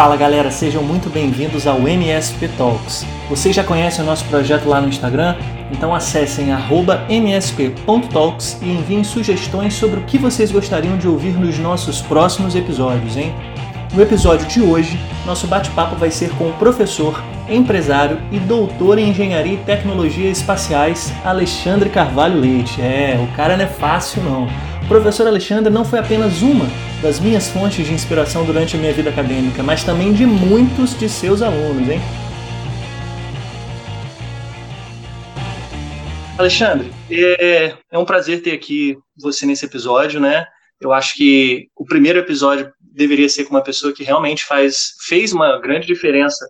Fala 0.00 0.16
galera, 0.16 0.50
sejam 0.50 0.82
muito 0.82 1.10
bem-vindos 1.10 1.66
ao 1.66 1.86
MSP 1.86 2.48
Talks. 2.56 3.04
Vocês 3.28 3.54
já 3.54 3.62
conhecem 3.62 4.02
o 4.02 4.06
nosso 4.06 4.24
projeto 4.24 4.66
lá 4.66 4.80
no 4.80 4.88
Instagram? 4.88 5.36
Então 5.70 5.94
acessem 5.94 6.46
msp.talks 7.10 8.56
e 8.62 8.70
enviem 8.70 9.04
sugestões 9.04 9.74
sobre 9.74 10.00
o 10.00 10.04
que 10.04 10.16
vocês 10.16 10.50
gostariam 10.50 10.96
de 10.96 11.06
ouvir 11.06 11.38
nos 11.38 11.58
nossos 11.58 12.00
próximos 12.00 12.56
episódios, 12.56 13.14
hein? 13.18 13.34
No 13.92 14.00
episódio 14.00 14.46
de 14.46 14.62
hoje, 14.62 14.98
nosso 15.26 15.46
bate-papo 15.46 15.96
vai 15.96 16.10
ser 16.10 16.30
com 16.30 16.48
o 16.48 16.54
professor, 16.54 17.22
empresário 17.46 18.18
e 18.32 18.38
doutor 18.38 18.98
em 18.98 19.10
engenharia 19.10 19.52
e 19.52 19.64
tecnologia 19.64 20.30
espaciais 20.30 21.12
Alexandre 21.22 21.90
Carvalho 21.90 22.40
Leite. 22.40 22.80
É, 22.80 23.22
o 23.22 23.36
cara 23.36 23.54
não 23.54 23.64
é 23.64 23.68
fácil 23.68 24.22
não. 24.22 24.48
Professor 24.90 25.24
Alexandre 25.28 25.72
não 25.72 25.84
foi 25.84 26.00
apenas 26.00 26.42
uma 26.42 26.66
das 27.00 27.20
minhas 27.20 27.48
fontes 27.48 27.86
de 27.86 27.92
inspiração 27.92 28.44
durante 28.44 28.74
a 28.74 28.78
minha 28.80 28.92
vida 28.92 29.08
acadêmica, 29.08 29.62
mas 29.62 29.84
também 29.84 30.12
de 30.12 30.26
muitos 30.26 30.98
de 30.98 31.08
seus 31.08 31.42
alunos, 31.42 31.88
hein? 31.88 32.00
Alexandre, 36.36 36.90
é, 37.08 37.72
é 37.88 37.98
um 37.98 38.04
prazer 38.04 38.42
ter 38.42 38.50
aqui 38.50 38.98
você 39.16 39.46
nesse 39.46 39.64
episódio, 39.64 40.18
né? 40.18 40.44
Eu 40.80 40.92
acho 40.92 41.14
que 41.14 41.68
o 41.76 41.84
primeiro 41.84 42.18
episódio 42.18 42.72
deveria 42.80 43.28
ser 43.28 43.44
com 43.44 43.54
uma 43.54 43.62
pessoa 43.62 43.92
que 43.92 44.02
realmente 44.02 44.44
faz, 44.44 44.96
fez 45.06 45.32
uma 45.32 45.60
grande 45.60 45.86
diferença, 45.86 46.44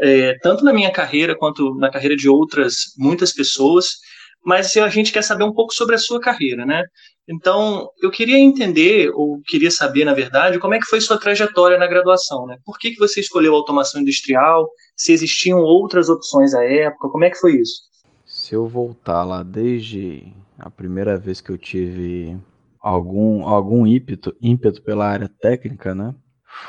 é, 0.00 0.34
tanto 0.40 0.64
na 0.64 0.72
minha 0.72 0.90
carreira 0.90 1.36
quanto 1.36 1.74
na 1.74 1.90
carreira 1.90 2.16
de 2.16 2.26
outras 2.26 2.94
muitas 2.96 3.34
pessoas. 3.34 3.98
Mas 4.44 4.76
a 4.76 4.88
gente 4.88 5.12
quer 5.12 5.22
saber 5.22 5.44
um 5.44 5.52
pouco 5.52 5.74
sobre 5.74 5.94
a 5.94 5.98
sua 5.98 6.18
carreira, 6.18 6.66
né? 6.66 6.82
Então, 7.28 7.88
eu 8.02 8.10
queria 8.10 8.38
entender, 8.38 9.10
ou 9.14 9.40
queria 9.46 9.70
saber, 9.70 10.04
na 10.04 10.12
verdade, 10.12 10.58
como 10.58 10.74
é 10.74 10.78
que 10.78 10.86
foi 10.86 11.00
sua 11.00 11.18
trajetória 11.18 11.78
na 11.78 11.86
graduação, 11.86 12.46
né? 12.46 12.58
Por 12.64 12.78
que, 12.78 12.90
que 12.90 12.98
você 12.98 13.20
escolheu 13.20 13.54
automação 13.54 14.00
industrial? 14.00 14.68
Se 14.96 15.12
existiam 15.12 15.60
outras 15.60 16.08
opções 16.08 16.52
à 16.52 16.64
época? 16.64 17.08
Como 17.08 17.24
é 17.24 17.30
que 17.30 17.38
foi 17.38 17.60
isso? 17.60 17.82
Se 18.26 18.54
eu 18.54 18.66
voltar 18.66 19.24
lá 19.24 19.42
desde 19.42 20.32
a 20.58 20.68
primeira 20.68 21.16
vez 21.16 21.40
que 21.40 21.50
eu 21.50 21.58
tive 21.58 22.36
algum, 22.80 23.46
algum 23.46 23.86
ímpeto, 23.86 24.34
ímpeto 24.40 24.82
pela 24.82 25.06
área 25.06 25.28
técnica, 25.28 25.94
né? 25.94 26.14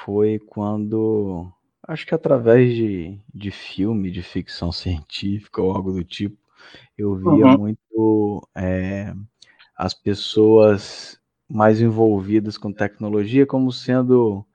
Foi 0.06 0.40
quando, 0.40 1.52
acho 1.88 2.06
que 2.06 2.14
através 2.14 2.76
de, 2.76 3.20
de 3.34 3.50
filme, 3.50 4.12
de 4.12 4.22
ficção 4.22 4.72
científica 4.72 5.62
ou 5.62 5.72
algo 5.72 5.92
do 5.92 6.04
tipo, 6.04 6.38
eu 6.98 7.16
via 7.16 7.48
uhum. 7.48 7.58
muito 7.58 8.48
é, 8.56 9.14
as 9.84 9.94
pessoas 9.94 11.20
mais 11.46 11.82
envolvidas 11.82 12.58
com 12.58 12.72
tecnologia 12.72 13.46
como 13.46 13.70
sendo 13.70 14.46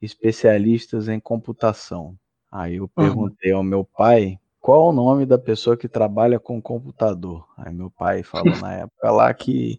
especialistas 0.00 1.08
em 1.08 1.20
computação. 1.20 2.18
Aí 2.50 2.76
eu 2.76 2.88
perguntei 2.88 3.52
ao 3.52 3.62
meu 3.62 3.84
pai 3.84 4.40
qual 4.58 4.88
o 4.88 4.92
nome 4.92 5.26
da 5.26 5.36
pessoa 5.36 5.76
que 5.76 5.86
trabalha 5.86 6.40
com 6.40 6.62
computador. 6.62 7.46
Aí 7.58 7.70
meu 7.70 7.90
pai 7.90 8.22
falou 8.22 8.56
na 8.62 8.72
época 8.80 9.10
lá 9.10 9.34
que 9.34 9.78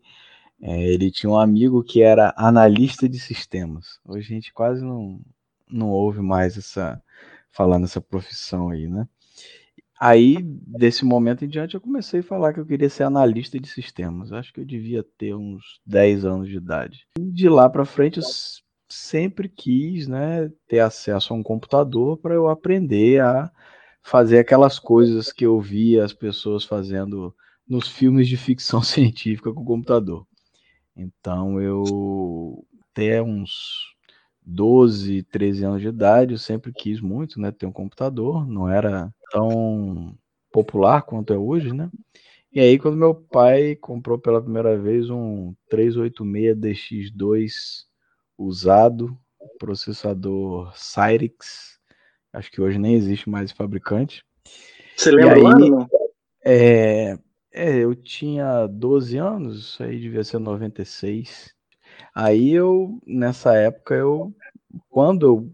é, 0.61 0.79
ele 0.79 1.09
tinha 1.09 1.31
um 1.31 1.39
amigo 1.39 1.83
que 1.83 2.03
era 2.03 2.31
analista 2.37 3.09
de 3.09 3.19
sistemas. 3.19 3.99
Hoje 4.05 4.31
a 4.31 4.35
gente 4.35 4.53
quase 4.53 4.85
não, 4.85 5.19
não 5.67 5.89
ouve 5.89 6.21
mais 6.21 6.55
essa 6.55 7.01
falando 7.49 7.85
essa 7.85 7.99
profissão 7.99 8.69
aí, 8.69 8.87
né? 8.87 9.07
Aí, 9.99 10.37
desse 10.41 11.03
momento 11.03 11.43
em 11.43 11.49
diante, 11.49 11.75
eu 11.75 11.81
comecei 11.81 12.21
a 12.21 12.23
falar 12.23 12.53
que 12.53 12.59
eu 12.61 12.65
queria 12.65 12.89
ser 12.89 13.03
analista 13.03 13.59
de 13.59 13.67
sistemas. 13.67 14.31
Acho 14.31 14.53
que 14.53 14.61
eu 14.61 14.65
devia 14.65 15.03
ter 15.17 15.35
uns 15.35 15.81
10 15.85 16.23
anos 16.23 16.47
de 16.47 16.55
idade. 16.55 17.05
E 17.17 17.31
de 17.31 17.49
lá 17.49 17.69
para 17.69 17.83
frente, 17.83 18.19
eu 18.19 18.23
sempre 18.87 19.49
quis 19.49 20.07
né, 20.07 20.49
ter 20.67 20.79
acesso 20.79 21.33
a 21.33 21.35
um 21.35 21.43
computador 21.43 22.17
para 22.17 22.33
eu 22.33 22.47
aprender 22.47 23.21
a 23.21 23.51
fazer 24.01 24.39
aquelas 24.39 24.79
coisas 24.79 25.33
que 25.33 25.45
eu 25.45 25.59
via 25.59 26.05
as 26.05 26.13
pessoas 26.13 26.63
fazendo 26.63 27.35
nos 27.67 27.89
filmes 27.89 28.29
de 28.29 28.37
ficção 28.37 28.81
científica 28.81 29.53
com 29.53 29.65
computador. 29.65 30.25
Então, 30.95 31.59
eu 31.61 32.65
até 32.89 33.21
uns 33.21 33.95
12, 34.49 35.23
13 35.23 35.63
anos 35.63 35.81
de 35.81 35.87
idade, 35.87 36.33
eu 36.33 36.39
sempre 36.39 36.73
quis 36.73 36.99
muito 36.99 37.39
né, 37.39 37.51
ter 37.51 37.65
um 37.65 37.71
computador. 37.71 38.47
Não 38.47 38.67
era 38.67 39.13
tão 39.31 40.17
popular 40.51 41.03
quanto 41.03 41.31
é 41.33 41.37
hoje, 41.37 41.73
né? 41.73 41.89
E 42.51 42.59
aí, 42.59 42.79
quando 42.79 42.97
meu 42.97 43.13
pai 43.13 43.75
comprou 43.75 44.17
pela 44.17 44.41
primeira 44.41 44.75
vez 44.75 45.07
um 45.09 45.53
386 45.69 47.11
DX2 47.11 47.51
usado, 48.35 49.15
processador 49.59 50.71
Cyrix, 50.75 51.77
acho 52.33 52.51
que 52.51 52.59
hoje 52.59 52.79
nem 52.79 52.95
existe 52.95 53.29
mais 53.29 53.51
fabricante. 53.51 54.25
Você 54.97 55.11
lembra 55.11 55.35
aí, 55.35 55.43
o 55.43 55.47
ano? 55.47 55.87
É, 56.43 57.17
é, 57.53 57.77
eu 57.77 57.93
tinha 57.93 58.65
12 58.65 59.17
anos, 59.17 59.59
isso 59.59 59.83
aí 59.83 59.99
devia 59.99 60.23
ser 60.23 60.39
96. 60.39 61.53
Aí 62.15 62.51
eu, 62.51 62.99
nessa 63.05 63.55
época, 63.55 63.93
eu, 63.93 64.33
quando 64.89 65.25
eu 65.25 65.51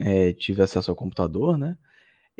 é, 0.00 0.32
tive 0.32 0.62
acesso 0.62 0.90
ao 0.90 0.96
computador, 0.96 1.56
né? 1.58 1.76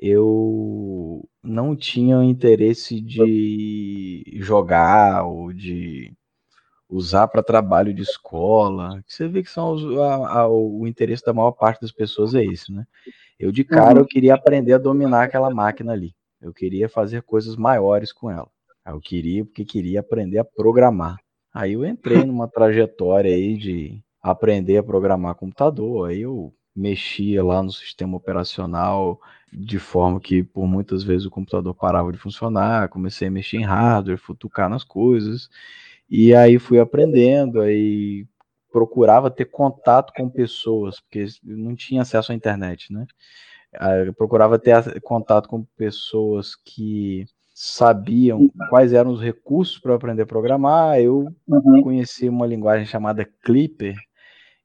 eu 0.00 1.28
não 1.42 1.74
tinha 1.74 2.22
interesse 2.22 3.00
de 3.00 4.24
jogar 4.36 5.24
ou 5.24 5.52
de 5.52 6.12
usar 6.88 7.26
para 7.26 7.42
trabalho 7.42 7.92
de 7.92 8.02
escola. 8.02 9.02
Você 9.06 9.26
vê 9.26 9.42
que 9.42 9.50
são 9.50 9.72
os, 9.72 9.98
a, 9.98 10.40
a, 10.40 10.48
o 10.48 10.86
interesse 10.86 11.24
da 11.24 11.34
maior 11.34 11.52
parte 11.52 11.80
das 11.80 11.90
pessoas 11.90 12.34
é 12.34 12.44
esse, 12.44 12.72
né? 12.72 12.86
Eu 13.38 13.50
de 13.50 13.64
cara 13.64 13.94
uhum. 13.94 14.00
eu 14.00 14.06
queria 14.06 14.34
aprender 14.34 14.72
a 14.72 14.78
dominar 14.78 15.24
aquela 15.24 15.50
máquina 15.50 15.92
ali. 15.92 16.14
Eu 16.40 16.52
queria 16.54 16.88
fazer 16.88 17.22
coisas 17.22 17.56
maiores 17.56 18.12
com 18.12 18.30
ela. 18.30 18.48
Eu 18.86 19.00
queria 19.00 19.44
porque 19.44 19.64
queria 19.64 20.00
aprender 20.00 20.38
a 20.38 20.44
programar. 20.44 21.18
Aí 21.52 21.72
eu 21.72 21.84
entrei 21.84 22.24
numa 22.24 22.48
trajetória 22.48 23.34
aí 23.34 23.56
de 23.56 24.00
aprender 24.22 24.78
a 24.78 24.82
programar 24.82 25.34
computador. 25.34 26.10
Aí 26.10 26.22
eu 26.22 26.52
mexia 26.74 27.42
lá 27.44 27.62
no 27.62 27.72
sistema 27.72 28.16
operacional, 28.16 29.20
de 29.52 29.78
forma 29.78 30.20
que 30.20 30.42
por 30.42 30.66
muitas 30.66 31.02
vezes 31.02 31.26
o 31.26 31.30
computador 31.30 31.74
parava 31.74 32.12
de 32.12 32.18
funcionar, 32.18 32.88
comecei 32.88 33.28
a 33.28 33.30
mexer 33.30 33.56
em 33.56 33.64
hardware, 33.64 34.18
futucar 34.18 34.68
nas 34.68 34.84
coisas, 34.84 35.48
e 36.08 36.34
aí 36.34 36.58
fui 36.58 36.78
aprendendo, 36.78 37.60
aí 37.60 38.26
procurava 38.70 39.30
ter 39.30 39.46
contato 39.46 40.12
com 40.14 40.28
pessoas, 40.28 41.00
porque 41.00 41.26
não 41.42 41.74
tinha 41.74 42.02
acesso 42.02 42.32
à 42.32 42.34
internet, 42.34 42.92
né? 42.92 43.06
Eu 44.06 44.14
procurava 44.14 44.58
ter 44.58 45.00
contato 45.00 45.48
com 45.48 45.64
pessoas 45.76 46.54
que 46.54 47.26
sabiam 47.54 48.48
quais 48.70 48.92
eram 48.92 49.10
os 49.10 49.20
recursos 49.20 49.78
para 49.78 49.94
aprender 49.94 50.22
a 50.22 50.26
programar. 50.26 51.00
Eu 51.00 51.28
uhum. 51.46 51.82
conheci 51.82 52.28
uma 52.28 52.46
linguagem 52.46 52.86
chamada 52.86 53.28
Clipper, 53.42 53.96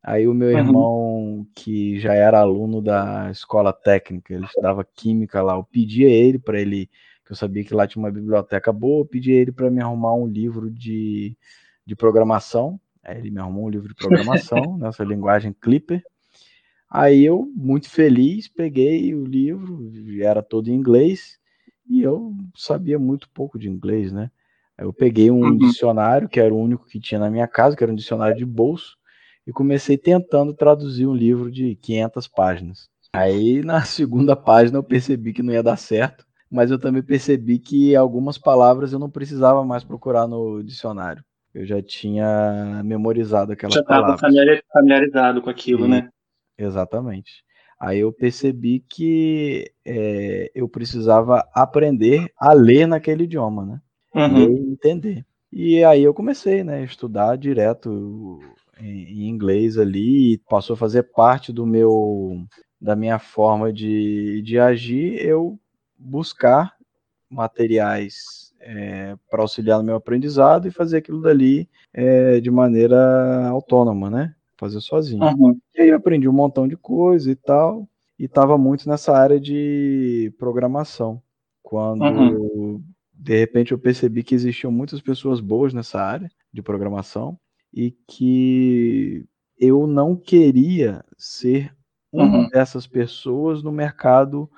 Aí 0.04 0.28
o 0.28 0.34
meu 0.34 0.50
uhum. 0.50 0.58
irmão, 0.58 1.48
que 1.56 1.98
já 1.98 2.14
era 2.14 2.42
aluno 2.42 2.82
da 2.82 3.32
escola 3.32 3.72
técnica, 3.72 4.34
ele 4.34 4.44
estudava 4.44 4.84
química 4.84 5.42
lá, 5.42 5.56
eu 5.56 5.64
pedia 5.64 6.10
ele 6.10 6.38
para 6.38 6.60
ele, 6.60 6.90
que 7.26 7.32
eu 7.32 7.36
sabia 7.38 7.64
que 7.64 7.74
lá 7.74 7.88
tinha 7.88 8.04
uma 8.04 8.12
biblioteca 8.12 8.74
boa, 8.74 9.02
eu 9.02 9.06
pedia 9.06 9.34
ele 9.34 9.54
para 9.54 9.72
me 9.72 9.82
arrumar 9.82 10.14
um 10.14 10.28
livro 10.28 10.70
de, 10.70 11.38
de 11.86 11.96
programação. 11.96 12.78
Aí 13.02 13.18
ele 13.18 13.32
me 13.32 13.40
arrumou 13.40 13.66
um 13.66 13.70
livro 13.70 13.88
de 13.88 13.96
programação 13.96 14.76
nessa 14.78 15.06
linguagem 15.06 15.54
Clipper. 15.54 16.04
Aí 16.90 17.24
eu, 17.24 17.50
muito 17.56 17.90
feliz, 17.90 18.50
peguei 18.50 19.16
o 19.16 19.24
livro, 19.24 19.90
era 20.22 20.44
todo 20.44 20.68
em 20.68 20.76
inglês, 20.76 21.40
e 21.90 22.02
eu 22.02 22.34
sabia 22.54 23.00
muito 23.00 23.30
pouco 23.30 23.58
de 23.58 23.70
inglês, 23.70 24.12
né? 24.12 24.30
Eu 24.78 24.92
peguei 24.92 25.32
um 25.32 25.44
uhum. 25.44 25.58
dicionário, 25.58 26.28
que 26.28 26.42
era 26.42 26.54
o 26.54 26.60
único 26.60 26.86
que 26.86 27.00
tinha 27.00 27.20
na 27.20 27.30
minha 27.30 27.48
casa, 27.48 27.76
que 27.76 27.84
era 27.84 27.92
um 27.92 27.96
dicionário 27.96 28.36
de 28.36 28.46
bolso, 28.46 28.98
e 29.46 29.52
comecei 29.52 29.98
tentando 29.98 30.54
traduzir 30.54 31.06
um 31.06 31.14
livro 31.14 31.52
de 31.52 31.76
500 31.76 32.28
páginas. 32.28 32.90
Aí 33.12 33.62
na 33.64 33.82
segunda 33.86 34.36
página 34.36 34.78
eu 34.78 34.84
percebi 34.84 35.34
que 35.34 35.44
não 35.44 35.54
ia 35.54 35.64
dar 35.64 35.78
certo, 35.78 36.26
mas 36.50 36.72
eu 36.72 36.80
também 36.80 37.02
percebi 37.02 37.60
que 37.60 37.96
algumas 37.96 38.38
palavras 38.38 38.94
eu 38.94 39.00
não 39.00 39.10
precisava 39.10 39.64
mais 39.64 39.84
procurar 39.84 40.28
no 40.28 40.64
dicionário. 40.64 41.24
Eu 41.54 41.66
já 41.66 41.82
tinha 41.82 42.82
memorizado 42.84 43.52
aquelas 43.52 43.76
já 43.76 43.84
palavras. 43.84 44.20
Já 44.20 44.28
estava 44.30 44.62
familiarizado 44.74 45.42
com 45.42 45.50
aquilo, 45.50 45.86
e, 45.86 45.90
né? 45.90 46.10
Exatamente. 46.58 47.44
Aí 47.80 48.00
eu 48.00 48.12
percebi 48.12 48.80
que 48.80 49.72
é, 49.86 50.50
eu 50.56 50.68
precisava 50.70 51.48
aprender 51.54 52.32
a 52.38 52.54
ler 52.54 52.88
naquele 52.88 53.26
idioma, 53.26 53.66
né? 53.66 53.82
Uhum. 54.16 54.38
E 54.38 54.72
entender. 54.72 55.26
E 55.52 55.84
aí 55.84 56.02
eu 56.02 56.14
comecei, 56.14 56.64
né, 56.64 56.78
a 56.78 56.84
estudar 56.84 57.36
direto 57.36 58.40
em 58.84 59.30
inglês 59.30 59.78
ali 59.78 60.34
e 60.34 60.38
passou 60.38 60.74
a 60.74 60.78
fazer 60.78 61.04
parte 61.04 61.52
do 61.52 61.66
meu 61.66 62.46
da 62.80 62.98
minha 62.98 63.18
forma 63.18 63.72
de, 63.72 64.42
de 64.42 64.60
agir, 64.60 65.16
eu 65.26 65.58
buscar 65.98 66.76
materiais 67.30 68.54
é, 68.60 69.16
para 69.30 69.42
auxiliar 69.42 69.80
no 69.80 69.86
meu 69.86 69.96
aprendizado 69.96 70.68
e 70.68 70.72
fazer 70.72 70.98
aquilo 70.98 71.22
dali 71.22 71.70
é, 71.94 72.42
de 72.42 72.52
maneira 72.52 73.48
autônoma, 73.48 74.10
né? 74.10 74.36
Fazer 74.58 74.82
sozinho. 74.82 75.24
Uhum. 75.24 75.58
E 75.74 75.82
aí 75.82 75.90
eu 75.90 75.96
aprendi 75.96 76.28
um 76.28 76.34
montão 76.34 76.68
de 76.68 76.76
coisa 76.76 77.32
e 77.32 77.36
tal. 77.36 77.88
e 78.20 78.26
estava 78.26 78.58
muito 78.58 78.88
nessa 78.90 79.16
área 79.18 79.40
de 79.40 80.34
programação. 80.38 81.22
Quando 81.62 82.04
uhum. 82.04 82.84
de 83.14 83.40
repente 83.40 83.72
eu 83.72 83.80
percebi 83.80 84.24
que 84.24 84.36
existiam 84.36 84.72
muitas 84.72 85.02
pessoas 85.02 85.40
boas 85.40 85.74
nessa 85.74 86.02
área 86.02 86.30
de 86.52 86.62
programação 86.62 87.40
e 87.74 87.92
que 88.08 89.26
eu 89.58 89.88
não 89.88 90.16
queria 90.16 91.04
ser 91.18 91.74
uma 92.12 92.38
uhum. 92.38 92.50
dessas 92.50 92.86
pessoas 92.86 93.64
no 93.64 93.72
mercado 93.72 94.50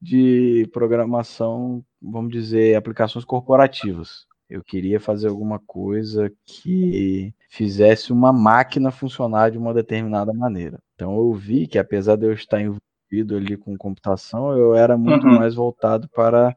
de 0.00 0.68
programação, 0.72 1.84
vamos 2.02 2.32
dizer, 2.32 2.74
aplicações 2.74 3.24
corporativas. 3.24 4.26
Eu 4.50 4.62
queria 4.62 5.00
fazer 5.00 5.28
alguma 5.28 5.58
coisa 5.58 6.30
que 6.44 7.32
fizesse 7.48 8.12
uma 8.12 8.32
máquina 8.32 8.90
funcionar 8.90 9.50
de 9.50 9.58
uma 9.58 9.72
determinada 9.72 10.32
maneira. 10.32 10.78
Então 10.94 11.16
eu 11.16 11.32
vi 11.32 11.66
que 11.66 11.78
apesar 11.78 12.16
de 12.16 12.26
eu 12.26 12.32
estar 12.32 12.60
envolvido 12.60 13.36
ali 13.36 13.56
com 13.56 13.76
computação, 13.78 14.52
eu 14.58 14.74
era 14.74 14.98
muito 14.98 15.26
uhum. 15.26 15.36
mais 15.36 15.54
voltado 15.54 16.08
para 16.08 16.54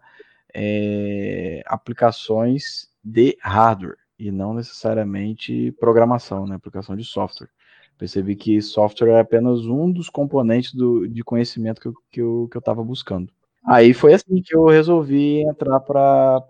é, 0.54 1.62
aplicações 1.68 2.90
de 3.04 3.38
hardware 3.40 4.06
e 4.19 4.31
não 4.31 4.54
necessariamente 4.54 5.72
programação, 5.80 6.46
né? 6.46 6.56
aplicação 6.56 6.96
de 6.96 7.04
software. 7.04 7.50
Percebi 7.98 8.36
que 8.36 8.62
software 8.62 9.10
é 9.10 9.19
apenas 9.19 9.66
um 9.66 9.92
dos 9.92 10.10
componentes 10.10 10.74
do, 10.74 11.08
de 11.08 11.24
conhecimento 11.24 11.81
que 11.81 11.88
eu 11.88 11.92
estava 11.92 12.06
que 12.12 12.22
eu, 12.22 12.50
que 12.52 12.69
eu 12.69 12.86
buscando. 12.86 13.31
Aí 13.66 13.94
foi 13.94 14.14
assim 14.14 14.42
que 14.42 14.56
eu 14.56 14.66
resolvi 14.68 15.42
entrar 15.42 15.81
para 15.81 16.42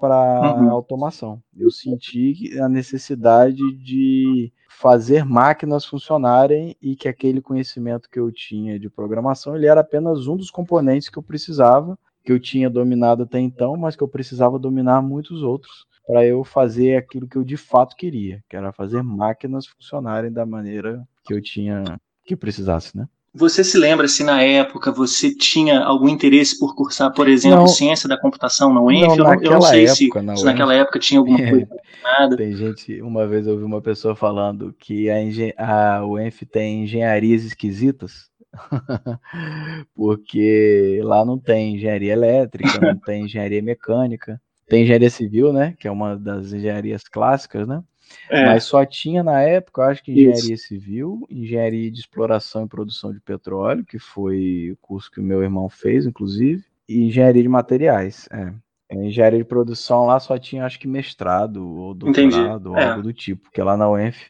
uhum. 0.59 0.69
automação. 0.69 1.41
Eu 1.57 1.71
senti 1.71 2.59
a 2.59 2.69
necessidade 2.69 3.57
de 3.83 4.51
fazer 4.69 5.25
máquinas 5.25 5.83
funcionarem 5.83 6.75
e 6.79 6.95
que 6.95 7.07
aquele 7.07 7.41
conhecimento 7.41 8.07
que 8.07 8.19
eu 8.19 8.31
tinha 8.31 8.79
de 8.79 8.87
programação 8.87 9.55
ele 9.55 9.65
era 9.65 9.81
apenas 9.81 10.27
um 10.27 10.37
dos 10.37 10.51
componentes 10.51 11.09
que 11.09 11.17
eu 11.17 11.23
precisava, 11.23 11.97
que 12.23 12.31
eu 12.31 12.39
tinha 12.39 12.69
dominado 12.69 13.23
até 13.23 13.39
então, 13.39 13.75
mas 13.75 13.95
que 13.95 14.03
eu 14.03 14.07
precisava 14.07 14.59
dominar 14.59 15.01
muitos 15.01 15.41
outros 15.41 15.87
para 16.07 16.25
eu 16.25 16.43
fazer 16.45 16.95
aquilo 16.95 17.27
que 17.27 17.37
eu 17.37 17.43
de 17.43 17.57
fato 17.57 17.95
queria, 17.95 18.41
que 18.49 18.55
era 18.55 18.71
fazer 18.71 19.03
máquinas 19.03 19.67
funcionarem 19.67 20.31
da 20.31 20.45
maneira 20.45 21.05
que 21.25 21.33
eu 21.33 21.41
tinha 21.41 21.83
que 22.25 22.35
precisasse, 22.35 22.95
né? 22.95 23.07
Você 23.33 23.63
se 23.63 23.77
lembra 23.77 24.07
se 24.07 24.23
na 24.23 24.41
época 24.41 24.91
você 24.91 25.35
tinha 25.35 25.81
algum 25.81 26.09
interesse 26.09 26.57
por 26.57 26.75
cursar, 26.75 27.13
por 27.13 27.29
exemplo, 27.29 27.59
não, 27.59 27.67
ciência 27.67 28.09
da 28.09 28.19
computação 28.19 28.73
na 28.73 28.81
UENF? 28.81 29.15
Não, 29.15 29.33
eu, 29.35 29.51
não 29.51 29.61
sei 29.61 29.85
época, 29.85 30.19
se, 30.19 30.25
na 30.25 30.35
se 30.35 30.45
naquela 30.45 30.73
época 30.73 30.97
tinha 30.97 31.19
alguma 31.19 31.37
coisa 31.37 31.67
nada. 32.01 32.35
Tem 32.35 32.55
gente, 32.55 32.99
uma 33.01 33.27
vez 33.27 33.45
eu 33.45 33.53
ouvi 33.53 33.65
uma 33.65 33.81
pessoa 33.81 34.15
falando 34.15 34.73
que 34.79 35.07
a, 35.09 35.97
a 35.99 36.05
UENF 36.07 36.45
tem 36.45 36.83
engenharias 36.83 37.43
esquisitas. 37.43 38.29
Porque 39.93 40.99
lá 41.03 41.23
não 41.23 41.37
tem 41.37 41.75
engenharia 41.75 42.13
elétrica, 42.13 42.79
não 42.81 42.97
tem 43.05 43.25
engenharia 43.25 43.61
mecânica, 43.61 44.41
tem 44.67 44.83
engenharia 44.83 45.09
civil, 45.09 45.53
né? 45.53 45.75
Que 45.79 45.87
é 45.87 45.91
uma 45.91 46.15
das 46.15 46.53
engenharias 46.53 47.03
clássicas, 47.03 47.67
né? 47.67 47.83
É. 48.29 48.45
Mas 48.45 48.63
só 48.63 48.85
tinha 48.85 49.23
na 49.23 49.41
época, 49.41 49.83
acho 49.83 50.03
que 50.03 50.11
engenharia 50.11 50.53
Isso. 50.53 50.67
civil, 50.67 51.27
engenharia 51.29 51.91
de 51.91 51.99
exploração 51.99 52.65
e 52.65 52.69
produção 52.69 53.11
de 53.11 53.19
petróleo, 53.19 53.85
que 53.85 53.99
foi 53.99 54.71
o 54.71 54.77
curso 54.77 55.11
que 55.11 55.19
o 55.19 55.23
meu 55.23 55.43
irmão 55.43 55.69
fez, 55.69 56.05
inclusive, 56.05 56.63
e 56.87 57.03
engenharia 57.03 57.43
de 57.43 57.49
materiais. 57.49 58.27
É. 58.31 58.53
Engenharia 58.89 59.39
de 59.39 59.45
produção 59.45 60.05
lá 60.05 60.19
só 60.19 60.37
tinha, 60.37 60.65
acho 60.65 60.79
que 60.79 60.87
mestrado 60.87 61.67
ou 61.67 61.93
doutorado, 61.93 62.71
ou 62.71 62.77
é. 62.77 62.85
algo 62.85 63.03
do 63.03 63.13
tipo, 63.13 63.43
porque 63.43 63.61
lá 63.61 63.75
na 63.75 63.89
UENF, 63.89 64.29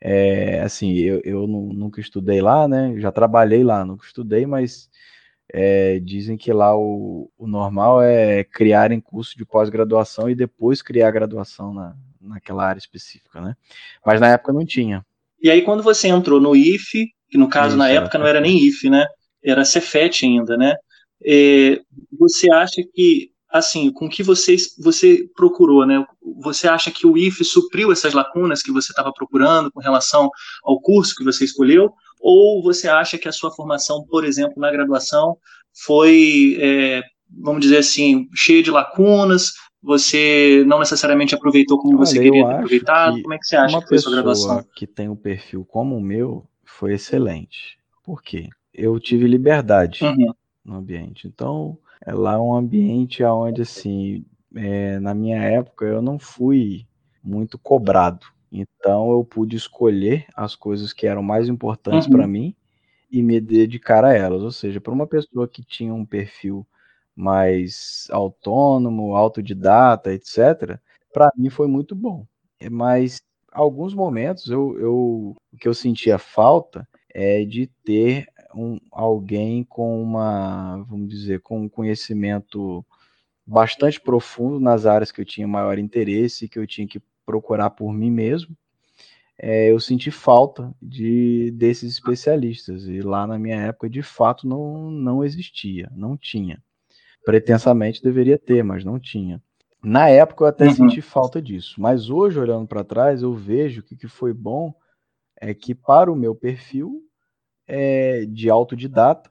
é, 0.00 0.60
assim, 0.60 0.96
eu, 0.96 1.20
eu 1.24 1.46
nunca 1.46 2.00
estudei 2.00 2.40
lá, 2.40 2.66
né? 2.66 2.94
Já 2.98 3.12
trabalhei 3.12 3.62
lá, 3.62 3.84
nunca 3.84 4.04
estudei, 4.04 4.44
mas 4.44 4.90
é, 5.52 6.00
dizem 6.00 6.36
que 6.36 6.50
lá 6.50 6.74
o, 6.74 7.30
o 7.36 7.46
normal 7.46 8.02
é 8.02 8.42
criar 8.42 8.90
em 8.90 9.00
curso 9.00 9.36
de 9.36 9.44
pós-graduação 9.44 10.30
e 10.30 10.34
depois 10.34 10.80
criar 10.80 11.10
graduação 11.10 11.74
na, 11.74 11.94
naquela 12.18 12.64
área 12.64 12.78
específica, 12.78 13.40
né? 13.40 13.54
Mas 14.04 14.18
na 14.18 14.28
época 14.28 14.52
não 14.52 14.64
tinha. 14.64 15.04
E 15.42 15.50
aí 15.50 15.60
quando 15.60 15.82
você 15.82 16.08
entrou 16.08 16.40
no 16.40 16.56
IFE, 16.56 17.12
que 17.28 17.36
no 17.36 17.48
caso 17.48 17.70
Isso, 17.70 17.76
na 17.76 17.90
época 17.90 18.18
não 18.18 18.26
era 18.26 18.40
nem 18.40 18.56
IFE, 18.64 18.88
né? 18.88 19.06
Era 19.44 19.64
Cefet 19.64 20.24
ainda, 20.24 20.56
né? 20.56 20.74
É, 21.22 21.80
você 22.18 22.50
acha 22.50 22.82
que 22.94 23.30
assim, 23.52 23.92
com 23.92 24.08
que 24.08 24.22
você, 24.22 24.56
você 24.78 25.28
procurou, 25.36 25.84
né? 25.84 26.02
Você 26.40 26.66
acha 26.66 26.90
que 26.90 27.06
o 27.06 27.18
IFE 27.18 27.44
supriu 27.44 27.92
essas 27.92 28.14
lacunas 28.14 28.62
que 28.62 28.72
você 28.72 28.90
estava 28.90 29.12
procurando 29.12 29.70
com 29.70 29.80
relação 29.80 30.30
ao 30.64 30.80
curso 30.80 31.14
que 31.14 31.22
você 31.22 31.44
escolheu? 31.44 31.92
Ou 32.22 32.62
você 32.62 32.88
acha 32.88 33.18
que 33.18 33.28
a 33.28 33.32
sua 33.32 33.50
formação, 33.50 34.06
por 34.08 34.24
exemplo, 34.24 34.54
na 34.56 34.70
graduação, 34.70 35.36
foi, 35.84 36.56
é, 36.60 37.02
vamos 37.28 37.60
dizer 37.60 37.78
assim, 37.78 38.28
cheia 38.34 38.62
de 38.62 38.70
lacunas, 38.70 39.52
você 39.82 40.62
não 40.66 40.78
necessariamente 40.78 41.34
aproveitou 41.34 41.78
como 41.78 41.96
Olha, 41.96 42.06
você 42.06 42.20
queria 42.20 42.46
ter 42.46 42.54
aproveitado? 42.54 43.16
Que 43.16 43.22
como 43.22 43.34
é 43.34 43.38
que 43.38 43.44
você 43.46 43.56
acha 43.56 43.80
que 43.80 43.88
foi 43.88 43.96
a 43.96 44.00
sua 44.00 44.12
graduação? 44.12 44.64
que 44.76 44.86
tem 44.86 45.08
um 45.08 45.16
perfil 45.16 45.64
como 45.64 45.96
o 45.96 46.00
meu 46.00 46.46
foi 46.64 46.94
excelente. 46.94 47.78
Por 48.04 48.22
quê? 48.22 48.48
Eu 48.72 48.98
tive 49.00 49.26
liberdade 49.26 50.04
uhum. 50.04 50.32
no 50.64 50.76
ambiente. 50.76 51.26
Então, 51.26 51.76
é 52.06 52.12
lá 52.14 52.40
um 52.40 52.54
ambiente 52.54 53.24
onde, 53.24 53.62
assim, 53.62 54.24
é, 54.54 55.00
na 55.00 55.14
minha 55.14 55.42
época, 55.42 55.84
eu 55.84 56.00
não 56.00 56.18
fui 56.18 56.86
muito 57.22 57.58
cobrado. 57.58 58.26
Então, 58.52 59.10
eu 59.10 59.24
pude 59.24 59.56
escolher 59.56 60.26
as 60.36 60.54
coisas 60.54 60.92
que 60.92 61.06
eram 61.06 61.22
mais 61.22 61.48
importantes 61.48 62.06
uhum. 62.06 62.12
para 62.12 62.26
mim 62.26 62.54
e 63.10 63.22
me 63.22 63.40
dedicar 63.40 64.04
a 64.04 64.12
elas. 64.12 64.42
Ou 64.42 64.52
seja, 64.52 64.80
para 64.80 64.92
uma 64.92 65.06
pessoa 65.06 65.48
que 65.48 65.64
tinha 65.64 65.94
um 65.94 66.04
perfil 66.04 66.66
mais 67.16 68.06
autônomo, 68.10 69.16
autodidata, 69.16 70.12
etc., 70.12 70.78
para 71.12 71.30
mim 71.36 71.48
foi 71.50 71.66
muito 71.66 71.94
bom. 71.94 72.26
É, 72.60 72.68
mas 72.68 73.22
alguns 73.50 73.94
momentos 73.94 74.48
eu, 74.48 74.78
eu 74.78 75.36
o 75.52 75.56
que 75.58 75.68
eu 75.68 75.74
sentia 75.74 76.18
falta 76.18 76.88
é 77.14 77.44
de 77.44 77.66
ter 77.84 78.26
um, 78.54 78.78
alguém 78.90 79.64
com 79.64 80.02
uma, 80.02 80.84
vamos 80.88 81.08
dizer, 81.08 81.40
com 81.40 81.62
um 81.62 81.68
conhecimento 81.68 82.84
bastante 83.46 84.00
profundo 84.00 84.60
nas 84.60 84.86
áreas 84.86 85.12
que 85.12 85.20
eu 85.20 85.24
tinha 85.24 85.46
maior 85.48 85.78
interesse, 85.78 86.48
que 86.48 86.58
eu 86.58 86.66
tinha 86.66 86.86
que 86.86 87.00
procurar 87.24 87.70
por 87.70 87.92
mim 87.92 88.10
mesmo. 88.10 88.56
É, 89.38 89.72
eu 89.72 89.80
senti 89.80 90.10
falta 90.10 90.72
de 90.80 91.50
desses 91.52 91.92
especialistas 91.94 92.86
e 92.86 93.00
lá 93.00 93.26
na 93.26 93.38
minha 93.38 93.56
época 93.56 93.88
de 93.88 94.02
fato 94.02 94.46
não, 94.46 94.90
não 94.90 95.24
existia, 95.24 95.90
não 95.94 96.16
tinha 96.16 96.62
pretensamente 97.24 98.02
deveria 98.02 98.38
ter, 98.38 98.62
mas 98.62 98.84
não 98.84 98.98
tinha. 98.98 99.42
Na 99.82 100.08
época 100.08 100.44
eu 100.44 100.48
até 100.48 100.66
uhum. 100.66 100.74
senti 100.74 101.00
falta 101.00 101.42
disso, 101.42 101.80
mas 101.80 102.08
hoje, 102.08 102.38
olhando 102.38 102.66
para 102.66 102.84
trás, 102.84 103.22
eu 103.22 103.34
vejo 103.34 103.82
que 103.82 103.94
o 103.94 103.96
que 103.96 104.08
foi 104.08 104.32
bom 104.32 104.72
é 105.36 105.52
que, 105.52 105.74
para 105.74 106.10
o 106.10 106.16
meu 106.16 106.34
perfil 106.34 107.02
é, 107.66 108.24
de 108.26 108.48
autodidata, 108.48 109.30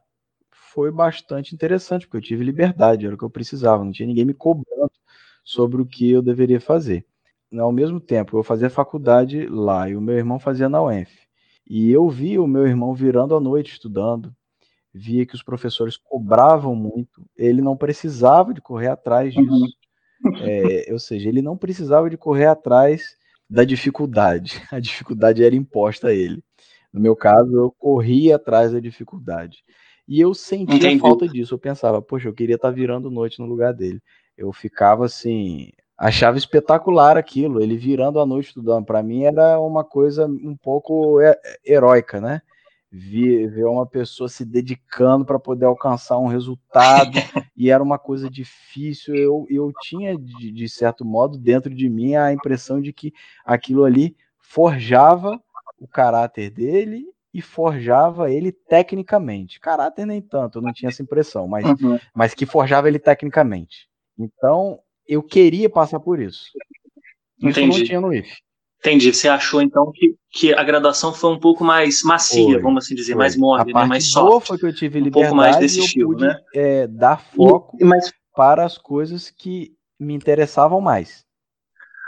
foi 0.52 0.92
bastante 0.92 1.54
interessante, 1.56 2.06
porque 2.06 2.18
eu 2.18 2.22
tive 2.22 2.44
liberdade, 2.44 3.06
era 3.06 3.16
o 3.16 3.18
que 3.18 3.24
eu 3.24 3.30
precisava, 3.30 3.84
não 3.84 3.92
tinha 3.92 4.08
ninguém 4.08 4.26
me 4.26 4.34
cobrando 4.34 4.92
sobre 5.44 5.82
o 5.82 5.86
que 5.86 6.10
eu 6.10 6.22
deveria 6.22 6.60
fazer. 6.60 7.06
Ao 7.58 7.72
mesmo 7.72 8.00
tempo, 8.00 8.38
eu 8.38 8.44
fazia 8.44 8.70
faculdade 8.70 9.46
lá 9.48 9.90
e 9.90 9.96
o 9.96 10.02
meu 10.02 10.16
irmão 10.16 10.40
fazia 10.40 10.70
na 10.70 10.82
UENF. 10.82 11.12
E 11.68 11.92
eu 11.92 12.10
vi 12.10 12.40
o 12.40 12.48
meu 12.48 12.66
irmão 12.66 12.94
virando 12.94 13.36
à 13.36 13.40
noite 13.40 13.74
estudando, 13.74 14.34
via 14.94 15.26
que 15.26 15.36
os 15.36 15.44
professores 15.44 15.98
cobravam 15.98 16.76
muito, 16.76 17.26
ele 17.38 17.62
não 17.62 17.78
precisava 17.78 18.54
de 18.54 18.62
correr 18.62 18.88
atrás 18.88 19.34
disso. 19.34 19.52
Uhum. 19.52 19.68
É, 20.40 20.92
ou 20.92 21.00
seja, 21.00 21.30
ele 21.30 21.42
não 21.42 21.58
precisava 21.58 22.10
de 22.10 22.18
correr 22.18 22.46
atrás 22.46 23.16
da 23.50 23.64
dificuldade. 23.64 24.62
A 24.72 24.80
dificuldade 24.80 25.44
era 25.44 25.56
imposta 25.56 26.08
a 26.08 26.14
ele. 26.14 26.44
No 26.94 27.02
meu 27.02 27.16
caso, 27.16 27.54
eu 27.54 27.72
corria 27.72 28.36
atrás 28.36 28.72
da 28.72 28.80
dificuldade. 28.80 29.64
E 30.08 30.20
eu 30.20 30.34
sentia 30.34 30.76
Entendi. 30.76 31.00
falta 31.00 31.28
disso. 31.28 31.54
Eu 31.54 31.60
pensava, 31.60 32.02
poxa, 32.02 32.28
eu 32.28 32.34
queria 32.34 32.56
estar 32.56 32.72
virando 32.72 33.10
noite 33.10 33.40
no 33.40 33.46
lugar 33.46 33.74
dele. 33.74 34.02
Eu 34.38 34.52
ficava 34.52 35.06
assim, 35.06 35.70
achava 36.02 36.38
espetacular 36.38 37.18
aquilo. 37.18 37.62
Ele 37.62 37.78
virando 37.78 38.20
a 38.20 38.26
noite 38.26 38.48
estudando. 38.48 38.86
Para 38.86 39.04
mim 39.04 39.24
era 39.24 39.60
uma 39.60 39.84
coisa 39.84 40.26
um 40.26 40.56
pouco 40.56 41.20
heróica, 41.66 42.20
né? 42.20 42.42
ver, 42.92 43.48
ver 43.50 43.64
uma 43.64 43.86
pessoa 43.86 44.28
se 44.28 44.44
dedicando 44.44 45.24
para 45.24 45.40
poder 45.40 45.66
alcançar 45.66 46.18
um 46.18 46.28
resultado 46.28 47.12
e 47.56 47.72
era 47.72 47.82
uma 47.82 47.98
coisa 47.98 48.30
difícil. 48.30 49.16
Eu, 49.16 49.46
eu 49.50 49.72
tinha, 49.82 50.18
de, 50.18 50.52
de 50.52 50.68
certo 50.68 51.06
modo, 51.06 51.38
dentro 51.38 51.74
de 51.74 51.90
mim 51.90 52.16
a 52.16 52.34
impressão 52.34 52.82
de 52.82 52.92
que 52.92 53.14
aquilo 53.46 53.86
ali 53.86 54.16
forjava 54.38 55.42
o 55.80 55.88
caráter 55.88 56.50
dele 56.50 57.06
e 57.34 57.42
forjava 57.42 58.30
ele 58.30 58.52
tecnicamente. 58.52 59.60
Caráter 59.62 60.06
nem 60.06 60.22
tanto, 60.22 60.58
eu 60.58 60.62
não 60.62 60.74
tinha 60.74 60.90
essa 60.90 61.02
impressão, 61.02 61.48
mas, 61.48 61.66
uhum. 61.66 61.98
mas 62.14 62.34
que 62.34 62.46
forjava 62.46 62.90
ele 62.90 63.00
tecnicamente. 63.00 63.88
Então, 64.20 64.80
eu 65.12 65.22
queria 65.22 65.70
passar 65.70 66.00
por 66.00 66.22
isso. 66.22 66.46
Isso 67.38 67.50
Entendi. 67.50 67.80
não 67.80 67.86
tinha 67.86 68.00
no 68.00 68.14
IF. 68.14 68.32
Entendi. 68.80 69.14
Você 69.14 69.28
achou 69.28 69.62
então 69.62 69.92
que, 69.94 70.16
que 70.32 70.54
a 70.54 70.64
graduação 70.64 71.14
foi 71.14 71.32
um 71.32 71.40
pouco 71.40 71.66
mais 71.66 72.02
macia, 72.02 72.46
foi, 72.46 72.62
vamos 72.62 72.86
assim 72.86 72.96
dizer, 72.96 73.12
foi. 73.12 73.20
mais 73.20 73.36
mórbida, 73.36 73.82
né? 73.82 73.86
mais 73.86 74.10
soft. 74.10 74.48
foi 74.48 74.58
que 74.58 74.66
eu 74.66 74.74
tive 74.74 75.02
um 75.02 75.12
pouco 75.12 75.36
mais 75.36 75.58
desse 75.58 75.82
estilo, 75.82 76.12
pude, 76.12 76.24
né? 76.24 76.40
É, 76.56 76.88
dar 76.88 77.18
foco 77.20 77.78
e, 77.78 77.84
mas... 77.84 78.10
para 78.34 78.64
as 78.64 78.78
coisas 78.78 79.30
que 79.30 79.74
me 80.00 80.14
interessavam 80.14 80.80
mais. 80.80 81.26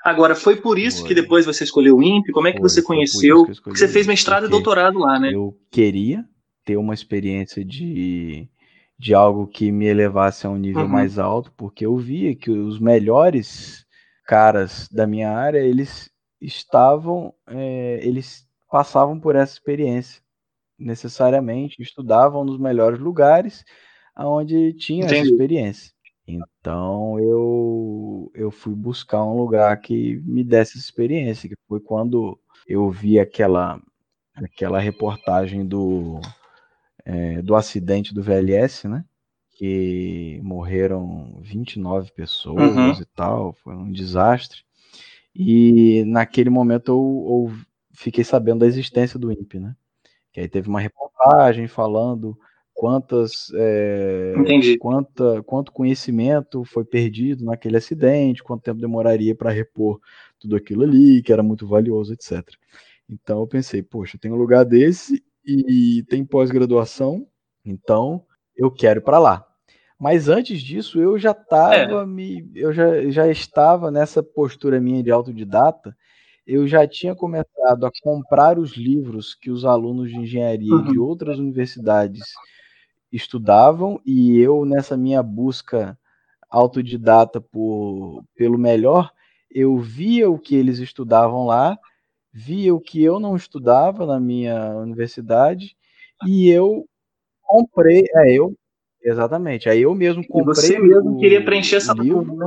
Agora, 0.05 0.33
foi 0.33 0.55
por 0.55 0.79
isso 0.79 0.99
foi. 0.99 1.09
que 1.09 1.15
depois 1.15 1.45
você 1.45 1.65
escolheu 1.65 1.97
o 1.97 2.03
INPE? 2.03 2.31
Como 2.31 2.47
é 2.47 2.53
que 2.53 2.61
você 2.61 2.81
conheceu? 2.81 3.45
Que 3.45 3.61
Porque 3.61 3.79
você 3.79 3.87
fez 3.87 4.07
mestrado 4.07 4.45
e 4.45 4.49
doutorado 4.49 4.97
lá, 4.97 5.19
né? 5.19 5.33
Eu 5.33 5.57
queria 5.69 6.23
ter 6.63 6.77
uma 6.77 6.93
experiência 6.93 7.65
de, 7.65 8.47
de 8.97 9.13
algo 9.13 9.47
que 9.47 9.71
me 9.71 9.85
elevasse 9.85 10.45
a 10.45 10.49
um 10.49 10.57
nível 10.57 10.83
uhum. 10.83 10.87
mais 10.87 11.19
alto, 11.19 11.51
porque 11.57 11.85
eu 11.85 11.97
via 11.97 12.35
que 12.35 12.51
os 12.51 12.79
melhores 12.79 13.85
caras 14.25 14.87
da 14.89 15.05
minha 15.05 15.31
área, 15.31 15.59
eles 15.59 16.09
estavam, 16.39 17.33
é, 17.47 17.99
eles 18.01 18.47
passavam 18.69 19.19
por 19.19 19.35
essa 19.35 19.53
experiência 19.53 20.21
necessariamente, 20.77 21.81
estudavam 21.81 22.43
nos 22.43 22.59
melhores 22.59 22.99
lugares 22.99 23.63
aonde 24.15 24.73
tinha 24.73 25.05
Entendi. 25.05 25.21
essa 25.21 25.29
experiência. 25.31 25.93
Então 26.27 27.19
eu 27.19 28.31
eu 28.33 28.49
fui 28.49 28.73
buscar 28.73 29.23
um 29.23 29.35
lugar 29.35 29.79
que 29.81 30.21
me 30.25 30.43
desse 30.43 30.77
essa 30.77 30.85
experiência, 30.85 31.49
que 31.49 31.55
foi 31.67 31.79
quando 31.79 32.39
eu 32.67 32.89
vi 32.89 33.19
aquela 33.19 33.79
aquela 34.35 34.79
reportagem 34.79 35.65
do 35.65 36.19
é, 37.05 37.41
do 37.41 37.55
acidente 37.55 38.13
do 38.13 38.23
VLS, 38.23 38.87
né? 38.87 39.03
Que 39.51 40.39
morreram 40.43 41.39
29 41.41 42.11
pessoas 42.11 42.75
uhum. 42.75 43.01
e 43.01 43.05
tal, 43.15 43.53
foi 43.53 43.75
um 43.75 43.91
desastre. 43.91 44.61
E 45.35 46.03
naquele 46.05 46.49
momento 46.49 46.89
eu, 46.89 47.49
eu 47.49 47.65
fiquei 47.93 48.23
sabendo 48.23 48.59
da 48.59 48.67
existência 48.67 49.19
do 49.19 49.31
INPE, 49.31 49.59
né? 49.59 49.75
Que 50.31 50.39
aí 50.39 50.47
teve 50.47 50.67
uma 50.67 50.79
reportagem 50.79 51.67
falando 51.67 52.37
quantas 52.73 53.51
é, 53.55 54.33
quanta, 54.79 55.43
quanto 55.43 55.71
conhecimento 55.71 56.65
foi 56.65 56.83
perdido 56.83 57.45
naquele 57.45 57.77
acidente, 57.77 58.43
quanto 58.43 58.63
tempo 58.63 58.81
demoraria 58.81 59.35
para 59.35 59.51
repor 59.51 59.99
tudo 60.39 60.55
aquilo 60.55 60.83
ali, 60.83 61.21
que 61.21 61.31
era 61.31 61.43
muito 61.43 61.67
valioso, 61.67 62.13
etc. 62.13 62.43
Então 63.07 63.39
eu 63.39 63.47
pensei, 63.47 63.83
poxa, 63.83 64.17
tem 64.17 64.31
um 64.31 64.35
lugar 64.35 64.65
desse 64.65 65.23
e 65.45 66.03
tem 66.03 66.25
pós-graduação, 66.25 67.27
então 67.65 68.25
eu 68.55 68.71
quero 68.71 69.01
para 69.01 69.19
lá. 69.19 69.45
Mas 69.99 70.27
antes 70.27 70.61
disso, 70.61 70.99
eu 70.99 71.17
já 71.17 71.31
estava 71.31 72.01
é. 72.01 72.05
me. 72.05 72.51
Eu 72.55 72.73
já, 72.73 73.09
já 73.09 73.27
estava 73.27 73.89
nessa 73.89 74.21
postura 74.21 74.81
minha 74.81 75.01
de 75.01 75.11
autodidata. 75.11 75.95
Eu 76.45 76.67
já 76.67 76.85
tinha 76.85 77.15
começado 77.15 77.85
a 77.85 77.91
comprar 78.01 78.59
os 78.59 78.75
livros 78.75 79.33
que 79.33 79.49
os 79.49 79.63
alunos 79.63 80.09
de 80.09 80.17
engenharia 80.17 80.73
uhum. 80.73 80.91
de 80.91 80.99
outras 80.99 81.39
universidades 81.39 82.21
estudavam, 83.13 84.01
e 84.05 84.37
eu, 84.39 84.65
nessa 84.65 84.97
minha 84.97 85.23
busca 85.23 85.97
autodidata 86.49 87.39
por, 87.39 88.23
pelo 88.35 88.57
melhor, 88.57 89.11
eu 89.49 89.77
via 89.77 90.29
o 90.29 90.37
que 90.37 90.55
eles 90.55 90.79
estudavam 90.79 91.45
lá, 91.45 91.77
via 92.33 92.73
o 92.73 92.81
que 92.81 93.03
eu 93.03 93.19
não 93.19 93.35
estudava 93.35 94.05
na 94.05 94.19
minha 94.19 94.75
universidade, 94.77 95.75
e 96.25 96.49
eu 96.49 96.85
comprei, 97.43 98.03
é, 98.15 98.33
eu 98.33 98.55
Exatamente. 99.03 99.67
Aí 99.67 99.81
eu 99.81 99.93
mesmo 99.93 100.25
comprei. 100.25 100.53
E 100.53 100.55
você 100.55 100.79
mesmo 100.79 101.19
queria 101.19 101.43
preencher 101.43 101.75
essa 101.75 101.93
livro, 101.93 102.37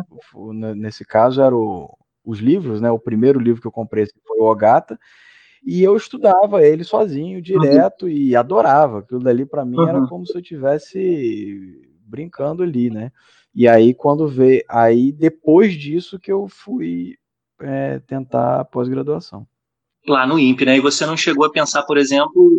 né? 0.55 0.75
Nesse 0.75 1.05
caso 1.05 1.43
era 1.43 1.55
o, 1.55 1.95
os 2.25 2.38
livros, 2.38 2.81
né? 2.81 2.90
O 2.90 2.99
primeiro 2.99 3.38
livro 3.38 3.61
que 3.61 3.66
eu 3.66 3.73
comprei 3.73 4.07
foi 4.26 4.38
o 4.40 4.45
Ogata. 4.45 4.99
E 5.62 5.83
eu 5.83 5.97
estudava 5.97 6.64
ele 6.64 6.83
sozinho, 6.83 7.43
direto, 7.43 8.05
uhum. 8.05 8.09
e 8.09 8.35
adorava. 8.35 9.00
Aquilo 9.00 9.21
dali 9.21 9.45
para 9.45 9.64
mim 9.64 9.76
uhum. 9.76 9.88
era 9.88 10.07
como 10.07 10.26
se 10.26 10.35
eu 10.35 10.40
tivesse 10.40 11.78
brincando 12.07 12.62
ali, 12.62 12.88
né? 12.88 13.12
E 13.55 13.69
aí 13.69 13.93
quando 13.93 14.26
veio, 14.26 14.62
aí 14.69 15.12
depois 15.12 15.75
disso 15.75 16.19
que 16.19 16.33
eu 16.33 16.47
fui 16.49 17.16
é, 17.61 17.99
tentar 18.00 18.64
pós-graduação 18.66 19.47
lá 20.13 20.27
no 20.27 20.39
INPE, 20.39 20.65
né? 20.65 20.77
E 20.77 20.81
você 20.81 21.05
não 21.07 21.17
chegou 21.17 21.45
a 21.45 21.51
pensar, 21.51 21.83
por 21.83 21.97
exemplo, 21.97 22.57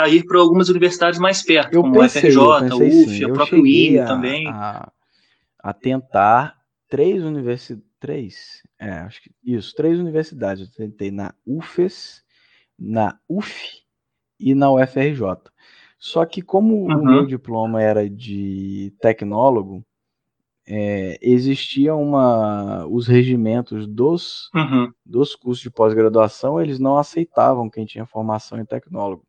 a 0.00 0.08
ir 0.08 0.24
para 0.24 0.38
algumas 0.38 0.68
universidades 0.68 1.18
mais 1.18 1.42
perto, 1.42 1.74
eu 1.74 1.82
como 1.82 2.00
pensei, 2.00 2.36
o 2.36 2.58
FRJ, 2.58 2.72
o 2.72 3.04
UF, 3.04 3.24
o 3.24 3.32
próprio 3.32 3.66
INE 3.66 4.04
também. 4.04 4.48
A, 4.48 4.90
a 5.58 5.72
tentar 5.72 6.56
três 6.88 7.22
universidades, 7.22 7.88
três, 8.00 8.62
é, 8.78 8.90
acho 8.90 9.22
que 9.22 9.30
isso, 9.44 9.74
três 9.74 9.98
universidades. 9.98 10.68
Eu 10.68 10.72
tentei 10.72 11.10
na 11.10 11.34
UFES, 11.46 12.22
na 12.78 13.18
UF 13.28 13.82
e 14.38 14.54
na 14.54 14.70
UFRJ. 14.70 15.22
Só 15.98 16.24
que 16.24 16.40
como 16.40 16.74
uhum. 16.74 17.00
o 17.00 17.04
meu 17.04 17.26
diploma 17.26 17.82
era 17.82 18.08
de 18.08 18.94
tecnólogo, 19.00 19.84
é, 20.70 21.18
existia 21.22 21.94
uma 21.94 22.86
os 22.86 23.06
regimentos 23.06 23.86
dos 23.86 24.50
uhum. 24.54 24.92
dos 25.04 25.34
cursos 25.34 25.62
de 25.62 25.70
pós-graduação 25.70 26.60
eles 26.60 26.78
não 26.78 26.98
aceitavam 26.98 27.70
quem 27.70 27.86
tinha 27.86 28.04
formação 28.04 28.60
em 28.60 28.66
tecnólogo 28.66 29.24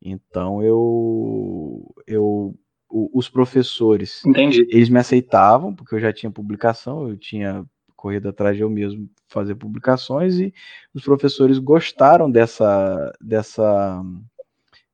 então 0.00 0.62
eu 0.62 1.92
eu 2.06 2.54
os 2.88 3.28
professores 3.28 4.24
Entendi. 4.24 4.64
eles 4.70 4.88
me 4.88 5.00
aceitavam 5.00 5.74
porque 5.74 5.96
eu 5.96 6.00
já 6.00 6.12
tinha 6.12 6.30
publicação 6.30 7.08
eu 7.08 7.16
tinha 7.16 7.66
corrido 7.96 8.28
atrás 8.28 8.56
de 8.56 8.62
eu 8.62 8.70
mesmo 8.70 9.10
fazer 9.26 9.56
publicações 9.56 10.38
e 10.38 10.54
os 10.94 11.02
professores 11.02 11.58
gostaram 11.58 12.30
dessa 12.30 13.12
dessa 13.20 14.04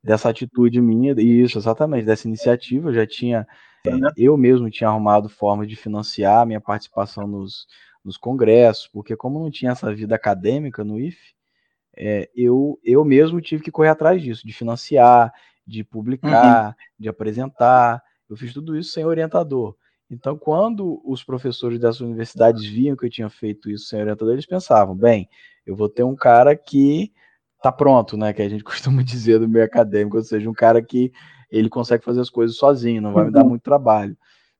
dessa 0.02 0.30
atitude 0.30 0.80
minha 0.80 1.14
isso 1.20 1.58
exatamente 1.58 2.06
dessa 2.06 2.26
iniciativa 2.26 2.88
eu 2.88 2.94
já 2.94 3.06
tinha 3.06 3.46
é, 3.88 4.12
eu 4.16 4.36
mesmo 4.36 4.70
tinha 4.70 4.88
arrumado 4.88 5.28
formas 5.28 5.68
de 5.68 5.76
financiar 5.76 6.46
minha 6.46 6.60
participação 6.60 7.26
nos, 7.26 7.66
nos 8.04 8.16
congressos, 8.16 8.88
porque 8.88 9.16
como 9.16 9.38
não 9.38 9.50
tinha 9.50 9.72
essa 9.72 9.94
vida 9.94 10.14
acadêmica 10.14 10.84
no 10.84 11.00
IFE, 11.00 11.34
é, 11.96 12.30
eu, 12.34 12.78
eu 12.84 13.04
mesmo 13.04 13.40
tive 13.40 13.62
que 13.62 13.70
correr 13.70 13.88
atrás 13.88 14.22
disso, 14.22 14.46
de 14.46 14.52
financiar, 14.52 15.32
de 15.66 15.82
publicar, 15.82 16.68
uhum. 16.68 16.74
de 16.98 17.08
apresentar. 17.08 18.02
Eu 18.28 18.36
fiz 18.36 18.52
tudo 18.52 18.76
isso 18.76 18.92
sem 18.92 19.04
orientador. 19.04 19.74
Então, 20.08 20.38
quando 20.38 21.02
os 21.04 21.24
professores 21.24 21.80
dessas 21.80 22.00
universidades 22.00 22.64
viam 22.64 22.96
que 22.96 23.06
eu 23.06 23.10
tinha 23.10 23.28
feito 23.28 23.70
isso 23.70 23.86
sem 23.86 24.00
orientador, 24.00 24.34
eles 24.34 24.46
pensavam: 24.46 24.94
bem, 24.94 25.28
eu 25.66 25.74
vou 25.74 25.88
ter 25.88 26.04
um 26.04 26.14
cara 26.14 26.54
que 26.54 27.12
tá 27.60 27.72
pronto, 27.72 28.16
né? 28.16 28.32
Que 28.32 28.42
a 28.42 28.48
gente 28.48 28.62
costuma 28.64 29.02
dizer 29.02 29.40
do 29.40 29.48
meio 29.48 29.64
acadêmico, 29.64 30.16
ou 30.16 30.22
seja, 30.22 30.48
um 30.48 30.54
cara 30.54 30.80
que 30.82 31.12
ele 31.50 31.68
consegue 31.68 32.04
fazer 32.04 32.20
as 32.20 32.30
coisas 32.30 32.56
sozinho, 32.56 33.02
não 33.02 33.12
vai 33.12 33.24
me 33.24 33.30
dar 33.30 33.42
uhum. 33.42 33.50
muito 33.50 33.62
trabalho. 33.62 34.16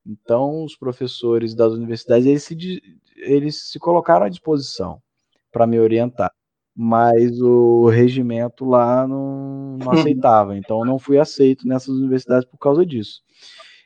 Então, 0.06 0.64
os 0.64 0.76
professores 0.76 1.54
das 1.54 1.72
universidades, 1.72 2.26
eles 2.26 2.42
se, 2.44 2.82
eles 3.16 3.70
se 3.70 3.78
colocaram 3.78 4.26
à 4.26 4.28
disposição 4.28 5.02
para 5.50 5.66
me 5.66 5.80
orientar, 5.80 6.30
mas 6.74 7.40
o 7.40 7.88
regimento 7.88 8.64
lá 8.64 9.06
não, 9.06 9.78
não 9.78 9.90
aceitava, 9.92 10.56
então 10.56 10.84
não 10.84 10.98
fui 10.98 11.18
aceito 11.18 11.66
nessas 11.66 11.96
universidades 11.96 12.48
por 12.48 12.58
causa 12.58 12.86
disso. 12.86 13.22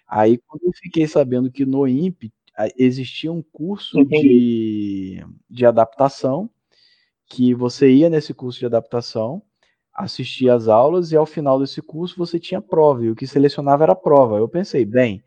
Aí, 0.06 0.38
quando 0.38 0.64
eu 0.64 0.72
fiquei 0.74 1.06
sabendo 1.06 1.50
que 1.50 1.64
no 1.64 1.86
INPE 1.86 2.32
existia 2.76 3.32
um 3.32 3.42
curso 3.42 4.04
de, 4.04 5.24
de 5.48 5.64
adaptação, 5.64 6.50
que 7.26 7.54
você 7.54 7.90
ia 7.90 8.10
nesse 8.10 8.34
curso 8.34 8.58
de 8.58 8.66
adaptação, 8.66 9.40
assistia 9.94 10.54
às 10.54 10.68
aulas 10.68 11.12
e 11.12 11.16
ao 11.16 11.26
final 11.26 11.58
desse 11.58 11.82
curso 11.82 12.16
você 12.16 12.38
tinha 12.38 12.60
prova, 12.60 13.04
e 13.04 13.10
o 13.10 13.16
que 13.16 13.26
selecionava 13.26 13.84
era 13.84 13.92
a 13.92 13.96
prova. 13.96 14.36
Eu 14.38 14.48
pensei, 14.48 14.84
bem, 14.84 15.22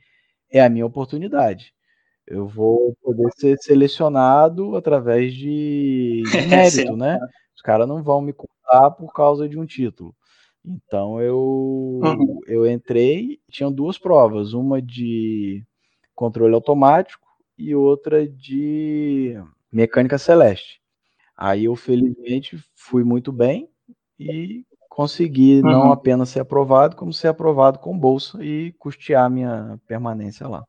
é 0.52 0.62
a 0.62 0.70
minha 0.70 0.86
oportunidade. 0.86 1.74
Eu 2.26 2.48
vou 2.48 2.96
poder 3.02 3.30
ser 3.36 3.58
selecionado 3.58 4.76
através 4.76 5.34
de, 5.34 6.24
de 6.24 6.42
mérito, 6.48 6.96
né? 6.96 7.20
Os 7.56 7.62
caras 7.62 7.88
não 7.88 8.02
vão 8.02 8.22
me 8.22 8.34
contar 8.34 8.92
por 8.92 9.12
causa 9.14 9.48
de 9.48 9.60
um 9.60 9.66
título. 9.66 10.16
Então 10.66 11.22
eu, 11.22 12.00
uhum. 12.02 12.40
eu 12.48 12.70
entrei, 12.70 13.40
tinham 13.50 13.72
duas 13.72 13.98
provas, 13.98 14.54
uma 14.54 14.82
de 14.82 15.62
controle 16.16 16.56
automático 16.56 17.28
e 17.58 17.76
outra 17.76 18.26
de 18.26 19.38
mecânica 19.72 20.18
celeste. 20.18 20.82
Aí 21.36 21.66
eu 21.66 21.76
felizmente 21.76 22.58
fui 22.76 23.04
muito 23.04 23.32
bem, 23.32 23.68
e 24.32 24.64
conseguir 24.90 25.64
uhum. 25.64 25.72
não 25.72 25.92
apenas 25.92 26.30
ser 26.30 26.42
aprovado, 26.42 26.96
como 26.96 27.12
ser 27.12 27.28
aprovado 27.28 27.80
com 27.80 27.98
bolsa 27.98 28.44
e 28.44 28.74
custear 28.78 29.30
minha 29.30 29.80
permanência 29.88 30.48
lá. 30.48 30.64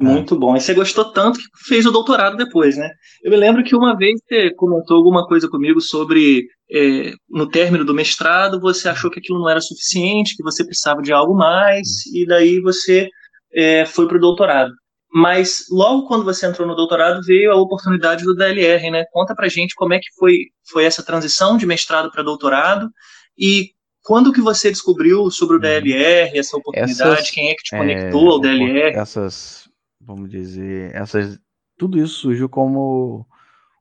Muito 0.00 0.34
é. 0.34 0.38
bom. 0.38 0.56
E 0.56 0.60
você 0.60 0.74
gostou 0.74 1.12
tanto 1.12 1.38
que 1.38 1.44
fez 1.66 1.86
o 1.86 1.90
doutorado 1.90 2.36
depois, 2.36 2.76
né? 2.76 2.90
Eu 3.22 3.30
me 3.30 3.36
lembro 3.36 3.62
que 3.62 3.76
uma 3.76 3.96
vez 3.96 4.20
você 4.20 4.52
comentou 4.54 4.96
alguma 4.96 5.26
coisa 5.26 5.48
comigo 5.48 5.80
sobre, 5.80 6.46
é, 6.70 7.12
no 7.28 7.48
término 7.48 7.84
do 7.84 7.94
mestrado, 7.94 8.60
você 8.60 8.88
achou 8.88 9.10
que 9.10 9.18
aquilo 9.18 9.38
não 9.38 9.48
era 9.48 9.60
suficiente, 9.60 10.36
que 10.36 10.42
você 10.42 10.64
precisava 10.64 11.02
de 11.02 11.12
algo 11.12 11.34
mais, 11.34 12.06
e 12.12 12.26
daí 12.26 12.60
você 12.60 13.08
é, 13.52 13.84
foi 13.84 14.08
para 14.08 14.16
o 14.16 14.20
doutorado. 14.20 14.72
Mas 15.12 15.66
logo 15.70 16.06
quando 16.06 16.24
você 16.24 16.46
entrou 16.46 16.66
no 16.66 16.74
doutorado 16.74 17.20
veio 17.22 17.52
a 17.52 17.56
oportunidade 17.56 18.24
do 18.24 18.34
DLR, 18.34 18.90
né? 18.90 19.04
Conta 19.12 19.34
pra 19.34 19.48
gente 19.48 19.74
como 19.74 19.92
é 19.92 19.98
que 19.98 20.10
foi, 20.18 20.46
foi 20.64 20.84
essa 20.84 21.04
transição 21.04 21.58
de 21.58 21.66
mestrado 21.66 22.10
para 22.10 22.22
doutorado 22.22 22.90
e 23.38 23.72
quando 24.02 24.32
que 24.32 24.40
você 24.40 24.70
descobriu 24.70 25.30
sobre 25.30 25.56
o 25.56 25.58
uhum. 25.58 25.62
DLR, 25.62 26.36
essa 26.36 26.56
oportunidade, 26.56 27.12
essas, 27.12 27.30
quem 27.30 27.50
é 27.50 27.54
que 27.54 27.62
te 27.62 27.76
conectou 27.76 28.26
é, 28.26 28.32
ao 28.32 28.40
DLR? 28.40 28.96
Essas, 28.96 29.68
vamos 30.00 30.30
dizer, 30.30 30.94
essas, 30.94 31.38
tudo 31.78 31.98
isso 31.98 32.14
surgiu 32.14 32.48
como 32.48 33.26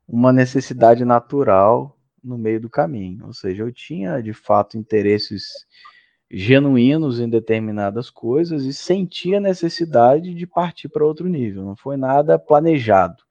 uma 0.08 0.32
necessidade 0.32 1.04
natural 1.06 1.98
no 2.24 2.38
meio 2.38 2.60
do 2.60 2.70
caminho. 2.70 3.26
Ou 3.26 3.34
seja, 3.34 3.64
eu 3.64 3.72
tinha 3.72 4.22
de 4.22 4.34
fato 4.34 4.78
interesses 4.78 5.46
genuínos 6.34 7.20
em 7.20 7.30
determinadas 7.30 8.10
coisas 8.10 8.64
e 8.64 8.74
sentia 8.74 9.38
a 9.38 9.42
necessidade 9.42 10.34
de 10.34 10.48
partir 10.48 10.88
para 10.88 11.06
outro 11.06 11.28
nível. 11.28 11.66
Não 11.66 11.76
foi 11.76 11.98
nada 11.98 12.40
planejado. 12.40 13.22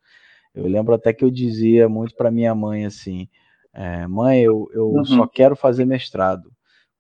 Eu 0.55 0.67
lembro 0.67 0.93
até 0.93 1.13
que 1.13 1.25
eu 1.25 1.31
dizia 1.31 1.89
muito 1.89 2.15
para 2.15 2.31
minha 2.31 2.55
mãe 2.55 2.85
assim: 2.85 3.27
é, 3.73 4.07
mãe, 4.07 4.43
eu, 4.43 4.69
eu 4.75 4.89
uhum. 4.91 5.05
só 5.05 5.27
quero 5.27 5.57
fazer 5.57 5.87
mestrado, 5.87 6.53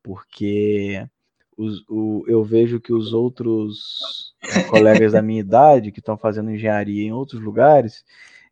porque 0.02 1.06
os, 1.56 1.84
o, 1.88 2.24
eu 2.26 2.42
vejo 2.42 2.80
que 2.80 2.92
os 2.92 3.12
outros 3.12 4.34
colegas 4.70 5.12
da 5.12 5.20
minha 5.20 5.40
idade 5.42 5.92
que 5.92 5.98
estão 5.98 6.16
fazendo 6.16 6.50
engenharia 6.50 7.02
em 7.02 7.12
outros 7.12 7.42
lugares, 7.42 8.04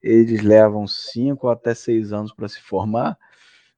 eles 0.02 0.42
levam 0.42 0.86
cinco 0.86 1.48
até 1.48 1.74
seis 1.74 2.12
anos 2.12 2.32
para 2.34 2.48
se 2.48 2.60
formar 2.60 3.16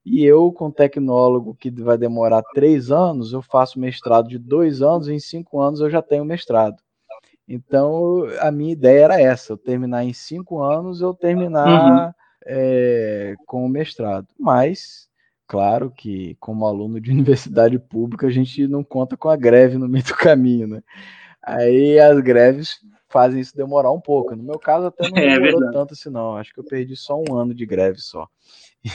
e 0.05 0.23
eu, 0.23 0.51
com 0.51 0.71
tecnólogo 0.71 1.55
que 1.55 1.69
vai 1.69 1.97
demorar 1.97 2.41
três 2.53 2.91
anos, 2.91 3.33
eu 3.33 3.41
faço 3.41 3.79
mestrado 3.79 4.27
de 4.27 4.39
dois 4.39 4.81
anos, 4.81 5.07
e 5.07 5.13
em 5.13 5.19
cinco 5.19 5.61
anos 5.61 5.79
eu 5.79 5.89
já 5.89 6.01
tenho 6.01 6.25
mestrado. 6.25 6.81
Então, 7.47 8.23
a 8.39 8.51
minha 8.51 8.71
ideia 8.71 9.03
era 9.05 9.21
essa: 9.21 9.53
eu 9.53 9.57
terminar 9.57 10.03
em 10.03 10.13
cinco 10.13 10.61
anos, 10.61 11.01
eu 11.01 11.13
terminar 11.13 12.07
uhum. 12.07 12.13
é, 12.45 13.35
com 13.45 13.65
o 13.65 13.69
mestrado. 13.69 14.27
Mas, 14.39 15.07
claro 15.47 15.91
que, 15.91 16.35
como 16.39 16.65
aluno 16.65 16.99
de 16.99 17.11
universidade 17.11 17.77
pública, 17.77 18.27
a 18.27 18.31
gente 18.31 18.67
não 18.67 18.83
conta 18.83 19.15
com 19.15 19.29
a 19.29 19.35
greve 19.35 19.77
no 19.77 19.87
meio 19.87 20.05
do 20.05 20.15
caminho, 20.15 20.67
né? 20.67 20.83
Aí 21.43 21.99
as 21.99 22.19
greves 22.21 22.79
fazem 23.09 23.41
isso 23.41 23.55
demorar 23.55 23.91
um 23.91 23.99
pouco. 23.99 24.35
No 24.35 24.43
meu 24.43 24.57
caso, 24.57 24.87
até 24.87 25.09
não 25.09 25.17
é 25.17 25.39
demorou 25.39 25.69
é 25.69 25.73
tanto 25.73 25.93
assim, 25.93 26.09
não. 26.09 26.37
Acho 26.37 26.53
que 26.53 26.59
eu 26.59 26.63
perdi 26.63 26.95
só 26.95 27.21
um 27.21 27.35
ano 27.35 27.53
de 27.53 27.65
greve 27.65 27.99
só. 27.99 28.27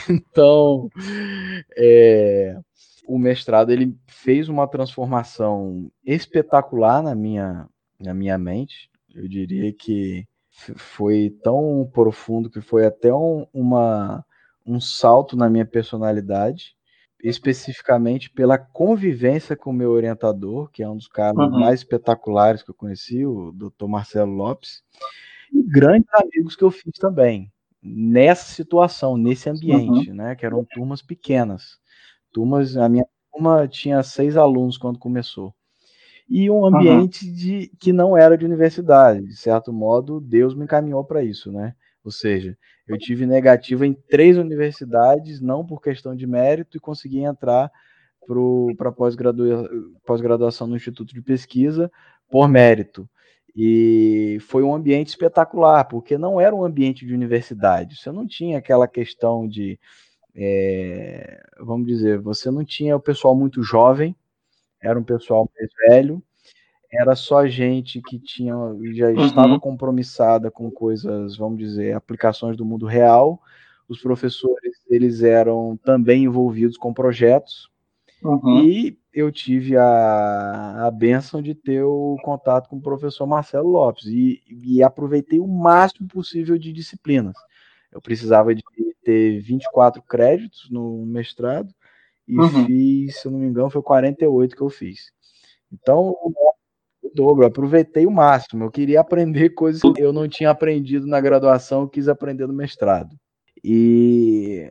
Então, 0.09 0.89
é, 1.77 2.59
o 3.07 3.17
mestrado 3.17 3.71
ele 3.71 3.97
fez 4.07 4.49
uma 4.49 4.67
transformação 4.67 5.89
espetacular 6.05 7.01
na 7.01 7.15
minha, 7.15 7.67
na 7.99 8.13
minha 8.13 8.37
mente. 8.37 8.89
Eu 9.13 9.27
diria 9.27 9.71
que 9.73 10.27
foi 10.75 11.35
tão 11.43 11.89
profundo 11.93 12.49
que 12.49 12.59
foi 12.59 12.85
até 12.85 13.13
um, 13.13 13.47
uma, 13.53 14.25
um 14.65 14.79
salto 14.79 15.37
na 15.37 15.49
minha 15.49 15.65
personalidade, 15.65 16.75
especificamente 17.23 18.29
pela 18.29 18.57
convivência 18.57 19.55
com 19.55 19.69
o 19.69 19.73
meu 19.73 19.91
orientador, 19.91 20.69
que 20.69 20.83
é 20.83 20.89
um 20.89 20.97
dos 20.97 21.07
caras 21.07 21.37
uhum. 21.37 21.59
mais 21.59 21.79
espetaculares 21.79 22.61
que 22.61 22.71
eu 22.71 22.75
conheci, 22.75 23.25
o 23.25 23.51
Dr. 23.51 23.87
Marcelo 23.87 24.33
Lopes, 24.33 24.83
e 25.53 25.63
grandes 25.63 26.09
amigos 26.13 26.55
que 26.55 26.63
eu 26.63 26.71
fiz 26.71 26.93
também 26.99 27.51
nessa 27.81 28.51
situação, 28.53 29.17
nesse 29.17 29.49
ambiente, 29.49 30.09
uhum. 30.09 30.15
né? 30.15 30.35
Que 30.35 30.45
eram 30.45 30.65
turmas 30.65 31.01
pequenas. 31.01 31.77
Turmas, 32.31 32.75
a 32.77 32.89
minha 32.89 33.05
turma 33.31 33.67
tinha 33.67 34.01
seis 34.03 34.37
alunos 34.37 34.77
quando 34.77 34.99
começou. 34.99 35.53
E 36.29 36.49
um 36.51 36.65
ambiente 36.65 37.25
uhum. 37.25 37.33
de, 37.33 37.71
que 37.79 37.93
não 37.93 38.17
era 38.17 38.37
de 38.37 38.45
universidade. 38.45 39.25
De 39.25 39.35
certo 39.35 39.71
modo, 39.71 40.19
Deus 40.19 40.53
me 40.53 40.65
encaminhou 40.65 41.03
para 41.03 41.23
isso, 41.23 41.51
né? 41.51 41.73
Ou 42.03 42.11
seja, 42.11 42.57
eu 42.87 42.97
tive 42.97 43.25
negativa 43.25 43.85
em 43.85 43.93
três 43.93 44.37
universidades, 44.37 45.41
não 45.41 45.65
por 45.65 45.81
questão 45.81 46.15
de 46.15 46.25
mérito, 46.25 46.77
e 46.77 46.79
consegui 46.79 47.19
entrar 47.19 47.71
para 48.77 48.91
pós-graduação 48.91 50.67
no 50.67 50.75
Instituto 50.75 51.13
de 51.13 51.21
Pesquisa 51.21 51.91
por 52.29 52.47
mérito. 52.47 53.09
E 53.59 54.37
foi 54.41 54.61
um 54.61 54.75
ambiente 54.75 55.07
espetacular, 55.07 55.85
porque 55.85 56.15
não 56.15 56.39
era 56.39 56.55
um 56.55 56.63
ambiente 56.63 57.07
de 57.07 57.13
universidade. 57.15 57.95
Você 57.97 58.11
não 58.11 58.27
tinha 58.27 58.59
aquela 58.59 58.87
questão 58.87 59.47
de, 59.47 59.79
é, 60.35 61.43
vamos 61.59 61.87
dizer, 61.87 62.19
você 62.19 62.51
não 62.51 62.63
tinha 62.63 62.95
o 62.95 62.99
pessoal 62.99 63.35
muito 63.35 63.63
jovem, 63.63 64.15
era 64.79 64.99
um 64.99 65.03
pessoal 65.03 65.49
mais 65.57 65.71
velho, 65.89 66.21
era 66.91 67.15
só 67.15 67.47
gente 67.47 67.99
que 67.99 68.19
tinha 68.19 68.53
já 68.93 69.07
uhum. 69.07 69.25
estava 69.25 69.59
compromissada 69.59 70.51
com 70.51 70.69
coisas, 70.69 71.35
vamos 71.35 71.57
dizer, 71.57 71.95
aplicações 71.95 72.55
do 72.55 72.63
mundo 72.63 72.85
real. 72.85 73.41
Os 73.89 73.99
professores 73.99 74.77
eles 74.87 75.23
eram 75.23 75.79
também 75.83 76.25
envolvidos 76.25 76.77
com 76.77 76.93
projetos 76.93 77.71
uhum. 78.23 78.63
e 78.63 78.97
eu 79.13 79.31
tive 79.31 79.75
a, 79.75 80.87
a 80.87 80.91
benção 80.91 81.41
de 81.41 81.55
ter 81.55 81.83
o 81.83 82.17
contato 82.23 82.69
com 82.69 82.77
o 82.77 82.81
professor 82.81 83.25
Marcelo 83.25 83.69
Lopes 83.69 84.05
e, 84.05 84.41
e 84.47 84.83
aproveitei 84.83 85.39
o 85.39 85.47
máximo 85.47 86.07
possível 86.07 86.57
de 86.57 86.71
disciplinas. 86.71 87.35
Eu 87.91 88.01
precisava 88.01 88.53
de 88.53 88.61
ter 89.03 89.39
24 89.39 90.01
créditos 90.03 90.69
no 90.69 91.05
mestrado 91.05 91.73
e 92.27 92.37
uhum. 92.37 92.65
fiz, 92.65 93.21
se 93.21 93.27
eu 93.27 93.31
não 93.31 93.39
me 93.39 93.47
engano, 93.47 93.69
foi 93.69 93.81
48 93.81 94.55
que 94.55 94.61
eu 94.61 94.69
fiz. 94.69 95.11
Então, 95.71 96.15
o 97.01 97.09
dobro, 97.15 97.45
aproveitei 97.45 98.05
o 98.05 98.11
máximo. 98.11 98.65
Eu 98.65 98.71
queria 98.71 98.99
aprender 98.99 99.49
coisas 99.55 99.81
que 99.81 100.01
eu 100.01 100.13
não 100.13 100.27
tinha 100.27 100.49
aprendido 100.49 101.07
na 101.07 101.19
graduação, 101.19 101.81
eu 101.81 101.89
quis 101.89 102.07
aprender 102.07 102.45
no 102.47 102.53
mestrado. 102.53 103.15
E 103.63 104.69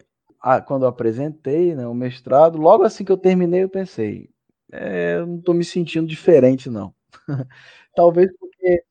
ah, 0.49 0.61
quando 0.61 0.85
eu 0.85 0.89
apresentei 0.89 1.75
né, 1.75 1.89
o 1.89 1.93
mestrado, 1.93 2.57
logo 2.57 2.85
assim 2.85 3.05
que 3.05 3.11
eu 3.11 3.17
terminei, 3.17 3.65
eu 3.65 3.69
pensei, 3.69 4.31
é, 4.73 5.17
eu 5.17 5.27
não 5.27 5.39
estou 5.39 5.53
me 5.53 5.65
sentindo 5.65 6.07
diferente, 6.07 6.71
não. 6.71 6.95
Talvez 7.97 8.31
porque 8.39 8.85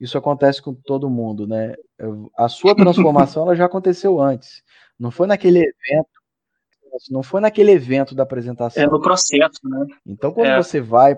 isso 0.00 0.16
acontece 0.16 0.62
com 0.62 0.72
todo 0.72 1.10
mundo, 1.10 1.46
né? 1.46 1.74
A 2.34 2.48
sua 2.48 2.74
transformação 2.74 3.42
ela 3.42 3.54
já 3.54 3.66
aconteceu 3.66 4.18
antes. 4.18 4.62
Não 4.98 5.10
foi 5.10 5.26
naquele 5.26 5.58
evento, 5.58 6.08
não 7.10 7.22
foi 7.22 7.42
naquele 7.42 7.72
evento 7.72 8.14
da 8.14 8.22
apresentação. 8.22 8.82
É 8.82 8.86
no 8.86 8.98
processo, 8.98 9.60
né? 9.64 9.84
Então, 10.06 10.32
quando 10.32 10.48
é. 10.48 10.56
você 10.56 10.80
vai 10.80 11.14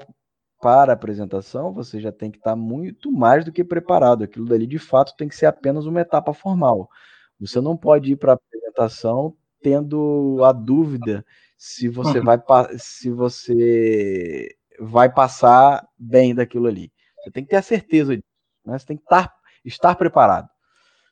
para 0.61 0.91
a 0.91 0.95
apresentação, 0.95 1.73
você 1.73 2.01
já 2.01 2.11
tem 2.11 2.33
que 2.33 2.39
estar 2.39 2.57
muito 2.57 3.13
mais 3.13 3.45
do 3.45 3.53
que 3.53 3.63
preparado. 3.63 4.25
Aquilo 4.25 4.47
dali, 4.47 4.67
de 4.67 4.81
fato, 4.81 5.15
tem 5.17 5.29
que 5.29 5.37
ser 5.37 5.47
apenas 5.47 5.87
uma 5.87 6.01
etapa 6.01 6.35
formal. 6.35 6.89
Você 7.39 7.61
não 7.61 7.77
pode 7.77 8.11
ir 8.11 8.17
para 8.17 8.33
a 8.33 8.35
apresentação 8.35 9.37
tendo 9.64 10.44
a 10.44 10.53
dúvida 10.53 11.24
se 11.57 11.88
você 11.88 12.20
vai 12.20 12.38
se 12.77 13.11
você 13.11 14.55
vai 14.79 15.11
passar 15.11 15.88
bem 15.98 16.35
daquilo 16.35 16.66
ali. 16.66 16.92
Você 17.16 17.31
tem 17.31 17.42
que 17.42 17.48
ter 17.48 17.57
a 17.57 17.62
certeza 17.62 18.14
disso, 18.14 18.29
né? 18.66 18.79
Você 18.79 18.85
tem 18.85 18.98
que 18.98 19.03
estar, 19.05 19.35
estar 19.64 19.94
preparado. 19.94 20.46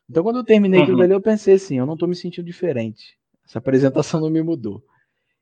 Então, 0.07 0.21
quando 0.21 0.35
eu 0.35 0.43
terminei 0.43 0.79
uhum. 0.79 0.83
aquilo 0.83 1.01
ali, 1.01 1.13
eu 1.13 1.21
pensei 1.21 1.55
assim, 1.55 1.79
eu 1.79 1.87
não 1.87 1.95
estou 1.95 2.07
me 2.07 2.15
sentindo 2.15 2.45
diferente. 2.45 3.17
Essa 3.43 3.57
apresentação 3.57 4.21
não 4.21 4.29
me 4.29 4.43
mudou. 4.43 4.83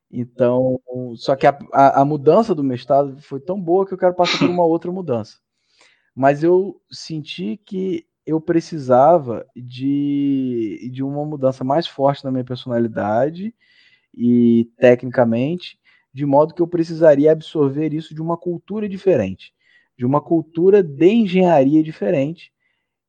Então, 0.10 0.80
só 1.15 1.36
que 1.36 1.45
a, 1.45 1.58
a, 1.74 2.02
a, 2.02 2.06
mudança 2.06 2.56
do 2.56 2.63
mestrado 2.63 3.21
foi 3.21 3.41
tão 3.41 3.60
boa 3.60 3.86
que 3.86 3.93
eu 3.93 3.97
quero 3.97 4.13
passar 4.13 4.39
por 4.39 4.50
uma 4.50 4.63
outra 4.63 4.91
mudança. 4.91 5.38
Mas 6.15 6.43
eu 6.43 6.82
senti 6.89 7.58
que 7.65 8.06
eu 8.26 8.40
precisava 8.40 9.46
de, 9.56 10.90
de 10.92 11.04
uma 11.04 11.26
mudança 11.26 11.64
mais 11.64 11.88
forte 11.88 12.24
na 12.24 12.32
minha 12.32 12.44
personalidade 12.44 13.54
e 14.14 14.70
tecnicamente, 14.78 15.80
de 16.14 16.26
modo 16.26 16.54
que 16.54 16.62
eu 16.62 16.68
precisaria 16.68 17.32
absorver 17.32 17.94
isso 17.94 18.14
de 18.14 18.22
uma 18.22 18.38
cultura 18.38 18.88
diferente, 18.88 19.54
de 19.98 20.06
uma 20.06 20.22
cultura 20.22 20.84
de 20.84 21.08
engenharia 21.08 21.82
diferente, 21.84 22.52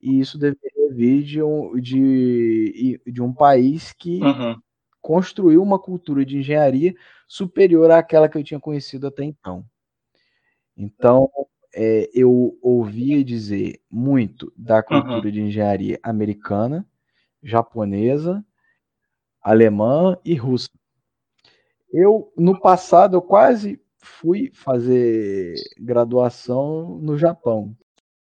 e 0.00 0.20
isso 0.20 0.38
deveria 0.38 0.94
vir 0.94 1.22
de 1.22 1.42
um, 1.42 1.80
de, 1.80 3.00
de 3.06 3.22
um 3.22 3.32
país 3.32 3.92
que 3.92 4.20
uhum. 4.20 4.60
construiu 5.00 5.62
uma 5.62 5.78
cultura 5.78 6.24
de 6.24 6.38
engenharia 6.38 6.94
superior 7.28 7.90
àquela 7.90 8.28
que 8.28 8.36
eu 8.36 8.44
tinha 8.44 8.60
conhecido 8.60 9.06
até 9.06 9.24
então. 9.24 9.64
Então, 10.76 11.30
é, 11.74 12.10
eu 12.14 12.58
ouvia 12.60 13.24
dizer 13.24 13.80
muito 13.90 14.52
da 14.56 14.82
cultura 14.82 15.26
uhum. 15.26 15.30
de 15.30 15.40
engenharia 15.40 15.98
americana, 16.02 16.86
japonesa, 17.42 18.44
alemã 19.40 20.16
e 20.24 20.34
russa. 20.34 20.68
Eu, 21.92 22.32
no 22.36 22.58
passado, 22.60 23.16
eu 23.16 23.22
quase 23.22 23.80
fui 23.98 24.50
fazer 24.54 25.54
graduação 25.78 26.98
no 26.98 27.18
Japão. 27.18 27.76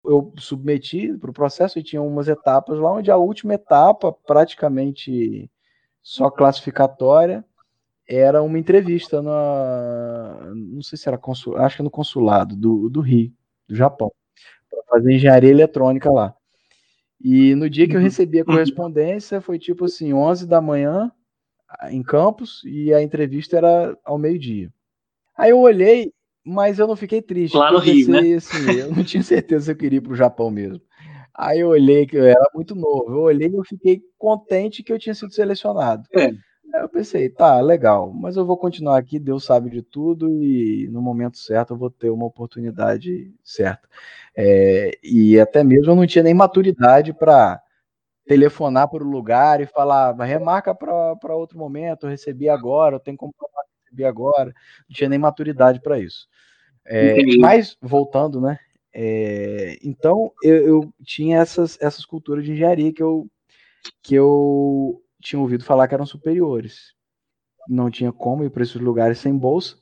Eu 0.04 0.32
submeti 0.38 1.12
para 1.14 1.30
o 1.30 1.34
processo 1.34 1.78
e 1.78 1.82
tinha 1.82 2.00
umas 2.00 2.28
etapas 2.28 2.78
lá, 2.78 2.92
onde 2.92 3.10
a 3.10 3.16
última 3.16 3.54
etapa, 3.54 4.12
praticamente 4.12 5.50
só 6.02 6.30
classificatória, 6.30 7.44
era 8.08 8.42
uma 8.42 8.58
entrevista 8.58 9.20
na. 9.20 10.52
Não 10.54 10.82
sei 10.82 10.96
se 10.96 11.08
era 11.08 11.18
consul, 11.18 11.56
acho 11.56 11.76
que 11.76 11.82
no 11.82 11.90
consulado 11.90 12.54
do, 12.54 12.88
do 12.88 13.00
Rio, 13.00 13.32
do 13.68 13.74
Japão, 13.74 14.12
para 14.70 14.82
fazer 14.88 15.12
engenharia 15.12 15.50
eletrônica 15.50 16.10
lá. 16.10 16.34
E 17.20 17.54
no 17.54 17.68
dia 17.68 17.88
que 17.88 17.94
eu 17.94 17.98
uhum. 17.98 18.04
recebi 18.04 18.40
a 18.40 18.44
correspondência, 18.44 19.40
foi 19.40 19.58
tipo 19.58 19.86
assim, 19.86 20.12
11 20.12 20.46
da 20.46 20.60
manhã, 20.60 21.10
em 21.90 22.02
Campos, 22.02 22.62
e 22.64 22.92
a 22.92 23.02
entrevista 23.02 23.56
era 23.56 23.98
ao 24.04 24.18
meio-dia. 24.18 24.72
Aí 25.36 25.50
eu 25.50 25.58
olhei, 25.58 26.12
mas 26.44 26.78
eu 26.78 26.86
não 26.86 26.96
fiquei 26.96 27.20
triste. 27.20 27.56
Lá 27.56 27.72
no 27.72 27.78
Rio, 27.78 28.08
né? 28.08 28.34
Assim, 28.34 28.70
eu 28.78 28.94
não 28.94 29.02
tinha 29.02 29.22
certeza 29.22 29.66
se 29.66 29.70
eu 29.72 29.76
queria 29.76 29.98
ir 29.98 30.00
para 30.00 30.12
o 30.12 30.16
Japão 30.16 30.50
mesmo. 30.50 30.80
Aí 31.34 31.60
eu 31.60 31.68
olhei, 31.68 32.06
que 32.06 32.16
eu 32.16 32.24
era 32.24 32.50
muito 32.54 32.74
novo, 32.74 33.12
eu 33.12 33.20
olhei 33.20 33.48
e 33.48 33.54
eu 33.54 33.64
fiquei 33.64 34.00
contente 34.16 34.82
que 34.82 34.92
eu 34.92 34.98
tinha 34.98 35.14
sido 35.14 35.34
selecionado. 35.34 36.06
É. 36.14 36.30
Aí 36.74 36.82
eu 36.82 36.88
pensei, 36.88 37.28
tá, 37.28 37.60
legal, 37.60 38.12
mas 38.12 38.36
eu 38.36 38.44
vou 38.44 38.56
continuar 38.56 38.98
aqui, 38.98 39.18
Deus 39.18 39.44
sabe 39.44 39.70
de 39.70 39.82
tudo 39.82 40.42
e 40.42 40.88
no 40.88 41.00
momento 41.00 41.38
certo 41.38 41.74
eu 41.74 41.78
vou 41.78 41.90
ter 41.90 42.10
uma 42.10 42.26
oportunidade 42.26 43.32
certa. 43.42 43.88
É, 44.36 44.98
e 45.02 45.38
até 45.40 45.64
mesmo 45.64 45.92
eu 45.92 45.96
não 45.96 46.06
tinha 46.06 46.24
nem 46.24 46.34
maturidade 46.34 47.12
para 47.12 47.60
telefonar 48.26 48.88
para 48.88 49.04
o 49.04 49.08
lugar 49.08 49.60
e 49.60 49.66
falar, 49.66 50.12
remarca 50.24 50.74
para 50.74 51.36
outro 51.36 51.58
momento, 51.58 52.06
eu 52.06 52.10
recebi 52.10 52.48
agora, 52.48 52.96
eu 52.96 53.00
tenho 53.00 53.16
como 53.16 53.32
receber 53.84 54.04
agora, 54.04 54.52
não 54.88 54.94
tinha 54.94 55.08
nem 55.08 55.18
maturidade 55.18 55.80
para 55.80 55.98
isso. 55.98 56.28
É, 56.84 57.16
mas, 57.38 57.76
voltando, 57.80 58.40
né? 58.40 58.58
É, 58.92 59.78
então, 59.82 60.32
eu, 60.42 60.66
eu, 60.66 60.94
tinha 61.04 61.38
essas, 61.38 61.78
essas 61.80 62.04
culturas 62.04 62.44
de 62.44 62.52
engenharia 62.52 62.92
que 62.92 63.02
eu, 63.02 63.28
que 64.02 64.14
eu 64.14 65.02
tinha 65.26 65.40
ouvido 65.40 65.64
falar 65.64 65.88
que 65.88 65.94
eram 65.94 66.06
superiores. 66.06 66.94
Não 67.68 67.90
tinha 67.90 68.12
como 68.12 68.44
ir 68.44 68.50
para 68.50 68.62
esses 68.62 68.76
lugares 68.76 69.18
sem 69.18 69.36
bolsa. 69.36 69.76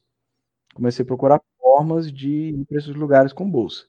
Comecei 0.74 1.02
a 1.02 1.06
procurar 1.06 1.40
formas 1.60 2.10
de 2.10 2.30
ir 2.30 2.64
para 2.64 2.78
esses 2.78 2.94
lugares 2.94 3.32
com 3.32 3.50
bolsa. 3.50 3.84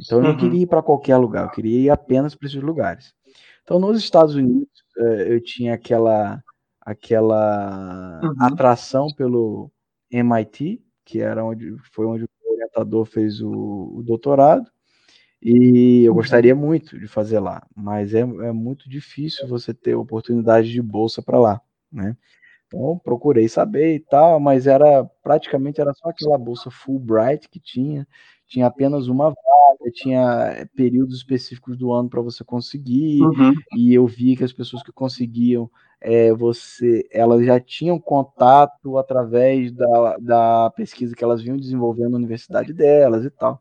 Então, 0.00 0.18
eu 0.18 0.24
não 0.24 0.30
uhum. 0.30 0.38
queria 0.38 0.62
ir 0.62 0.66
para 0.66 0.82
qualquer 0.82 1.16
lugar, 1.16 1.44
eu 1.44 1.50
queria 1.50 1.80
ir 1.80 1.90
apenas 1.90 2.34
para 2.34 2.48
esses 2.48 2.62
lugares. 2.62 3.14
Então, 3.62 3.78
nos 3.78 3.98
Estados 3.98 4.34
Unidos, 4.34 4.84
é, 4.98 5.32
eu 5.32 5.42
tinha 5.42 5.74
aquela 5.74 6.42
aquela 6.80 8.20
uhum. 8.22 8.34
atração 8.38 9.08
pelo 9.16 9.70
MIT, 10.10 10.82
que 11.04 11.20
era 11.20 11.44
onde 11.44 11.74
foi 11.92 12.06
onde 12.06 12.24
o 12.24 12.52
orientador 12.52 13.04
fez 13.04 13.40
o, 13.40 13.50
o 13.96 14.02
doutorado, 14.04 14.70
e 15.48 16.02
eu 16.02 16.10
uhum. 16.10 16.16
gostaria 16.16 16.56
muito 16.56 16.98
de 16.98 17.06
fazer 17.06 17.38
lá, 17.38 17.64
mas 17.72 18.12
é, 18.12 18.18
é 18.18 18.52
muito 18.52 18.90
difícil 18.90 19.46
você 19.46 19.72
ter 19.72 19.94
oportunidade 19.94 20.72
de 20.72 20.82
bolsa 20.82 21.22
para 21.22 21.38
lá, 21.38 21.60
né? 21.90 22.16
Então 22.66 22.98
procurei 22.98 23.48
saber 23.48 23.94
e 23.94 24.00
tal, 24.00 24.40
mas 24.40 24.66
era 24.66 25.04
praticamente 25.22 25.80
era 25.80 25.94
só 25.94 26.08
aquela 26.08 26.36
bolsa 26.36 26.68
Fulbright 26.68 27.48
que 27.48 27.60
tinha, 27.60 28.08
tinha 28.48 28.66
apenas 28.66 29.06
uma 29.06 29.28
vaga, 29.28 29.92
tinha 29.92 30.68
períodos 30.74 31.18
específicos 31.18 31.78
do 31.78 31.92
ano 31.92 32.10
para 32.10 32.20
você 32.20 32.42
conseguir, 32.42 33.22
uhum. 33.22 33.54
e 33.76 33.94
eu 33.94 34.04
vi 34.04 34.34
que 34.34 34.42
as 34.42 34.52
pessoas 34.52 34.82
que 34.82 34.90
conseguiam 34.90 35.70
é, 36.00 36.32
você, 36.32 37.06
elas 37.10 37.44
já 37.44 37.58
tinham 37.58 37.98
contato 37.98 38.98
através 38.98 39.72
da, 39.72 40.16
da 40.18 40.70
pesquisa 40.70 41.14
que 41.14 41.24
elas 41.24 41.42
vinham 41.42 41.56
desenvolvendo 41.56 42.10
na 42.10 42.18
universidade 42.18 42.72
delas 42.72 43.24
e 43.24 43.30
tal. 43.30 43.60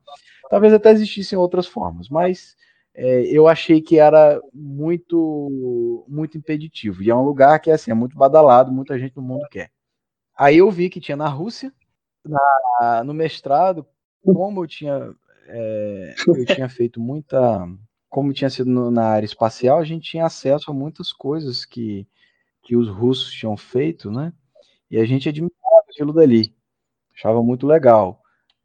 Talvez 0.50 0.74
até 0.74 0.92
existissem 0.92 1.38
outras 1.38 1.66
formas, 1.66 2.10
mas 2.10 2.56
é, 2.94 3.22
eu 3.24 3.48
achei 3.48 3.82
que 3.82 4.00
era 4.00 4.40
muito 4.54 6.06
muito 6.08 6.38
impeditivo. 6.38 7.04
E 7.04 7.10
é 7.10 7.16
um 7.16 7.24
lugar 7.24 7.60
que 7.60 7.72
assim, 7.72 7.92
é 7.92 7.94
muito 7.94 8.18
badalado, 8.18 8.72
muita 8.72 8.98
gente 9.00 9.16
no 9.16 9.22
mundo 9.24 9.48
quer. 9.50 9.72
Aí 10.38 10.58
eu 10.58 10.70
vi 10.72 10.90
que 10.90 11.02
tinha 11.02 11.18
na 11.18 11.28
Rússia, 11.28 11.74
na, 12.26 13.04
no 13.04 13.14
mestrado, 13.14 13.86
como 14.24 14.64
eu 14.64 14.68
tinha, 14.68 15.14
é, 15.48 16.16
eu 16.28 16.46
tinha 16.46 16.70
feito 16.70 17.00
muita. 17.00 17.68
Como 18.10 18.34
tinha 18.34 18.50
sido 18.50 18.70
no, 18.70 18.92
na 18.92 19.08
área 19.08 19.26
espacial, 19.26 19.80
a 19.80 19.84
gente 19.84 20.10
tinha 20.12 20.26
acesso 20.26 20.72
a 20.72 20.74
muitas 20.74 21.12
coisas 21.12 21.66
que 21.66 22.08
que 22.66 22.76
os 22.76 22.90
russos 22.90 23.32
tinham 23.32 23.56
feito, 23.56 24.12
né? 24.12 24.34
E 24.90 24.98
a 24.98 25.06
gente 25.06 25.30
admirava 25.30 25.86
aquilo 25.88 26.12
dali, 26.12 26.54
achava 27.16 27.42
muito 27.42 27.66
legal. 27.66 28.22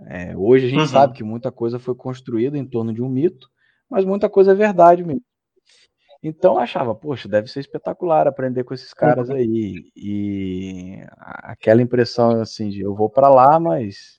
É, 0.07 0.35
hoje 0.35 0.67
a 0.67 0.69
gente 0.71 0.81
uhum. 0.81 0.87
sabe 0.87 1.13
que 1.13 1.23
muita 1.23 1.53
coisa 1.53 1.79
foi 1.79 1.95
construída 1.95 2.57
em 2.57 2.67
torno 2.67 2.93
de 2.93 3.03
um 3.03 3.09
mito, 3.09 3.49
mas 3.89 4.05
muita 4.05 4.29
coisa 4.29 4.53
é 4.53 4.55
verdade 4.55 5.05
mesmo. 5.05 5.23
Então 6.23 6.59
achava, 6.59 6.95
poxa, 6.95 7.29
deve 7.29 7.49
ser 7.49 7.61
espetacular 7.61 8.27
aprender 8.27 8.65
com 8.65 8.75
esses 8.75 8.93
caras 8.93 9.29
uhum. 9.29 9.37
aí. 9.37 9.91
E 9.95 10.99
aquela 11.17 11.83
impressão 11.83 12.41
assim 12.41 12.71
de 12.71 12.81
eu 12.81 12.95
vou 12.95 13.11
para 13.11 13.29
lá, 13.29 13.61
mas 13.61 14.19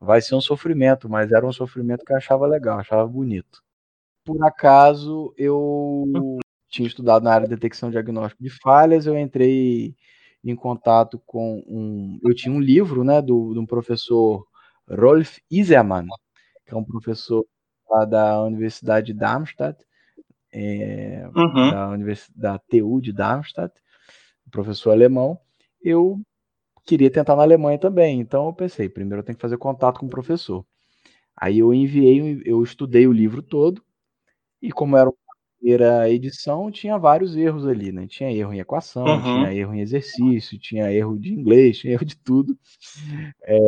vai 0.00 0.20
ser 0.20 0.36
um 0.36 0.40
sofrimento, 0.40 1.08
mas 1.08 1.32
era 1.32 1.46
um 1.46 1.52
sofrimento 1.52 2.04
que 2.04 2.12
eu 2.12 2.16
achava 2.16 2.46
legal, 2.46 2.78
achava 2.78 3.06
bonito. 3.06 3.60
Por 4.24 4.44
acaso 4.44 5.32
eu 5.36 6.38
tinha 6.76 6.86
estudado 6.86 7.22
na 7.22 7.32
área 7.32 7.48
de 7.48 7.54
detecção 7.54 7.88
e 7.88 7.92
diagnóstico 7.92 8.42
de 8.42 8.50
falhas, 8.50 9.06
eu 9.06 9.18
entrei 9.18 9.94
em 10.44 10.54
contato 10.54 11.20
com 11.26 11.62
um. 11.66 12.18
Eu 12.22 12.34
tinha 12.34 12.54
um 12.54 12.60
livro 12.60 13.02
né, 13.02 13.20
do, 13.22 13.58
um 13.58 13.66
professor 13.66 14.46
Rolf 14.88 15.38
Isermann, 15.50 16.06
que 16.64 16.74
é 16.74 16.76
um 16.76 16.84
professor 16.84 17.44
lá 17.88 18.04
da 18.04 18.42
Universidade 18.42 19.08
de 19.08 19.14
Darmstadt, 19.14 19.82
é, 20.52 21.28
uhum. 21.34 21.70
da, 21.70 21.88
Univers, 21.90 22.30
da 22.34 22.58
TU 22.58 23.00
de 23.00 23.12
Darmstadt, 23.12 23.74
professor 24.50 24.90
alemão. 24.90 25.38
Eu 25.82 26.20
queria 26.84 27.10
tentar 27.10 27.36
na 27.36 27.42
Alemanha 27.42 27.78
também, 27.78 28.20
então 28.20 28.46
eu 28.46 28.52
pensei, 28.52 28.88
primeiro 28.88 29.20
eu 29.20 29.24
tenho 29.24 29.36
que 29.36 29.42
fazer 29.42 29.56
contato 29.56 29.98
com 29.98 30.06
o 30.06 30.10
professor. 30.10 30.64
Aí 31.36 31.58
eu 31.58 31.72
enviei, 31.74 32.42
eu 32.44 32.62
estudei 32.62 33.06
o 33.06 33.12
livro 33.12 33.42
todo, 33.42 33.82
e 34.62 34.70
como 34.70 34.96
era 34.96 35.08
um 35.08 35.25
primeira 35.66 36.08
edição 36.08 36.70
tinha 36.70 36.96
vários 36.96 37.36
erros 37.36 37.66
ali, 37.66 37.90
né? 37.90 38.06
Tinha 38.06 38.30
erro 38.30 38.54
em 38.54 38.60
equação, 38.60 39.04
uhum. 39.04 39.20
tinha 39.20 39.52
erro 39.52 39.74
em 39.74 39.80
exercício, 39.80 40.56
tinha 40.60 40.92
erro 40.92 41.18
de 41.18 41.34
inglês, 41.34 41.78
tinha 41.82 41.94
erro 41.94 42.04
de 42.04 42.16
tudo. 42.16 42.56
É, 43.42 43.58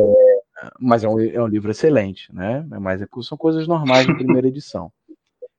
mas 0.79 1.03
é 1.03 1.09
um, 1.09 1.19
é 1.19 1.41
um, 1.43 1.47
livro 1.47 1.69
excelente, 1.69 2.33
né? 2.33 2.65
Mas 2.79 3.01
é 3.01 3.07
são 3.21 3.37
coisas 3.37 3.67
normais 3.67 4.07
de 4.07 4.15
primeira 4.15 4.47
edição. 4.47 4.89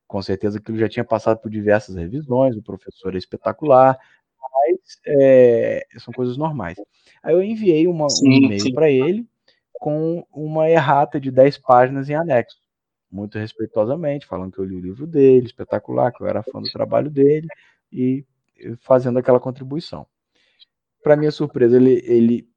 Com 0.09 0.23
certeza 0.23 0.59
que 0.59 0.71
ele 0.71 0.81
já 0.81 0.89
tinha 0.89 1.05
passado 1.05 1.39
por 1.39 1.51
diversas 1.51 1.95
revisões, 1.95 2.57
o 2.57 2.63
professor 2.63 3.15
é 3.15 3.19
espetacular, 3.19 3.99
mas 4.41 4.79
é, 5.07 5.85
são 5.99 6.13
coisas 6.15 6.39
normais. 6.39 6.79
Aí 7.23 7.35
eu 7.35 7.43
enviei 7.43 7.87
uma, 7.87 8.09
sim, 8.09 8.27
um 8.27 8.33
e-mail 8.33 8.73
para 8.73 8.91
ele 8.91 9.27
com 9.75 10.25
uma 10.33 10.71
errata 10.71 11.21
de 11.21 11.31
10 11.31 11.59
páginas 11.59 12.09
em 12.09 12.15
anexo 12.15 12.57
muito 13.11 13.39
respeitosamente, 13.39 14.27
falando 14.27 14.53
que 14.53 14.59
eu 14.59 14.65
li 14.65 14.75
o 14.75 14.81
livro 14.81 15.07
dele, 15.07 15.47
espetacular, 15.47 16.13
que 16.13 16.23
eu 16.23 16.27
era 16.27 16.43
fã 16.43 16.61
do 16.61 16.71
trabalho 16.71 17.11
dele, 17.11 17.49
e 17.93 18.25
fazendo 18.81 19.19
aquela 19.19 19.41
contribuição. 19.41 20.07
Para 21.03 21.17
minha 21.17 21.31
surpresa, 21.31 21.77
ele, 21.77 22.03
ele, 22.05 22.49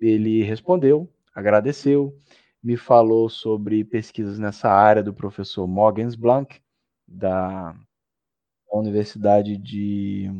ele 0.00 0.42
respondeu, 0.42 1.08
agradeceu, 1.34 2.16
me 2.62 2.76
falou 2.76 3.28
sobre 3.28 3.84
pesquisas 3.84 4.38
nessa 4.38 4.68
área 4.68 5.02
do 5.02 5.14
professor 5.14 5.66
Morgens 5.66 6.14
Blanc, 6.14 6.60
da 7.06 7.74
Universidade 8.70 9.56
de. 9.56 10.30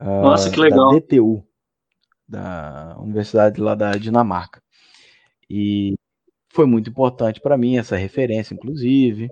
Nossa, 0.00 0.48
uh, 0.48 0.52
que 0.52 0.60
legal. 0.60 0.90
Da 0.90 0.98
DTU, 0.98 1.46
da 2.26 2.96
Universidade 2.98 3.60
lá 3.60 3.74
da 3.74 3.92
Dinamarca. 3.92 4.62
E 5.48 5.94
foi 6.56 6.64
muito 6.64 6.88
importante 6.88 7.38
para 7.38 7.58
mim 7.58 7.76
essa 7.76 7.96
referência, 7.96 8.54
inclusive. 8.54 9.30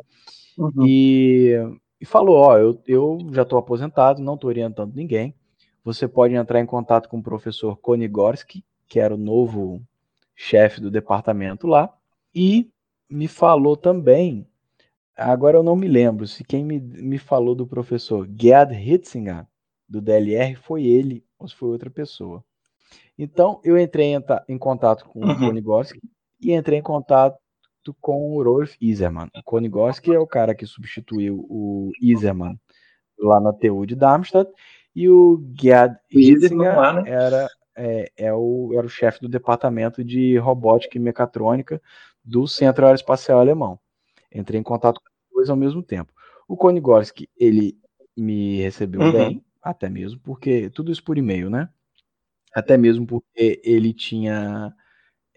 Uhum. 0.59 0.87
E, 0.87 1.55
e, 1.99 2.05
falou: 2.05 2.37
Ó, 2.37 2.59
eu, 2.59 2.79
eu 2.87 3.19
já 3.33 3.43
estou 3.43 3.59
aposentado, 3.59 4.23
não 4.23 4.35
estou 4.35 4.49
orientando 4.49 4.95
ninguém. 4.95 5.35
Você 5.83 6.07
pode 6.07 6.35
entrar 6.35 6.61
em 6.61 6.67
contato 6.67 7.09
com 7.09 7.19
o 7.19 7.23
professor 7.23 7.77
Konigorski, 7.79 8.63
que 8.87 9.01
era 9.01 9.15
o 9.15 9.19
novo 9.19 9.81
chefe 10.37 10.81
do 10.81 10.91
departamento 10.91 11.67
lá, 11.67 11.93
e 12.35 12.71
me 13.09 13.27
falou 13.27 13.75
também. 13.77 14.47
Agora 15.17 15.57
eu 15.57 15.63
não 15.63 15.77
me 15.77 15.89
lembro 15.89 16.27
se 16.27 16.45
quem 16.45 16.65
me, 16.65 16.79
me 16.79 17.19
falou 17.19 17.55
do 17.55 17.67
professor 17.67 18.29
Gerd 18.39 18.75
Hitzinger, 18.75 19.47
do 19.89 20.01
DLR, 20.01 20.57
foi 20.57 20.85
ele 20.85 21.25
ou 21.39 21.49
se 21.49 21.55
foi 21.55 21.71
outra 21.71 21.89
pessoa. 21.89 22.45
Então 23.17 23.61
eu 23.65 23.79
entrei 23.79 24.15
em, 24.15 24.25
em 24.49 24.59
contato 24.59 25.07
com 25.07 25.21
uhum. 25.21 25.31
o 25.31 25.39
Konigorski 25.39 26.01
e 26.41 26.53
entrei 26.53 26.79
em 26.79 26.83
contato 26.83 27.39
com 28.01 28.37
o 28.37 28.43
Rolf 28.43 28.77
Isermann. 28.81 29.29
O 29.37 29.43
Konigoski 29.43 30.15
é 30.15 30.19
o 30.19 30.27
cara 30.27 30.55
que 30.55 30.67
substituiu 30.67 31.45
o 31.49 31.91
Isermann 32.01 32.59
lá 33.19 33.41
na 33.41 33.53
TU 33.53 33.85
de 33.87 33.95
Darmstadt, 33.95 34.51
e 34.95 35.09
o 35.09 35.43
Gerd 35.61 35.97
Hitzinger 36.11 37.03
né? 37.03 37.03
era, 37.07 37.49
é, 37.77 38.13
é 38.17 38.33
o, 38.33 38.71
era 38.75 38.87
o 38.87 38.91
chefe 38.91 39.21
do 39.21 39.29
departamento 39.29 40.05
de 40.05 40.37
robótica 40.39 40.97
e 40.97 41.01
mecatrônica 41.01 41.83
do 42.25 42.47
Centro 42.47 42.85
Aeroespacial 42.85 43.41
Alemão. 43.41 43.79
Entrei 44.33 44.59
em 44.61 44.65
contato 44.65 45.01
com 45.01 45.07
os 45.07 45.35
dois 45.35 45.51
ao 45.51 45.57
mesmo 45.57 45.83
tempo. 45.83 46.13
O 46.49 46.57
Konigorski, 46.57 47.29
ele 47.37 47.77
me 48.17 48.61
recebeu 48.61 49.01
uhum. 49.01 49.13
bem, 49.13 49.45
até 49.63 49.89
mesmo 49.89 50.21
porque 50.21 50.71
tudo 50.71 50.93
isso 50.93 51.03
por 51.03 51.19
e-mail, 51.19 51.51
né? 51.51 51.69
Até 52.55 52.77
mesmo 52.77 53.05
porque 53.07 53.61
ele 53.65 53.93
tinha 53.93 54.73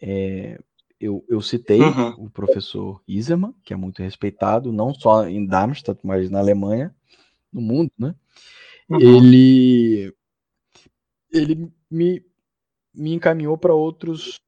é, 0.01 0.59
eu, 0.99 1.23
eu 1.29 1.41
citei 1.41 1.81
uhum. 1.81 2.25
o 2.25 2.29
professor 2.29 3.01
Iserman, 3.07 3.53
que 3.63 3.73
é 3.73 3.77
muito 3.77 4.01
respeitado, 4.01 4.71
não 4.71 4.93
só 4.93 5.27
em 5.27 5.45
Darmstadt, 5.45 5.99
mas 6.03 6.29
na 6.29 6.39
Alemanha, 6.39 6.95
no 7.51 7.61
mundo, 7.61 7.91
né? 7.97 8.15
Uhum. 8.89 8.99
Ele, 8.99 10.13
ele 11.31 11.71
me, 11.89 12.25
me 12.93 13.13
encaminhou 13.13 13.57
para 13.57 13.73
outros, 13.73 14.39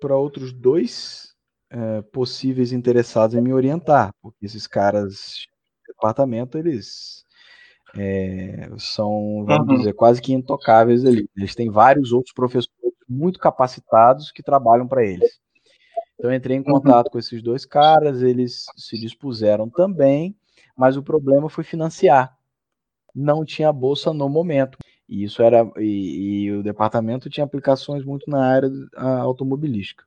para 0.00 0.16
outros 0.16 0.52
dois 0.52 1.34
é, 1.70 2.02
possíveis 2.02 2.72
interessados 2.72 3.36
em 3.36 3.40
me 3.40 3.52
orientar, 3.52 4.12
porque 4.20 4.46
esses 4.46 4.66
caras 4.66 5.46
de 5.86 5.92
departamento, 5.92 6.58
eles 6.58 7.24
é, 7.96 8.68
são, 8.78 9.44
vamos 9.46 9.68
uhum. 9.68 9.76
dizer, 9.78 9.92
quase 9.92 10.20
que 10.20 10.32
intocáveis 10.32 11.04
ali. 11.04 11.28
Eles 11.36 11.54
têm 11.54 11.70
vários 11.70 12.12
outros 12.12 12.34
professores 12.34 12.74
muito 13.08 13.38
capacitados 13.38 14.32
que 14.32 14.42
trabalham 14.42 14.88
para 14.88 15.04
eles. 15.04 15.43
Então 16.18 16.32
entrei 16.32 16.56
em 16.56 16.60
uhum. 16.60 16.64
contato 16.64 17.10
com 17.10 17.18
esses 17.18 17.42
dois 17.42 17.64
caras, 17.64 18.22
eles 18.22 18.64
se 18.76 18.98
dispuseram 18.98 19.68
também, 19.68 20.36
mas 20.76 20.96
o 20.96 21.02
problema 21.02 21.48
foi 21.48 21.64
financiar. 21.64 22.36
Não 23.14 23.44
tinha 23.44 23.72
bolsa 23.72 24.12
no 24.12 24.28
momento. 24.28 24.78
E 25.08 25.24
isso 25.24 25.42
era 25.42 25.70
e, 25.78 26.44
e 26.44 26.52
o 26.52 26.62
departamento 26.62 27.28
tinha 27.28 27.44
aplicações 27.44 28.04
muito 28.04 28.28
na 28.28 28.44
área 28.44 28.70
automobilística. 28.96 30.04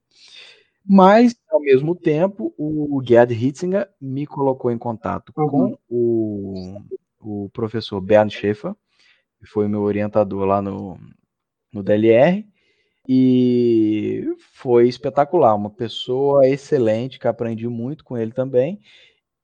Mas, 0.90 1.36
ao 1.50 1.60
mesmo 1.60 1.94
tempo, 1.94 2.54
o 2.58 3.02
Gerd 3.04 3.34
Hitzinger 3.34 3.90
me 4.00 4.26
colocou 4.26 4.72
em 4.72 4.78
contato 4.78 5.34
uhum. 5.36 5.50
com 5.50 5.78
o, 5.90 6.82
o 7.20 7.50
professor 7.50 8.00
Bernd 8.00 8.32
Schaefer, 8.32 8.74
que 9.38 9.46
foi 9.46 9.66
o 9.66 9.70
meu 9.70 9.82
orientador 9.82 10.46
lá 10.46 10.62
no, 10.62 10.98
no 11.74 11.84
DLR, 11.84 12.48
e 13.08 14.26
foi 14.54 14.88
espetacular, 14.88 15.56
uma 15.56 15.70
pessoa 15.70 16.46
excelente, 16.46 17.18
que 17.18 17.28
aprendi 17.28 17.68
muito 17.68 18.04
com 18.04 18.18
ele 18.18 18.34
também. 18.34 18.82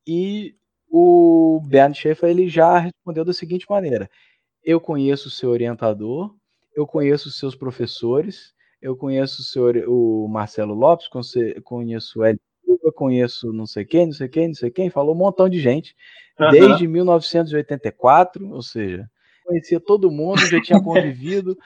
E 0.05 0.55
o 0.91 1.61
Bernd 1.65 1.95
Schaefer 1.95 2.29
ele 2.29 2.49
já 2.49 2.77
respondeu 2.77 3.23
da 3.23 3.33
seguinte 3.33 3.65
maneira: 3.69 4.09
Eu 4.63 4.81
conheço 4.81 5.29
o 5.29 5.31
seu 5.31 5.49
orientador, 5.49 6.35
eu 6.75 6.85
conheço 6.85 7.29
os 7.29 7.39
seus 7.39 7.55
professores, 7.55 8.53
eu 8.81 8.97
conheço 8.97 9.41
o, 9.41 9.45
senhor, 9.45 9.77
o 9.87 10.27
Marcelo 10.27 10.73
Lopes, 10.73 11.07
conheço 11.63 12.19
o 12.19 12.23
Hélio, 12.25 12.39
eu 12.83 12.91
conheço 12.91 13.53
não 13.53 13.65
sei 13.65 13.85
quem, 13.85 14.07
não 14.07 14.13
sei 14.13 14.27
quem, 14.27 14.47
não 14.49 14.55
sei 14.55 14.69
quem, 14.69 14.89
falou 14.89 15.15
um 15.15 15.17
montão 15.17 15.47
de 15.47 15.59
gente, 15.59 15.95
uhum. 16.37 16.51
desde 16.51 16.85
1984, 16.85 18.51
ou 18.51 18.61
seja, 18.61 19.09
conhecia 19.45 19.79
todo 19.79 20.11
mundo, 20.11 20.45
já 20.45 20.61
tinha 20.61 20.81
convivido, 20.83 21.57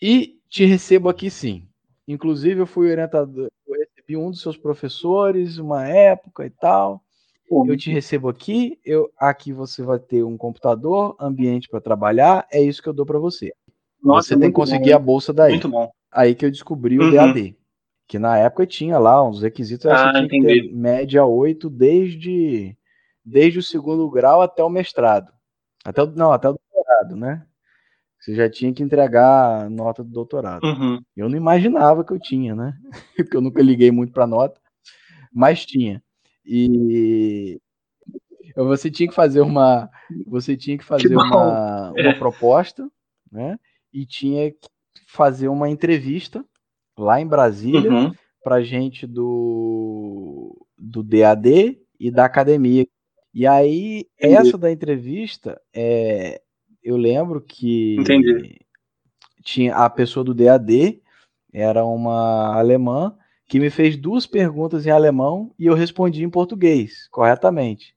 e 0.00 0.39
te 0.50 0.64
recebo 0.64 1.08
aqui 1.08 1.30
sim. 1.30 1.66
Inclusive, 2.06 2.60
eu 2.60 2.66
fui 2.66 2.90
orientador, 2.90 3.48
eu 3.66 3.74
recebi 3.78 4.16
um 4.16 4.30
dos 4.30 4.42
seus 4.42 4.56
professores, 4.56 5.58
uma 5.58 5.86
época 5.86 6.44
e 6.44 6.50
tal. 6.50 7.00
Eu 7.66 7.76
te 7.76 7.90
recebo 7.90 8.28
aqui, 8.28 8.78
eu 8.84 9.10
aqui 9.18 9.52
você 9.52 9.82
vai 9.82 9.98
ter 9.98 10.22
um 10.22 10.36
computador, 10.36 11.16
ambiente 11.18 11.68
para 11.68 11.80
trabalhar, 11.80 12.46
é 12.52 12.62
isso 12.62 12.80
que 12.80 12.88
eu 12.88 12.92
dou 12.92 13.04
para 13.04 13.18
você. 13.18 13.52
Nossa, 14.00 14.28
você 14.28 14.38
tem 14.38 14.50
que 14.50 14.54
conseguir 14.54 14.90
bom. 14.90 14.96
a 14.96 14.98
bolsa 14.98 15.32
daí. 15.32 15.52
Muito 15.52 15.68
bom. 15.68 15.90
Aí 16.12 16.34
que 16.34 16.46
eu 16.46 16.50
descobri 16.50 16.98
o 16.98 17.02
uhum. 17.02 17.12
DAD, 17.12 17.56
que 18.06 18.20
na 18.20 18.38
época 18.38 18.66
tinha 18.66 18.98
lá 18.98 19.28
uns 19.28 19.42
requisitos, 19.42 19.86
ah, 19.86 20.12
tinha 20.12 20.28
que 20.28 20.42
ter 20.42 20.72
média 20.72 21.24
8 21.24 21.68
desde 21.68 22.76
desde 23.24 23.58
o 23.58 23.62
segundo 23.62 24.08
grau 24.08 24.40
até 24.42 24.62
o 24.62 24.70
mestrado. 24.70 25.32
Até 25.84 26.02
o, 26.02 26.06
não, 26.06 26.32
até 26.32 26.48
o 26.48 26.52
doutorado, 26.52 27.16
né? 27.16 27.46
Você 28.20 28.34
já 28.34 28.50
tinha 28.50 28.72
que 28.72 28.82
entregar 28.82 29.64
a 29.64 29.70
nota 29.70 30.04
do 30.04 30.10
doutorado. 30.10 30.62
Uhum. 30.62 31.00
Eu 31.16 31.28
não 31.28 31.36
imaginava 31.36 32.04
que 32.04 32.12
eu 32.12 32.20
tinha, 32.20 32.54
né? 32.54 32.74
Porque 33.16 33.36
eu 33.36 33.40
nunca 33.40 33.62
liguei 33.62 33.90
muito 33.90 34.12
para 34.12 34.26
nota, 34.26 34.60
mas 35.32 35.64
tinha. 35.64 36.02
E 36.44 37.58
você 38.54 38.90
tinha 38.90 39.08
que 39.08 39.14
fazer 39.14 39.40
uma, 39.40 39.88
você 40.26 40.56
tinha 40.56 40.76
que 40.76 40.84
fazer 40.84 41.08
que 41.08 41.14
uma, 41.14 41.92
uma 41.92 42.00
é. 42.00 42.14
proposta, 42.14 42.90
né? 43.32 43.58
E 43.92 44.04
tinha 44.04 44.50
que 44.50 44.68
fazer 45.08 45.48
uma 45.48 45.70
entrevista 45.70 46.44
lá 46.98 47.20
em 47.20 47.26
Brasília 47.26 47.90
uhum. 47.90 48.12
para 48.44 48.62
gente 48.62 49.06
do 49.06 50.56
do 50.76 51.02
DAD 51.02 51.78
e 51.98 52.10
da 52.10 52.24
academia. 52.24 52.86
E 53.32 53.46
aí 53.46 54.06
Entendi. 54.18 54.34
essa 54.34 54.58
da 54.58 54.70
entrevista 54.70 55.60
é 55.74 56.40
eu 56.82 56.96
lembro 56.96 57.40
que 57.40 57.96
Entendi. 57.98 58.60
tinha 59.42 59.74
a 59.76 59.90
pessoa 59.90 60.24
do 60.24 60.34
DAD, 60.34 61.02
era 61.52 61.84
uma 61.84 62.56
alemã, 62.56 63.16
que 63.46 63.58
me 63.58 63.70
fez 63.70 63.96
duas 63.96 64.26
perguntas 64.26 64.86
em 64.86 64.90
alemão 64.90 65.52
e 65.58 65.66
eu 65.66 65.74
respondi 65.74 66.22
em 66.22 66.30
português, 66.30 67.08
corretamente. 67.08 67.94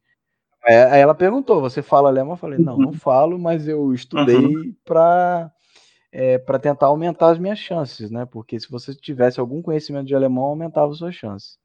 Aí 0.66 1.02
ela 1.02 1.14
perguntou: 1.14 1.62
Você 1.62 1.82
fala 1.82 2.10
alemão? 2.10 2.34
Eu 2.34 2.38
falei: 2.38 2.58
Não, 2.58 2.78
não 2.78 2.94
falo, 2.94 3.38
mas 3.38 3.68
eu 3.68 3.94
estudei 3.94 4.38
uhum. 4.38 4.74
para 4.86 5.52
é, 6.12 6.38
para 6.38 6.60
tentar 6.60 6.88
aumentar 6.88 7.32
as 7.32 7.40
minhas 7.40 7.60
chances, 7.60 8.10
né? 8.10 8.26
Porque 8.26 8.60
se 8.60 8.70
você 8.70 8.94
tivesse 8.96 9.40
algum 9.40 9.62
conhecimento 9.62 10.06
de 10.06 10.16
alemão, 10.16 10.44
aumentava 10.44 10.92
as 10.92 11.00
suas 11.00 11.16
chances. 11.16 11.58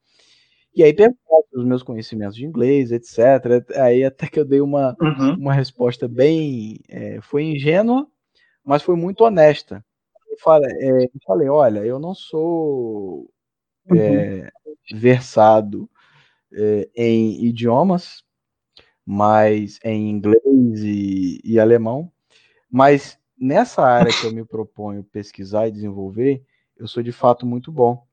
E 0.75 0.83
aí 0.83 0.93
perguntou 0.95 1.45
os 1.53 1.65
meus 1.65 1.83
conhecimentos 1.83 2.37
de 2.37 2.45
inglês, 2.45 2.93
etc. 2.93 3.19
Aí 3.77 4.05
até 4.05 4.29
que 4.29 4.39
eu 4.39 4.45
dei 4.45 4.61
uma, 4.61 4.97
uhum. 5.01 5.35
uma 5.35 5.53
resposta 5.55 6.07
bem. 6.09 6.81
É, 6.89 7.21
foi 7.21 7.45
ingênua, 7.45 8.07
mas 8.65 8.83
foi 8.83 8.97
muito 8.97 9.25
honesta. 9.25 9.85
Eu 10.31 10.39
falei, 10.39 10.71
é, 10.81 11.05
eu 11.05 11.21
falei 11.27 11.49
olha, 11.49 11.85
eu 11.85 11.99
não 11.99 12.15
sou 12.15 13.29
é, 13.97 14.51
uhum. 14.93 14.99
versado 14.99 15.91
é, 16.53 16.89
em 16.97 17.45
idiomas, 17.45 18.23
mas 19.05 19.79
em 19.85 20.11
inglês 20.11 20.83
e, 20.83 21.41
e 21.45 21.59
alemão, 21.59 22.13
mas 22.71 23.19
nessa 23.39 23.83
área 23.83 24.13
que 24.13 24.27
eu 24.27 24.33
me 24.33 24.45
proponho 24.45 25.05
pesquisar 25.05 25.69
e 25.69 25.73
desenvolver, 25.73 26.43
eu 26.77 26.87
sou 26.87 27.03
de 27.03 27.13
fato 27.13 27.47
muito 27.47 27.73
bom. 27.73 28.07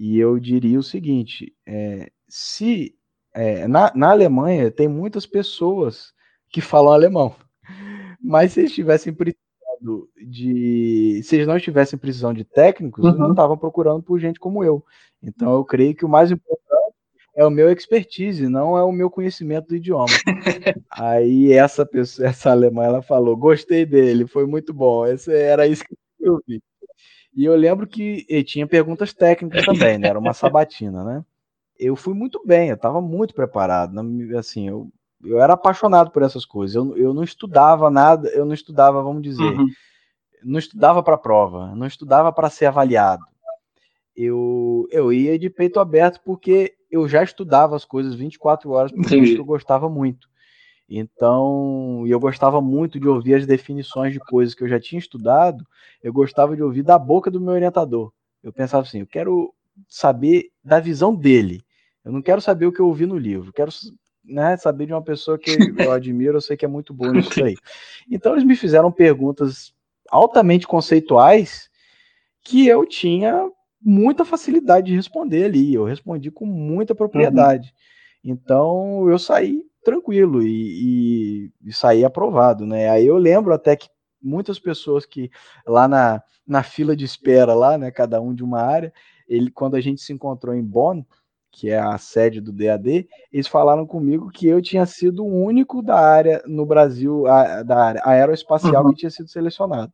E 0.00 0.18
eu 0.18 0.40
diria 0.40 0.78
o 0.78 0.82
seguinte: 0.82 1.54
é, 1.66 2.10
se 2.26 2.94
é, 3.34 3.68
na, 3.68 3.92
na 3.94 4.10
Alemanha 4.10 4.70
tem 4.70 4.88
muitas 4.88 5.26
pessoas 5.26 6.14
que 6.48 6.62
falam 6.62 6.94
alemão, 6.94 7.36
mas 8.18 8.52
se 8.54 8.60
eles 8.60 8.72
tivessem 8.72 9.12
precisado 9.12 10.08
de. 10.16 11.20
Se 11.22 11.36
eles 11.36 11.46
não 11.46 11.60
tivessem 11.60 11.98
precisão 11.98 12.32
de 12.32 12.44
técnicos, 12.44 13.04
uhum. 13.04 13.14
não 13.14 13.30
estavam 13.32 13.58
procurando 13.58 14.02
por 14.02 14.18
gente 14.18 14.40
como 14.40 14.64
eu. 14.64 14.82
Então 15.22 15.52
eu 15.52 15.66
creio 15.66 15.94
que 15.94 16.06
o 16.06 16.08
mais 16.08 16.30
importante 16.30 16.94
é 17.36 17.44
o 17.44 17.50
meu 17.50 17.70
expertise, 17.70 18.48
não 18.48 18.78
é 18.78 18.82
o 18.82 18.90
meu 18.90 19.10
conhecimento 19.10 19.68
do 19.68 19.76
idioma. 19.76 20.06
Aí 20.90 21.52
essa 21.52 21.84
pessoa, 21.84 22.26
essa 22.26 22.50
alemã, 22.50 22.84
ela 22.84 23.02
falou: 23.02 23.36
gostei 23.36 23.84
dele, 23.84 24.26
foi 24.26 24.46
muito 24.46 24.72
bom. 24.72 25.06
Esse, 25.06 25.30
era 25.30 25.66
isso 25.66 25.84
que 25.84 25.94
eu 26.20 26.40
vi. 26.48 26.62
E 27.34 27.44
eu 27.44 27.54
lembro 27.54 27.86
que 27.86 28.24
tinha 28.44 28.66
perguntas 28.66 29.12
técnicas 29.12 29.64
também, 29.64 29.98
né? 29.98 30.08
Era 30.08 30.18
uma 30.18 30.32
sabatina, 30.34 31.04
né? 31.04 31.24
Eu 31.78 31.96
fui 31.96 32.12
muito 32.12 32.42
bem, 32.44 32.68
eu 32.68 32.74
estava 32.74 33.00
muito 33.00 33.34
preparado. 33.34 33.94
Assim, 34.36 34.68
eu, 34.68 34.90
eu 35.24 35.40
era 35.40 35.54
apaixonado 35.54 36.10
por 36.10 36.22
essas 36.22 36.44
coisas. 36.44 36.74
Eu, 36.74 36.96
eu 36.96 37.14
não 37.14 37.22
estudava 37.22 37.90
nada, 37.90 38.28
eu 38.30 38.44
não 38.44 38.54
estudava, 38.54 39.02
vamos 39.02 39.22
dizer, 39.22 39.42
uhum. 39.42 39.68
não 40.42 40.58
estudava 40.58 41.02
para 41.02 41.16
prova, 41.16 41.74
não 41.74 41.86
estudava 41.86 42.32
para 42.32 42.50
ser 42.50 42.66
avaliado. 42.66 43.24
Eu, 44.14 44.86
eu 44.90 45.12
ia 45.12 45.38
de 45.38 45.48
peito 45.48 45.80
aberto 45.80 46.20
porque 46.24 46.74
eu 46.90 47.08
já 47.08 47.22
estudava 47.22 47.76
as 47.76 47.84
coisas 47.84 48.14
24 48.14 48.70
horas 48.70 48.92
porque 48.92 49.14
eu 49.14 49.44
gostava 49.44 49.88
muito. 49.88 50.28
Então, 50.92 52.04
eu 52.08 52.18
gostava 52.18 52.60
muito 52.60 52.98
de 52.98 53.06
ouvir 53.06 53.34
as 53.34 53.46
definições 53.46 54.12
de 54.12 54.18
coisas 54.18 54.56
que 54.56 54.64
eu 54.64 54.68
já 54.68 54.80
tinha 54.80 54.98
estudado, 54.98 55.64
eu 56.02 56.12
gostava 56.12 56.56
de 56.56 56.62
ouvir 56.64 56.82
da 56.82 56.98
boca 56.98 57.30
do 57.30 57.40
meu 57.40 57.54
orientador. 57.54 58.12
Eu 58.42 58.52
pensava 58.52 58.82
assim, 58.82 58.98
eu 58.98 59.06
quero 59.06 59.54
saber 59.88 60.50
da 60.64 60.80
visão 60.80 61.14
dele. 61.14 61.62
Eu 62.04 62.10
não 62.10 62.20
quero 62.20 62.40
saber 62.40 62.66
o 62.66 62.72
que 62.72 62.80
eu 62.80 62.88
ouvi 62.88 63.06
no 63.06 63.16
livro, 63.16 63.52
quero 63.52 63.70
né, 64.24 64.56
saber 64.56 64.86
de 64.86 64.92
uma 64.92 65.02
pessoa 65.02 65.38
que 65.38 65.56
eu 65.78 65.92
admiro, 65.92 66.38
eu 66.38 66.40
sei 66.40 66.56
que 66.56 66.64
é 66.64 66.68
muito 66.68 66.92
boa 66.92 67.12
nisso 67.12 67.44
aí. 67.44 67.54
Então, 68.10 68.32
eles 68.32 68.44
me 68.44 68.56
fizeram 68.56 68.90
perguntas 68.90 69.72
altamente 70.10 70.66
conceituais 70.66 71.70
que 72.42 72.66
eu 72.66 72.84
tinha 72.84 73.48
muita 73.80 74.24
facilidade 74.24 74.88
de 74.88 74.96
responder 74.96 75.44
ali. 75.44 75.72
Eu 75.72 75.84
respondi 75.84 76.32
com 76.32 76.46
muita 76.46 76.96
propriedade. 76.96 77.72
Uhum. 78.24 78.32
Então, 78.32 79.08
eu 79.08 79.18
saí 79.20 79.69
tranquilo 79.82 80.42
e, 80.42 81.50
e, 81.62 81.68
e 81.68 81.72
sair 81.72 82.04
aprovado, 82.04 82.66
né? 82.66 82.88
Aí 82.90 83.06
eu 83.06 83.16
lembro 83.16 83.52
até 83.52 83.76
que 83.76 83.88
muitas 84.22 84.58
pessoas 84.58 85.06
que 85.06 85.30
lá 85.66 85.88
na, 85.88 86.22
na 86.46 86.62
fila 86.62 86.94
de 86.94 87.04
espera 87.04 87.54
lá, 87.54 87.78
né, 87.78 87.90
cada 87.90 88.20
um 88.20 88.34
de 88.34 88.44
uma 88.44 88.60
área, 88.60 88.92
ele 89.26 89.50
quando 89.50 89.76
a 89.76 89.80
gente 89.80 90.00
se 90.00 90.12
encontrou 90.12 90.54
em 90.54 90.62
Bonn, 90.62 91.02
que 91.52 91.70
é 91.70 91.78
a 91.78 91.98
sede 91.98 92.40
do 92.40 92.52
DAD, 92.52 93.08
eles 93.32 93.48
falaram 93.48 93.86
comigo 93.86 94.30
que 94.30 94.46
eu 94.46 94.62
tinha 94.62 94.86
sido 94.86 95.24
o 95.24 95.44
único 95.44 95.82
da 95.82 95.98
área 95.98 96.42
no 96.46 96.64
Brasil, 96.64 97.26
a, 97.26 97.62
da 97.62 97.84
área 97.84 98.02
aeroespacial 98.04 98.84
uhum. 98.84 98.90
que 98.90 99.00
tinha 99.00 99.10
sido 99.10 99.28
selecionado. 99.28 99.92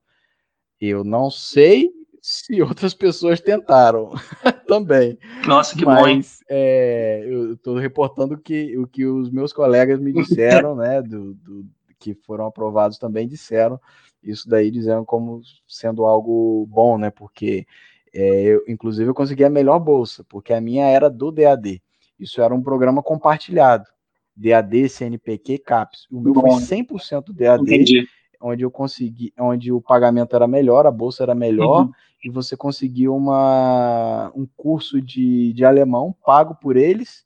Eu 0.80 1.02
não 1.02 1.30
sei 1.30 1.90
se 2.26 2.60
outras 2.60 2.92
pessoas 2.92 3.40
tentaram 3.40 4.10
também. 4.66 5.16
Nossa, 5.46 5.76
que 5.76 5.84
Mas, 5.84 6.00
bom, 6.00 6.08
hein? 6.08 6.20
É, 6.48 7.22
eu 7.24 7.52
estou 7.52 7.78
reportando 7.78 8.36
que, 8.36 8.76
o 8.76 8.84
que 8.84 9.06
os 9.06 9.30
meus 9.30 9.52
colegas 9.52 10.00
me 10.00 10.12
disseram, 10.12 10.74
né, 10.74 11.00
do, 11.00 11.34
do, 11.34 11.64
que 12.00 12.14
foram 12.14 12.44
aprovados 12.46 12.98
também 12.98 13.28
disseram 13.28 13.80
isso 14.20 14.48
daí, 14.48 14.72
dizendo 14.72 15.04
como 15.04 15.40
sendo 15.68 16.04
algo 16.04 16.66
bom, 16.68 16.98
né, 16.98 17.10
porque 17.10 17.64
é, 18.12 18.42
eu, 18.42 18.64
inclusive 18.66 19.08
eu 19.08 19.14
consegui 19.14 19.44
a 19.44 19.50
melhor 19.50 19.78
bolsa, 19.78 20.24
porque 20.24 20.52
a 20.52 20.60
minha 20.60 20.84
era 20.84 21.08
do 21.08 21.30
DAD. 21.30 21.80
Isso 22.18 22.42
era 22.42 22.52
um 22.52 22.60
programa 22.60 23.04
compartilhado. 23.04 23.86
DAD, 24.34 24.88
CNPq, 24.88 25.58
CAPES. 25.58 26.08
O 26.10 26.20
meu 26.20 26.34
foi 26.34 26.50
100% 26.50 27.32
DAD, 27.32 27.62
Entendi. 27.62 28.08
Onde 28.40 28.64
eu 28.64 28.70
consegui, 28.70 29.32
onde 29.38 29.72
o 29.72 29.80
pagamento 29.80 30.34
era 30.34 30.46
melhor, 30.46 30.86
a 30.86 30.90
bolsa 30.90 31.22
era 31.22 31.34
melhor, 31.34 31.82
uhum. 31.82 31.90
e 32.24 32.30
você 32.30 32.56
conseguiu 32.56 33.14
uma, 33.14 34.32
um 34.34 34.46
curso 34.56 35.00
de, 35.00 35.52
de 35.52 35.64
alemão 35.64 36.14
pago 36.24 36.54
por 36.54 36.76
eles, 36.76 37.24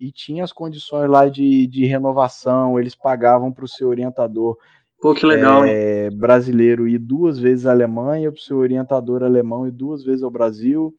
e 0.00 0.12
tinha 0.12 0.44
as 0.44 0.52
condições 0.52 1.08
lá 1.10 1.28
de, 1.28 1.66
de 1.66 1.84
renovação, 1.84 2.78
eles 2.78 2.94
pagavam 2.94 3.52
para 3.52 3.64
o 3.64 3.68
seu 3.68 3.88
orientador 3.88 4.56
Pô, 5.00 5.14
que 5.14 5.24
legal, 5.24 5.64
é, 5.64 6.10
brasileiro 6.10 6.88
ir 6.88 6.98
duas 6.98 7.38
vezes 7.38 7.66
à 7.66 7.70
Alemanha, 7.70 8.32
para 8.32 8.38
o 8.38 8.42
seu 8.42 8.58
orientador 8.58 9.22
alemão 9.22 9.66
ir 9.66 9.70
duas 9.70 10.02
vezes 10.02 10.24
ao 10.24 10.30
Brasil, 10.30 10.92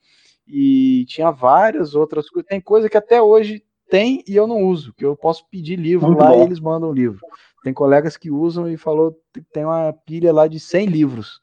e 0.47 1.05
tinha 1.07 1.31
várias 1.31 1.95
outras 1.95 2.29
coisas. 2.29 2.47
Tem 2.47 2.61
coisa 2.61 2.89
que 2.89 2.97
até 2.97 3.21
hoje 3.21 3.61
tem 3.89 4.23
e 4.25 4.35
eu 4.35 4.47
não 4.47 4.63
uso, 4.63 4.93
que 4.93 5.05
eu 5.05 5.17
posso 5.17 5.45
pedir 5.49 5.75
livro 5.75 6.07
Muito 6.07 6.19
lá 6.19 6.29
bom. 6.29 6.41
e 6.41 6.45
eles 6.45 6.59
mandam 6.59 6.93
livro. 6.93 7.19
Tem 7.63 7.73
colegas 7.73 8.15
que 8.15 8.31
usam 8.31 8.69
e 8.69 8.77
falou 8.77 9.15
que 9.33 9.41
tem 9.41 9.65
uma 9.65 9.93
pilha 10.05 10.33
lá 10.33 10.47
de 10.47 10.59
100 10.59 10.85
livros 10.87 11.41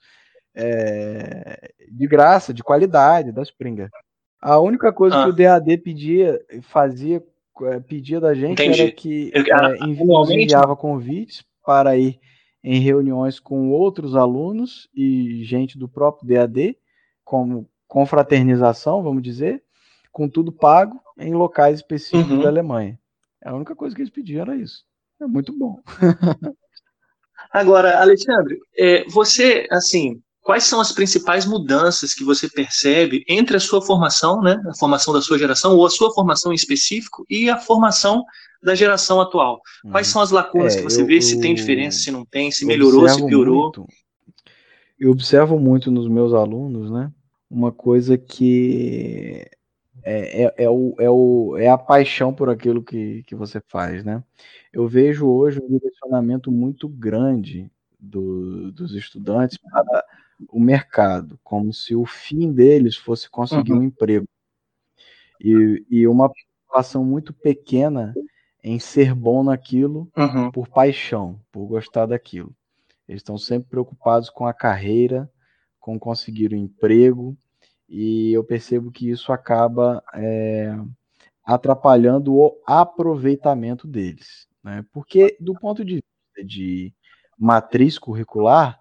é, 0.55 1.71
de 1.91 2.07
graça, 2.07 2.55
de 2.55 2.63
qualidade, 2.63 3.33
da 3.33 3.43
Springer. 3.43 3.91
A 4.41 4.59
única 4.59 4.93
coisa 4.93 5.21
ah. 5.21 5.25
que 5.25 5.31
o 5.31 5.33
DAD 5.33 5.79
pedia, 5.79 6.41
fazia, 6.63 7.23
é, 7.63 7.81
pedia 7.81 8.19
da 8.21 8.35
gente 8.35 8.63
Entendi. 8.63 8.83
era 8.83 8.91
que 8.93 9.33
é, 9.35 9.85
enviava 9.85 10.75
convites 10.75 11.45
para 11.65 11.97
ir 11.97 12.19
em 12.65 12.81
reuniões 12.81 13.39
com 13.39 13.71
outros 13.71 14.17
alunos 14.17 14.89
e 14.95 15.45
gente 15.45 15.79
do 15.79 15.89
próprio 15.89 16.29
DAD, 16.29 16.77
como 17.25 17.69
confraternização, 17.87 19.03
vamos 19.03 19.23
dizer, 19.23 19.63
com 20.11 20.29
tudo 20.29 20.51
pago 20.51 21.01
em 21.19 21.35
locais 21.35 21.77
específicos 21.77 22.33
uhum. 22.33 22.43
da 22.43 22.49
Alemanha. 22.49 22.99
A 23.45 23.55
única 23.55 23.77
coisa 23.77 23.95
que 23.95 24.01
eles 24.01 24.11
pediam 24.11 24.43
era 24.43 24.57
isso. 24.57 24.86
É 25.21 25.27
muito 25.27 25.57
bom. 25.57 25.81
Agora, 27.53 28.01
Alexandre, 28.01 28.59
é, 28.77 29.05
você, 29.09 29.67
assim, 29.71 30.21
quais 30.43 30.65
são 30.65 30.81
as 30.81 30.93
principais 30.93 31.47
mudanças 31.47 32.13
que 32.13 32.23
você 32.23 32.49
percebe 32.49 33.25
entre 33.29 33.57
a 33.57 33.61
sua 33.61 33.81
formação, 33.81 34.41
né, 34.41 34.63
a 34.69 34.75
formação 34.75 35.15
da 35.15 35.23
sua 35.23 35.39
geração, 35.39 35.75
ou 35.75 35.87
a 35.87 35.91
sua 35.91 36.13
formação 36.13 36.53
em 36.53 36.55
específico, 36.55 37.25
e 37.31 37.49
a 37.49 37.59
formação 37.59 38.25
da 38.63 38.75
geração 38.75 39.21
atual? 39.21 39.61
Quais 39.91 40.09
hum. 40.09 40.13
são 40.13 40.23
as 40.23 40.31
lacunas 40.31 40.75
é, 40.75 40.79
que 40.79 40.85
você 40.85 41.03
eu, 41.03 41.07
vê, 41.07 41.21
se 41.21 41.41
tem 41.41 41.55
diferença, 41.55 41.99
se 41.99 42.11
não 42.11 42.25
tem, 42.25 42.51
se 42.51 42.65
melhorou, 42.67 43.09
se 43.09 43.25
piorou? 43.27 43.63
Muito, 43.63 43.87
eu 44.99 45.11
observo 45.11 45.59
muito 45.59 45.91
nos 45.91 46.09
meus 46.09 46.33
alunos, 46.33 46.91
né? 46.91 47.11
Uma 47.51 47.71
coisa 47.71 48.19
que 48.19 49.47
é, 50.07 50.45
é, 50.45 50.55
é, 50.59 50.71
o, 50.71 50.95
é, 51.01 51.11
o, 51.11 51.57
é 51.59 51.69
a 51.69 51.77
paixão 51.77 52.33
por 52.33 52.49
aquilo 52.49 52.81
que, 52.81 53.25
que 53.25 53.35
você 53.35 53.61
faz, 53.67 54.05
né? 54.05 54.23
Eu 54.73 54.87
vejo 54.87 55.27
hoje 55.27 55.61
um 55.61 55.67
direcionamento 55.67 56.53
muito 56.53 56.89
grande 56.89 57.69
do, 57.99 58.71
dos 58.71 58.95
estudantes 58.95 59.59
para 59.59 60.05
o 60.49 60.61
mercado, 60.61 61.41
como 61.43 61.73
se 61.73 61.97
o 61.97 62.07
fim 62.07 62.53
deles 62.53 62.97
fosse 62.97 63.29
conseguir 63.29 63.73
uhum. 63.73 63.81
um 63.81 63.83
emprego. 63.83 64.29
E, 65.41 65.85
e 65.91 66.07
uma 66.07 66.31
preocupação 66.31 67.05
muito 67.05 67.33
pequena 67.33 68.15
em 68.63 68.79
ser 68.79 69.13
bom 69.13 69.43
naquilo 69.43 70.09
uhum. 70.17 70.53
por 70.53 70.69
paixão, 70.69 71.41
por 71.51 71.67
gostar 71.67 72.07
daquilo. 72.07 72.55
Eles 73.09 73.23
estão 73.23 73.37
sempre 73.37 73.71
preocupados 73.71 74.31
com 74.31 74.47
a 74.47 74.55
carreira, 74.55 75.29
com 75.81 75.99
conseguir 75.99 76.53
o 76.53 76.57
um 76.57 76.61
emprego, 76.61 77.37
e 77.89 78.33
eu 78.33 78.43
percebo 78.43 78.91
que 78.91 79.09
isso 79.11 79.33
acaba 79.33 80.03
é, 80.15 80.75
atrapalhando 81.45 82.35
o 82.35 82.61
aproveitamento 82.67 83.87
deles. 83.87 84.49
Né? 84.63 84.85
Porque, 84.93 85.37
do 85.41 85.55
ponto 85.55 85.85
de 85.85 85.95
vista 85.95 86.45
de 86.45 86.93
matriz 87.39 87.99
curricular, 87.99 88.81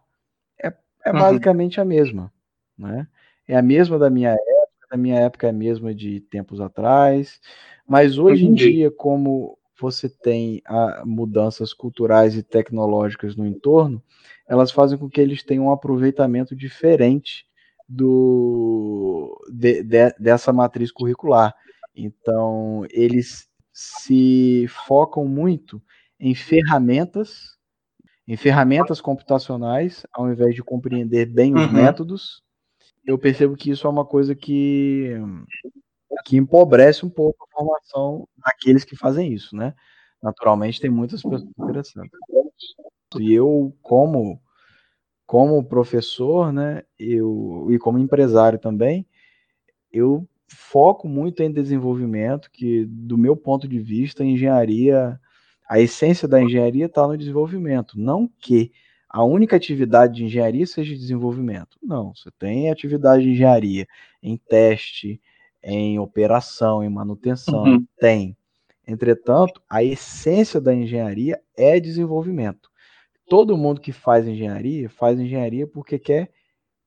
é, 0.60 0.74
é 1.06 1.12
uhum. 1.12 1.20
basicamente 1.20 1.80
a 1.80 1.86
mesma. 1.86 2.34
Né? 2.78 3.08
É 3.48 3.56
a 3.56 3.62
mesma 3.62 4.00
da 4.00 4.10
minha 4.10 4.32
época, 4.32 4.88
da 4.89 4.98
minha 4.98 5.20
época 5.20 5.48
é 5.48 5.50
a 5.52 5.54
mesma 5.54 5.94
de 5.94 6.20
tempos 6.22 6.60
atrás, 6.60 7.39
mas 7.88 8.18
hoje 8.18 8.46
Entendi. 8.46 8.65
em 8.65 8.72
dia, 8.72 8.91
como 8.91 9.58
você 9.80 10.10
tem 10.10 10.62
a, 10.65 11.04
mudanças 11.06 11.74
culturais 11.74 12.36
e 12.36 12.41
tecnológicas 12.41 13.36
no 13.36 13.46
entorno, 13.46 14.02
elas 14.48 14.72
fazem 14.72 14.98
com 14.98 15.10
que 15.10 15.20
eles 15.22 15.44
tenham 15.44 15.65
um 15.65 15.72
aproveitamento 15.72 16.56
diferente 16.56 17.46
do, 17.88 19.38
de, 19.52 19.84
de, 19.84 20.10
dessa 20.19 20.52
matriz 20.52 20.91
curricular. 20.91 21.56
Então, 21.95 22.86
eles 22.89 23.48
se 23.71 24.67
focam 24.88 25.26
muito 25.26 25.82
em 26.19 26.34
ferramentas, 26.34 27.58
em 28.28 28.36
ferramentas 28.36 29.00
computacionais, 29.00 30.06
ao 30.13 30.32
invés 30.32 30.56
de 30.56 30.63
compreender 30.63 31.26
bem 31.26 31.54
os 31.54 31.65
uhum. 31.65 31.74
métodos. 31.74 32.43
Eu 33.06 33.17
percebo 33.17 33.56
que 33.56 33.69
isso 33.69 33.86
é 33.86 33.89
uma 33.89 34.06
coisa 34.06 34.34
que 34.34 35.13
que 36.24 36.38
empobrece 36.38 37.06
um 37.06 37.10
pouco 37.10 37.43
a 37.43 37.58
formação 37.58 38.28
daqueles 38.38 38.84
que 38.84 38.95
fazem 38.95 39.34
isso, 39.34 39.56
né? 39.56 39.76
Naturalmente 40.21 40.80
tem 40.80 40.89
muitas 40.89 41.21
pessoas 41.21 41.43
interessantes. 41.60 42.17
E 43.19 43.34
eu, 43.34 43.76
como 43.82 44.41
como 45.26 45.64
professor, 45.64 46.54
né, 46.54 46.84
eu 47.00 47.68
e 47.70 47.80
como 47.80 47.98
empresário 47.98 48.60
também, 48.60 49.06
eu 49.92 50.28
foco 50.48 51.08
muito 51.08 51.42
em 51.42 51.52
desenvolvimento, 51.52 52.50
que 52.52 52.86
do 52.86 53.18
meu 53.18 53.36
ponto 53.36 53.68
de 53.68 53.80
vista, 53.80 54.24
a 54.24 54.26
engenharia, 54.26 55.20
a 55.68 55.80
essência 55.80 56.28
da 56.28 56.42
engenharia 56.42 56.86
está 56.86 57.08
no 57.08 57.18
desenvolvimento, 57.18 58.00
não 58.00 58.30
que 58.40 58.72
a 59.10 59.24
única 59.24 59.56
atividade 59.56 60.16
de 60.16 60.26
engenharia 60.26 60.68
seja 60.68 60.94
desenvolvimento. 60.94 61.78
Não, 61.82 62.14
você 62.14 62.30
tem 62.38 62.70
atividade 62.70 63.24
de 63.24 63.30
engenharia 63.30 63.88
em 64.22 64.36
teste, 64.38 65.22
em 65.64 65.98
operação, 65.98 66.84
em 66.84 66.90
manutenção, 66.90 67.64
uhum. 67.64 67.86
tem. 67.98 68.36
Entretanto, 68.88 69.62
a 69.70 69.84
essência 69.84 70.62
da 70.62 70.76
engenharia 70.76 71.42
é 71.58 71.80
desenvolvimento. 71.80 72.70
Todo 73.28 73.58
mundo 73.58 73.82
que 73.82 73.92
faz 73.92 74.28
engenharia 74.28 74.90
faz 74.90 75.20
engenharia 75.20 75.68
porque 75.68 75.98
quer 75.98 76.32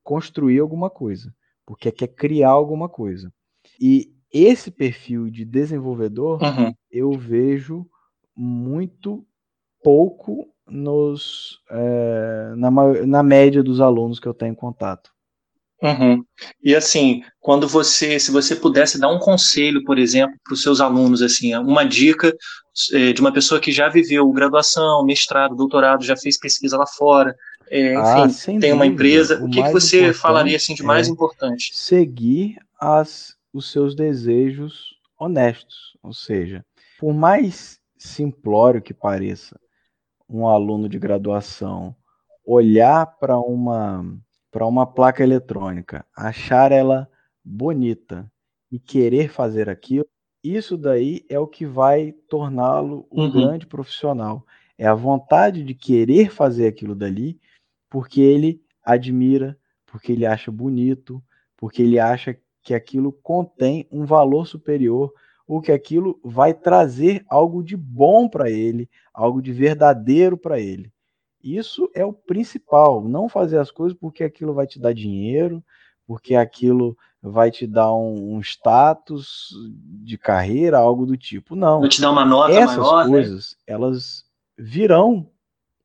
construir 0.03 0.61
alguma 0.61 0.89
coisa, 0.89 1.35
porque 1.67 1.91
quer 1.91 2.09
criar 2.09 2.51
alguma 2.51 2.89
coisa. 2.89 3.33
E 3.81 4.13
esse 4.33 4.71
perfil 4.71 5.31
de 5.31 5.45
desenvolvedor 5.45 6.43
uhum. 6.43 6.73
eu 6.91 7.13
vejo 7.13 7.87
muito 8.37 9.27
pouco 9.83 10.53
nos 10.67 11.61
é, 11.71 12.55
na, 12.57 12.71
na 13.07 13.23
média 13.23 13.63
dos 13.63 13.81
alunos 13.81 14.21
que 14.21 14.29
eu 14.29 14.35
tenho 14.35 14.55
contato. 14.55 15.11
Uhum. 15.83 16.25
E 16.63 16.75
assim, 16.75 17.23
quando 17.41 17.69
você, 17.69 18.19
se 18.19 18.33
você 18.33 18.57
pudesse 18.57 18.99
dar 18.99 19.11
um 19.11 19.19
conselho, 19.19 19.85
por 19.85 19.99
exemplo, 19.99 20.37
para 20.45 20.55
os 20.55 20.63
seus 20.63 20.81
alunos, 20.81 21.23
assim, 21.23 21.55
uma 21.57 21.85
dica 21.85 22.35
é, 22.93 23.13
de 23.13 23.21
uma 23.21 23.33
pessoa 23.33 23.61
que 23.61 23.71
já 23.71 23.89
viveu 23.89 24.31
graduação, 24.33 25.05
mestrado, 25.05 25.55
doutorado, 25.55 26.05
já 26.05 26.17
fez 26.17 26.37
pesquisa 26.37 26.77
lá 26.77 26.87
fora, 26.87 27.35
é, 27.71 27.97
ah, 27.97 28.27
enfim, 28.27 28.45
tem 28.45 28.55
dúvida. 28.55 28.75
uma 28.75 28.87
empresa, 28.87 29.41
o, 29.41 29.47
o 29.47 29.51
que, 29.51 29.63
que 29.63 29.73
você 29.73 30.13
falaria 30.13 30.57
assim 30.57 30.75
de 30.75 30.83
mais 30.83 31.07
é 31.07 31.11
importante? 31.11 31.71
Seguir 31.75 32.57
as, 32.81 33.35
os 33.53 33.71
seus 33.71 33.95
desejos 33.95 34.97
honestos, 35.19 35.97
ou 36.03 36.13
seja, 36.13 36.65
por 36.99 37.13
mais 37.13 37.79
simplório 37.97 38.81
que 38.81 38.95
pareça, 38.95 39.59
um 40.29 40.47
aluno 40.47 40.89
de 40.89 40.99
graduação 40.99 41.95
olhar 42.45 43.07
para 43.19 43.39
uma 43.39 44.05
para 44.51 44.67
uma 44.67 44.87
placa 44.87 45.23
eletrônica, 45.23 46.05
achar 46.17 46.73
ela 46.73 47.09
bonita 47.45 48.31
e 48.71 48.79
querer 48.79 49.29
fazer 49.31 49.69
aquilo, 49.69 50.07
isso 50.43 50.77
daí 50.77 51.25
é 51.29 51.39
o 51.39 51.47
que 51.47 51.67
vai 51.67 52.13
torná-lo 52.29 53.07
um 53.11 53.25
uhum. 53.25 53.31
grande 53.33 53.67
profissional. 53.67 54.47
É 54.77 54.87
a 54.87 54.95
vontade 54.95 55.65
de 55.65 55.75
querer 55.75 56.31
fazer 56.31 56.69
aquilo 56.69 56.95
dali, 56.95 57.41
porque 57.91 58.21
ele 58.21 58.63
admira, 58.85 59.59
porque 59.87 60.13
ele 60.13 60.25
acha 60.25 60.51
bonito, 60.51 61.23
porque 61.57 61.83
ele 61.83 61.99
acha 61.99 62.39
que 62.63 62.73
aquilo 62.73 63.13
contém 63.13 63.87
um 63.91 64.05
valor 64.05 64.47
superior, 64.47 65.13
ou 65.47 65.61
que 65.61 65.73
aquilo 65.73 66.21
vai 66.23 66.53
trazer 66.53 67.25
algo 67.29 67.63
de 67.63 67.77
bom 67.77 68.29
para 68.29 68.51
ele, 68.51 68.89
algo 69.13 69.41
de 69.41 69.53
verdadeiro 69.53 70.37
para 70.37 70.61
ele. 70.61 70.93
Isso 71.43 71.91
é 71.95 72.05
o 72.05 72.13
principal, 72.13 73.03
não 73.03 73.29
fazer 73.29 73.59
as 73.59 73.71
coisas 73.71 73.97
porque 73.97 74.25
aquilo 74.25 74.53
vai 74.53 74.67
te 74.67 74.79
dar 74.79 74.93
dinheiro, 74.93 75.63
porque 76.07 76.35
aquilo 76.35 76.97
vai 77.23 77.51
te 77.51 77.67
dar 77.67 77.93
um, 77.93 78.37
um, 78.37 78.41
status 78.41 79.51
de 80.03 80.17
carreira, 80.17 80.79
algo 80.79 81.05
do 81.05 81.17
tipo. 81.17 81.55
Não. 81.55 81.81
Vai 81.81 81.89
te 81.89 82.01
dar 82.01 82.11
uma 82.11 82.25
nota 82.25 82.53
Essas 82.53 82.77
maior, 82.77 83.05
né? 83.05 83.11
coisas, 83.11 83.51
né? 83.51 83.75
elas 83.75 84.25
virão 84.57 85.31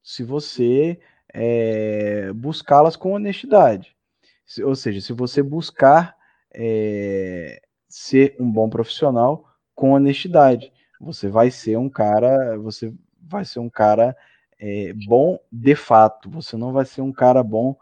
se 0.02 0.24
você 0.24 1.00
é, 1.34 2.32
buscá-las 2.34 2.96
com 2.96 3.14
honestidade. 3.14 3.96
Ou 4.64 4.76
seja, 4.76 5.02
se 5.02 5.14
você 5.14 5.42
buscar 5.42 6.16
é, 6.54 7.62
ser 7.88 8.36
um 8.40 8.52
bom 8.52 8.70
profissional 8.70 9.46
com 9.74 9.94
honestidade, 9.94 10.72
você 11.00 11.28
vai 11.28 11.50
ser 11.50 11.78
um 11.78 11.90
cara, 11.90 12.58
você 12.58 12.94
vai 13.22 13.46
ser 13.46 13.60
um 13.60 13.70
cara 13.70 14.16
é, 14.66 14.94
bom 15.06 15.38
de 15.52 15.76
fato. 15.76 16.30
Você 16.30 16.56
não 16.56 16.72
vai 16.72 16.86
ser 16.86 17.02
um 17.02 17.12
cara 17.12 17.44
bom 17.44 17.76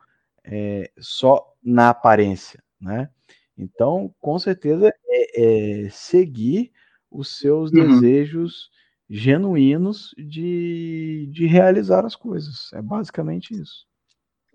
é, 0.44 0.90
só 0.98 1.54
na 1.64 1.90
aparência, 1.90 2.62
né? 2.80 3.08
Então, 3.56 4.12
com 4.20 4.40
certeza, 4.40 4.92
é, 5.08 5.84
é 5.86 5.90
seguir 5.92 6.72
os 7.12 7.38
seus 7.38 7.72
uhum. 7.72 8.00
desejos 8.00 8.72
genuínos 9.08 10.16
de, 10.18 11.30
de 11.32 11.46
realizar 11.46 12.04
as 12.04 12.16
coisas. 12.16 12.74
É 12.74 12.82
basicamente 12.82 13.54
isso. 13.54 13.86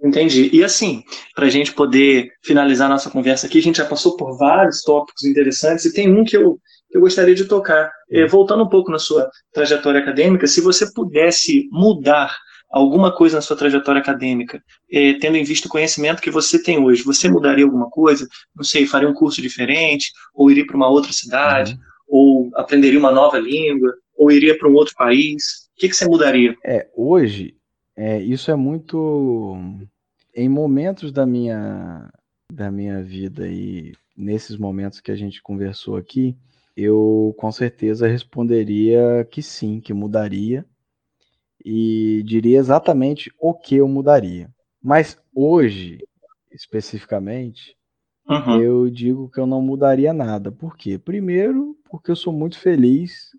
Entendi. 0.02 0.50
E 0.52 0.64
assim, 0.64 1.04
para 1.34 1.46
a 1.46 1.50
gente 1.50 1.72
poder 1.72 2.32
finalizar 2.42 2.88
nossa 2.88 3.08
conversa 3.08 3.46
aqui, 3.46 3.58
a 3.58 3.62
gente 3.62 3.76
já 3.76 3.86
passou 3.86 4.16
por 4.16 4.36
vários 4.36 4.82
tópicos 4.82 5.24
interessantes 5.24 5.84
e 5.84 5.92
tem 5.92 6.12
um 6.12 6.24
que 6.24 6.36
eu, 6.36 6.60
eu 6.96 7.00
gostaria 7.00 7.34
de 7.34 7.44
tocar. 7.44 7.92
É, 8.10 8.26
voltando 8.26 8.64
um 8.64 8.68
pouco 8.68 8.90
na 8.90 8.98
sua 8.98 9.30
trajetória 9.52 10.00
acadêmica, 10.00 10.46
se 10.46 10.60
você 10.60 10.90
pudesse 10.92 11.68
mudar 11.70 12.34
alguma 12.70 13.14
coisa 13.14 13.36
na 13.36 13.42
sua 13.42 13.56
trajetória 13.56 14.00
acadêmica, 14.00 14.62
é, 14.90 15.14
tendo 15.14 15.36
em 15.36 15.44
vista 15.44 15.68
o 15.68 15.70
conhecimento 15.70 16.22
que 16.22 16.30
você 16.30 16.60
tem 16.60 16.82
hoje, 16.82 17.02
você 17.02 17.28
mudaria 17.28 17.64
alguma 17.64 17.90
coisa? 17.90 18.26
Não 18.54 18.64
sei, 18.64 18.86
faria 18.86 19.08
um 19.08 19.14
curso 19.14 19.42
diferente, 19.42 20.10
ou 20.34 20.50
iria 20.50 20.66
para 20.66 20.76
uma 20.76 20.88
outra 20.88 21.12
cidade, 21.12 21.72
uhum. 21.74 21.78
ou 22.08 22.50
aprenderia 22.54 22.98
uma 22.98 23.12
nova 23.12 23.38
língua, 23.38 23.94
ou 24.16 24.32
iria 24.32 24.58
para 24.58 24.68
um 24.68 24.74
outro 24.74 24.94
país? 24.96 25.68
O 25.76 25.80
que, 25.80 25.88
que 25.88 25.96
você 25.96 26.06
mudaria? 26.06 26.56
É, 26.64 26.88
hoje, 26.96 27.54
é, 27.94 28.18
isso 28.20 28.50
é 28.50 28.56
muito. 28.56 29.56
Em 30.34 30.48
momentos 30.48 31.12
da 31.12 31.26
minha, 31.26 32.10
da 32.52 32.70
minha 32.70 33.02
vida 33.02 33.46
e 33.48 33.92
nesses 34.16 34.56
momentos 34.56 35.00
que 35.00 35.10
a 35.10 35.16
gente 35.16 35.42
conversou 35.42 35.96
aqui, 35.96 36.34
eu 36.76 37.34
com 37.38 37.50
certeza 37.50 38.06
responderia 38.06 39.26
que 39.30 39.42
sim, 39.42 39.80
que 39.80 39.94
mudaria 39.94 40.66
e 41.64 42.22
diria 42.24 42.58
exatamente 42.58 43.32
o 43.40 43.54
que 43.54 43.76
eu 43.76 43.88
mudaria. 43.88 44.50
Mas 44.82 45.18
hoje, 45.34 45.98
especificamente, 46.52 47.76
uhum. 48.28 48.60
eu 48.60 48.90
digo 48.90 49.30
que 49.30 49.40
eu 49.40 49.46
não 49.46 49.62
mudaria 49.62 50.12
nada. 50.12 50.52
Por 50.52 50.76
quê? 50.76 50.98
Primeiro, 50.98 51.76
porque 51.90 52.10
eu 52.10 52.16
sou 52.16 52.32
muito 52.32 52.58
feliz 52.58 53.30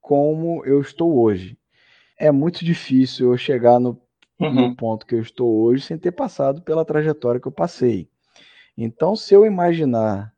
como 0.00 0.64
eu 0.66 0.80
estou 0.80 1.16
hoje. 1.18 1.56
É 2.18 2.30
muito 2.30 2.64
difícil 2.64 3.30
eu 3.32 3.38
chegar 3.38 3.78
no, 3.78 3.98
uhum. 4.38 4.52
no 4.52 4.76
ponto 4.76 5.06
que 5.06 5.14
eu 5.14 5.20
estou 5.20 5.62
hoje 5.62 5.84
sem 5.84 5.96
ter 5.96 6.12
passado 6.12 6.60
pela 6.62 6.84
trajetória 6.84 7.40
que 7.40 7.48
eu 7.48 7.52
passei. 7.52 8.10
Então, 8.76 9.14
se 9.14 9.32
eu 9.32 9.46
imaginar 9.46 10.34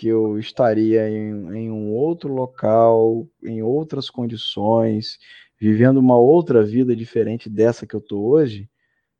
que 0.00 0.08
eu 0.08 0.38
estaria 0.38 1.10
em, 1.10 1.28
em, 1.54 1.70
um 1.70 1.92
outro 1.92 2.32
local, 2.32 3.28
em 3.44 3.62
outras 3.62 4.08
condições, 4.08 5.18
vivendo 5.60 5.98
uma 5.98 6.16
outra 6.16 6.62
vida 6.64 6.96
diferente 6.96 7.50
dessa 7.50 7.86
que 7.86 7.94
eu 7.94 8.00
estou 8.00 8.24
hoje, 8.24 8.66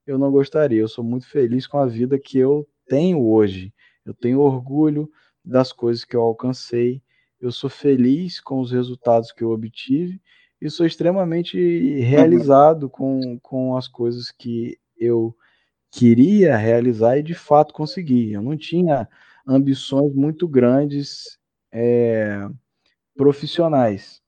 eu 0.07 0.17
não 0.17 0.31
gostaria. 0.31 0.81
Eu 0.81 0.89
sou 0.89 1.05
muito 1.05 1.29
feliz 1.29 1.67
com 1.67 1.77
a 1.77 1.85
vida 1.85 2.19
que 2.19 2.39
eu 2.39 2.67
tenho 2.89 3.23
hoje. 3.23 3.75
Eu 4.07 4.15
tenho 4.15 4.41
orgulho 4.41 5.07
das 5.45 5.71
coisas 5.71 6.03
que 6.03 6.17
eu 6.17 6.23
alcancei. 6.23 7.03
Eu 7.39 7.53
sou 7.53 7.69
feliz 7.69 8.41
com 8.41 8.59
os 8.59 8.73
resultados 8.73 9.33
que 9.33 9.45
eu 9.45 9.51
obtive 9.51 10.19
e 10.63 10.71
sou 10.71 10.87
extremamente 10.87 11.59
realizado 12.01 12.89
com, 12.89 13.39
com 13.41 13.77
as 13.77 13.87
coisas 13.87 14.31
que 14.31 14.79
eu 14.97 15.37
queria 15.91 16.57
realizar 16.57 17.19
e 17.19 17.23
de 17.23 17.35
fato 17.35 17.75
consegui. 17.75 18.33
Eu 18.33 18.41
não 18.41 18.57
tinha 18.57 19.07
ambições 19.51 20.15
muito 20.15 20.47
grandes 20.47 21.39
é, 21.73 22.49
profissionais. 23.17 24.21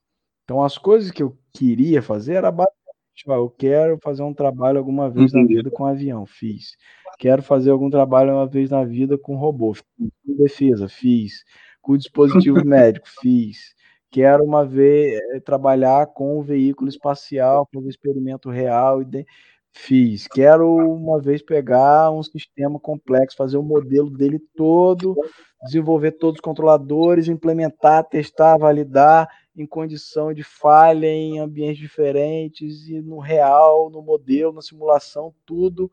Então, 0.43 0.61
as 0.61 0.77
coisas 0.77 1.11
que 1.11 1.23
eu 1.23 1.37
queria 1.53 2.01
fazer 2.01 2.33
era 2.33 2.51
basicamente, 2.51 2.83
eu 3.27 3.49
quero 3.49 3.97
fazer 4.03 4.23
um 4.23 4.33
trabalho 4.33 4.77
alguma 4.77 5.09
vez 5.09 5.31
na 5.31 5.43
vida 5.45 5.69
com 5.71 5.85
avião, 5.85 6.25
fiz. 6.25 6.75
Quero 7.17 7.41
fazer 7.41 7.69
algum 7.69 7.89
trabalho 7.89 8.33
uma 8.33 8.47
vez 8.47 8.69
na 8.69 8.83
vida 8.83 9.17
com 9.17 9.35
robô, 9.35 9.73
fiz. 9.73 9.83
Com 10.25 10.35
defesa, 10.35 10.89
fiz. 10.89 11.43
Com 11.81 11.97
dispositivo 11.97 12.57
médico, 12.65 13.07
fiz. 13.21 13.73
Quero 14.11 14.43
uma 14.43 14.65
vez 14.65 15.19
é, 15.33 15.39
trabalhar 15.39 16.07
com 16.07 16.39
um 16.39 16.41
veículo 16.41 16.89
espacial, 16.89 17.67
fazer 17.73 17.89
experimento 17.89 18.49
real 18.49 19.01
e 19.01 19.05
de... 19.05 19.25
fiz. 19.73 20.27
Quero 20.27 20.67
uma 20.75 21.19
vez 21.19 21.41
pegar 21.41 22.11
um 22.11 22.21
sistema 22.21 22.79
complexo, 22.79 23.35
fazer 23.35 23.57
o 23.57 23.63
modelo 23.63 24.09
dele 24.09 24.39
todo, 24.55 25.15
desenvolver 25.63 26.11
todos 26.13 26.35
os 26.35 26.41
controladores, 26.41 27.27
implementar, 27.27 28.03
testar, 28.05 28.57
validar 28.57 29.27
em 29.55 29.65
condição 29.65 30.33
de 30.33 30.43
falha 30.43 31.07
em 31.07 31.39
ambientes 31.39 31.79
diferentes 31.79 32.87
e 32.87 33.01
no 33.01 33.19
real, 33.19 33.89
no 33.89 34.01
modelo, 34.01 34.53
na 34.53 34.61
simulação, 34.61 35.33
tudo 35.45 35.91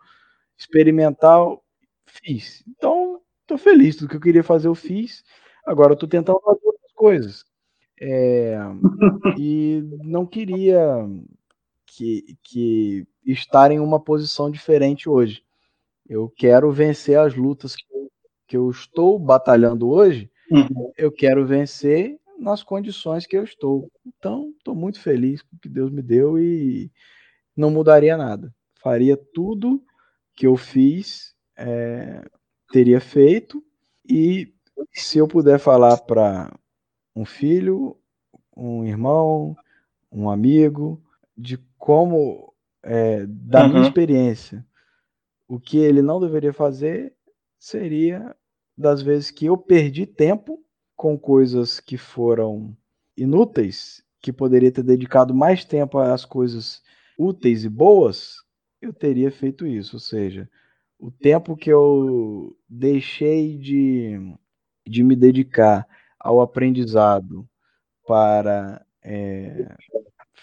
experimental, 0.57 1.65
fiz. 2.07 2.63
Então, 2.69 3.21
estou 3.43 3.57
feliz, 3.57 3.97
tudo 3.97 4.09
que 4.11 4.17
eu 4.17 4.21
queria 4.21 4.45
fazer 4.45 4.69
eu 4.69 4.75
fiz. 4.75 5.25
Agora 5.65 5.95
estou 5.95 6.09
tentando 6.09 6.41
fazer 6.41 6.67
outras 6.67 6.93
coisas. 6.93 7.45
É, 8.03 8.57
e 9.39 9.83
não 10.03 10.25
queria 10.27 11.07
que, 11.87 12.37
que 12.43 13.07
estar 13.25 13.71
em 13.71 13.81
uma 13.81 14.01
posição 14.01 14.51
diferente 14.51 15.09
hoje. 15.09 15.43
Eu 16.09 16.29
quero 16.29 16.71
vencer 16.73 17.19
as 17.19 17.35
lutas 17.35 17.77
que 17.77 17.85
eu, 17.91 18.11
que 18.47 18.57
eu 18.57 18.71
estou 18.71 19.19
batalhando 19.19 19.89
hoje. 19.89 20.31
Uhum. 20.51 20.93
Eu 20.97 21.13
quero 21.13 21.47
vencer 21.47 22.19
nas 22.39 22.63
condições 22.63 23.27
que 23.27 23.37
eu 23.37 23.45
estou. 23.45 23.91
Então, 24.05 24.53
estou 24.59 24.75
muito 24.75 25.01
feliz 25.01 25.43
com 25.43 25.55
o 25.55 25.59
que 25.59 25.69
Deus 25.69 25.91
me 25.91 26.03
deu 26.03 26.39
e 26.39 26.91
não 27.57 27.71
mudaria 27.71 28.17
nada. 28.17 28.53
Faria 28.83 29.17
tudo 29.17 29.83
que 30.35 30.47
eu 30.47 30.57
fiz, 30.57 31.35
é, 31.57 32.25
teria 32.73 33.01
feito. 33.01 33.63
E 34.09 34.53
se 34.93 35.19
eu 35.19 35.29
puder 35.29 35.59
falar 35.59 35.99
para 35.99 36.53
um 37.15 37.25
filho, 37.25 37.97
um 38.57 38.85
irmão, 38.85 39.55
um 40.11 40.31
amigo, 40.31 41.01
de 41.37 41.59
como, 41.79 42.50
é, 42.83 43.27
da 43.27 43.65
uhum. 43.65 43.69
minha 43.71 43.83
experiência, 43.83 44.65
o 45.49 45.59
que 45.59 45.79
ele 45.79 46.03
não 46.03 46.21
deveria 46.21 46.53
fazer 46.53 47.13
seria 47.59 48.35
das 48.77 49.03
vezes 49.03 49.31
que 49.31 49.47
eu 49.47 49.57
perdi 49.57 50.07
tempo 50.07 50.63
com 50.97 51.19
coisas 51.19 51.81
que 51.81 51.97
foram 51.97 52.77
inúteis, 53.17 54.03
que 54.21 54.33
poderia 54.33 54.71
ter 54.71 54.83
dedicado 54.83 55.35
mais 55.35 55.65
tempo 55.65 55.99
às 55.99 56.25
coisas 56.25 56.83
úteis 57.19 57.65
e 57.65 57.69
boas, 57.69 58.37
eu 58.81 58.93
teria 58.93 59.31
feito 59.31 59.67
isso. 59.67 59.97
Ou 59.97 60.01
seja, 60.01 60.49
o 60.99 61.11
tempo 61.11 61.57
que 61.57 61.71
eu 61.71 62.57
deixei 62.69 63.57
de, 63.59 64.35
de 64.87 65.03
me 65.03 65.17
dedicar 65.17 65.87
ao 66.19 66.41
aprendizado 66.41 67.49
para 68.07 68.85
é, 69.03 69.75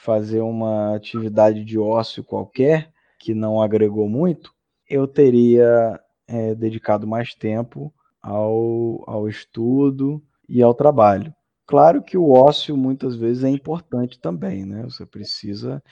fazer 0.04 0.42
uma 0.42 0.96
atividade 0.96 1.64
de 1.64 1.78
ócio 1.78 2.24
qualquer 2.24 2.92
que 3.20 3.34
não 3.34 3.62
agregou 3.62 4.08
muito, 4.08 4.54
eu 4.90 5.08
teria 5.08 6.00
é, 6.28 6.56
dedicado 6.56 7.08
mais 7.08 7.34
tempo 7.34 7.94
ao, 8.22 9.04
ao 9.08 9.28
estudo 9.28 10.24
e 10.48 10.62
ao 10.62 10.74
trabalho. 10.74 11.34
Claro 11.66 12.02
que 12.02 12.18
o 12.18 12.32
ócio 12.32 12.78
muitas 12.78 13.16
vezes 13.16 13.44
é 13.44 13.50
importante 13.50 14.20
também, 14.20 14.66
né? 14.66 14.84
Você 14.84 15.06
precisa 15.06 15.84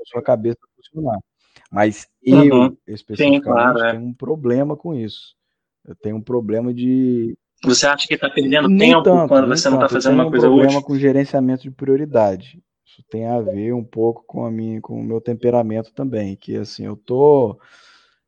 a 0.00 0.04
sua 0.04 0.22
cabeça 0.22 0.58
funcionar. 0.74 1.18
Mas 1.70 2.08
eu, 2.22 2.54
uhum. 2.54 2.76
especificamente, 2.86 3.36
Sim, 3.36 3.40
claro, 3.40 3.78
é. 3.84 3.92
tenho 3.92 4.04
um 4.04 4.14
problema 4.14 4.76
com 4.76 4.94
isso. 4.94 5.34
Eu 5.86 5.94
tenho 5.94 6.16
um 6.16 6.22
problema 6.22 6.74
de. 6.74 7.36
Você 7.64 7.86
acha 7.86 8.06
que 8.06 8.14
está 8.14 8.28
perdendo 8.28 8.68
tempo 8.76 9.02
tanto, 9.02 9.28
quando 9.28 9.48
você 9.48 9.68
não 9.68 9.76
está 9.76 9.88
fazendo 9.88 10.14
uma 10.14 10.30
coisa 10.30 10.48
útil? 10.48 10.64
Eu 10.64 10.68
tenho 10.68 10.78
um 10.78 10.82
problema 10.82 10.86
com 10.86 10.98
gerenciamento 10.98 11.62
de 11.62 11.70
prioridade. 11.70 12.60
Isso 12.96 13.04
tem 13.10 13.26
a 13.26 13.38
ver 13.42 13.74
um 13.74 13.84
pouco 13.84 14.24
com 14.26 14.46
a 14.46 14.50
minha, 14.50 14.80
com 14.80 14.98
o 14.98 15.04
meu 15.04 15.20
temperamento 15.20 15.92
também, 15.92 16.34
que 16.34 16.56
assim, 16.56 16.86
eu 16.86 16.96
tô 16.96 17.58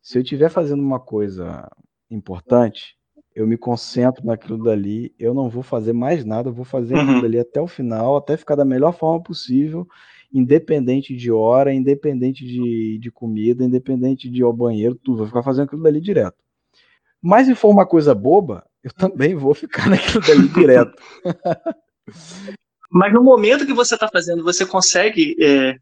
se 0.03 0.19
eu 0.19 0.23
estiver 0.23 0.51
fazendo 0.51 0.83
uma 0.83 1.01
coisa 1.01 1.67
importante, 2.11 2.99
eu 3.35 3.47
me 3.47 3.57
concentro 3.57 4.27
naquilo 4.27 4.63
dali, 4.63 5.15
eu 5.19 5.33
não 5.33 5.49
vou 5.49 5.63
fazer 5.63 5.95
mais 5.95 6.23
nada, 6.23 6.51
eu 6.51 6.53
vou 6.53 6.67
fazer 6.67 6.95
uhum. 6.95 7.01
aquilo 7.01 7.23
dali 7.23 7.39
até 7.39 7.61
o 7.63 7.67
final, 7.67 8.17
até 8.17 8.37
ficar 8.37 8.57
da 8.57 8.65
melhor 8.65 8.93
forma 8.93 9.23
possível, 9.23 9.89
independente 10.31 11.17
de 11.17 11.33
hora, 11.33 11.73
independente 11.73 12.45
de, 12.45 12.99
de 12.99 13.11
comida, 13.11 13.65
independente 13.65 14.29
de 14.29 14.41
ir 14.41 14.45
ao 14.45 14.53
banheiro, 14.53 14.97
tudo, 14.97 15.19
vou 15.19 15.27
ficar 15.27 15.43
fazendo 15.43 15.65
aquilo 15.65 15.83
dali 15.83 16.01
direto. 16.01 16.37
Mas 17.23 17.47
se 17.47 17.55
for 17.55 17.71
uma 17.71 17.87
coisa 17.87 18.15
boba, 18.15 18.67
eu 18.85 18.93
também 18.93 19.35
vou 19.35 19.55
ficar 19.55 19.89
naquilo 19.91 20.21
dali 20.21 20.49
direto. 20.49 21.03
Mas 22.91 23.13
no 23.13 23.23
momento 23.23 23.67
que 23.67 23.75
você 23.75 23.95
está 23.95 24.09
fazendo, 24.09 24.43
você 24.43 24.65
consegue 24.65 25.37
é, 25.41 25.77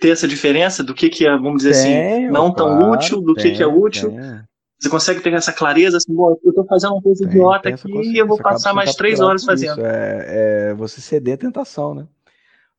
ter 0.00 0.10
essa 0.10 0.28
diferença 0.28 0.84
do 0.84 0.94
que, 0.94 1.08
que 1.08 1.26
é, 1.26 1.30
vamos 1.30 1.58
dizer 1.62 1.70
assim, 1.70 1.92
tenho, 1.92 2.16
assim, 2.16 2.26
não 2.28 2.52
claro, 2.52 2.78
tão 2.78 2.90
útil, 2.90 3.20
do 3.20 3.34
tenho, 3.34 3.50
que, 3.50 3.56
que 3.56 3.62
é 3.62 3.66
útil? 3.66 4.10
Tenho. 4.10 4.44
Você 4.78 4.90
consegue 4.90 5.20
ter 5.20 5.32
essa 5.32 5.52
clareza, 5.52 5.96
assim, 5.96 6.14
eu 6.14 6.50
estou 6.50 6.66
fazendo 6.66 6.92
uma 6.92 7.02
coisa 7.02 7.24
idiota 7.24 7.70
aqui 7.70 7.90
e 7.90 8.18
eu 8.18 8.26
vou 8.26 8.36
passar 8.36 8.74
mais 8.74 8.94
três 8.94 9.20
horas 9.20 9.42
fazendo. 9.42 9.80
É, 9.84 10.70
é, 10.70 10.74
você 10.74 11.00
ceder 11.00 11.34
a 11.34 11.38
tentação, 11.38 11.94
né? 11.94 12.02
Ou 12.02 12.08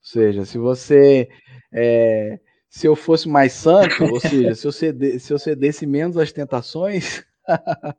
seja, 0.03 0.45
se 0.45 0.59
você. 0.59 1.27
É, 1.73 2.39
se 2.69 2.85
eu 2.85 2.95
fosse 2.95 3.27
mais 3.27 3.53
santo, 3.53 4.03
ou 4.03 4.19
seja, 4.19 4.53
se 4.53 4.67
eu, 4.67 4.71
ceder, 4.71 5.19
se 5.19 5.33
eu 5.33 5.39
cedesse 5.39 5.87
menos 5.87 6.17
às 6.17 6.31
tentações, 6.31 7.23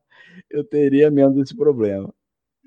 eu 0.48 0.62
teria 0.62 1.10
menos 1.10 1.36
esse 1.38 1.56
problema. 1.56 2.14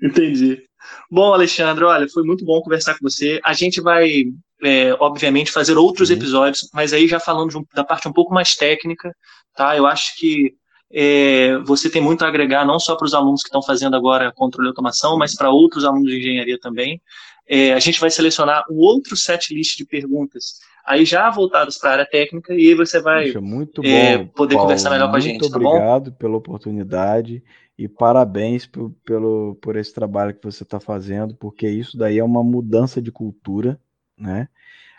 Entendi. 0.02 0.62
Bom, 1.10 1.32
Alexandre, 1.32 1.84
olha, 1.84 2.08
foi 2.08 2.22
muito 2.22 2.44
bom 2.44 2.60
conversar 2.60 2.94
com 2.94 3.08
você. 3.08 3.40
A 3.44 3.52
gente 3.52 3.80
vai, 3.80 4.24
é, 4.62 4.94
obviamente, 5.00 5.50
fazer 5.50 5.76
outros 5.76 6.10
uhum. 6.10 6.16
episódios, 6.16 6.68
mas 6.72 6.92
aí 6.92 7.06
já 7.06 7.20
falando 7.20 7.66
da 7.74 7.84
parte 7.84 8.08
um 8.08 8.12
pouco 8.12 8.32
mais 8.32 8.54
técnica, 8.54 9.14
tá? 9.54 9.76
Eu 9.76 9.86
acho 9.86 10.16
que 10.16 10.54
é, 10.92 11.56
você 11.64 11.88
tem 11.88 12.02
muito 12.02 12.24
a 12.24 12.28
agregar, 12.28 12.66
não 12.66 12.78
só 12.78 12.94
para 12.94 13.06
os 13.06 13.14
alunos 13.14 13.42
que 13.42 13.48
estão 13.48 13.62
fazendo 13.62 13.96
agora 13.96 14.32
controle 14.32 14.68
e 14.68 14.70
automação, 14.70 15.16
mas 15.16 15.34
para 15.34 15.50
outros 15.50 15.84
alunos 15.84 16.10
de 16.10 16.18
engenharia 16.18 16.58
também. 16.60 17.00
É, 17.48 17.72
a 17.72 17.80
gente 17.80 17.98
vai 17.98 18.10
selecionar 18.10 18.64
um 18.70 18.76
outro 18.76 19.16
set 19.16 19.52
list 19.52 19.76
de 19.76 19.84
perguntas, 19.84 20.60
aí 20.86 21.04
já 21.04 21.28
voltadas 21.28 21.76
para 21.76 21.90
a 21.90 21.92
área 21.94 22.06
técnica, 22.06 22.54
e 22.54 22.68
aí 22.68 22.74
você 22.74 23.00
vai 23.00 23.26
Puxa, 23.26 23.40
muito 23.40 23.84
é, 23.84 24.18
bom, 24.18 24.26
poder 24.28 24.54
Paulo, 24.54 24.68
conversar 24.68 24.90
melhor 24.90 25.10
com 25.10 25.16
a 25.16 25.20
gente. 25.20 25.40
Muito 25.40 25.50
tá 25.50 25.56
obrigado 25.56 26.10
bom? 26.10 26.16
pela 26.16 26.36
oportunidade 26.36 27.42
e 27.82 27.88
parabéns 27.88 28.64
por, 28.64 28.92
pelo, 29.04 29.56
por 29.56 29.74
esse 29.74 29.92
trabalho 29.92 30.32
que 30.32 30.44
você 30.44 30.62
está 30.62 30.78
fazendo, 30.78 31.34
porque 31.34 31.68
isso 31.68 31.98
daí 31.98 32.20
é 32.20 32.24
uma 32.24 32.44
mudança 32.44 33.02
de 33.02 33.10
cultura, 33.10 33.80
né? 34.16 34.48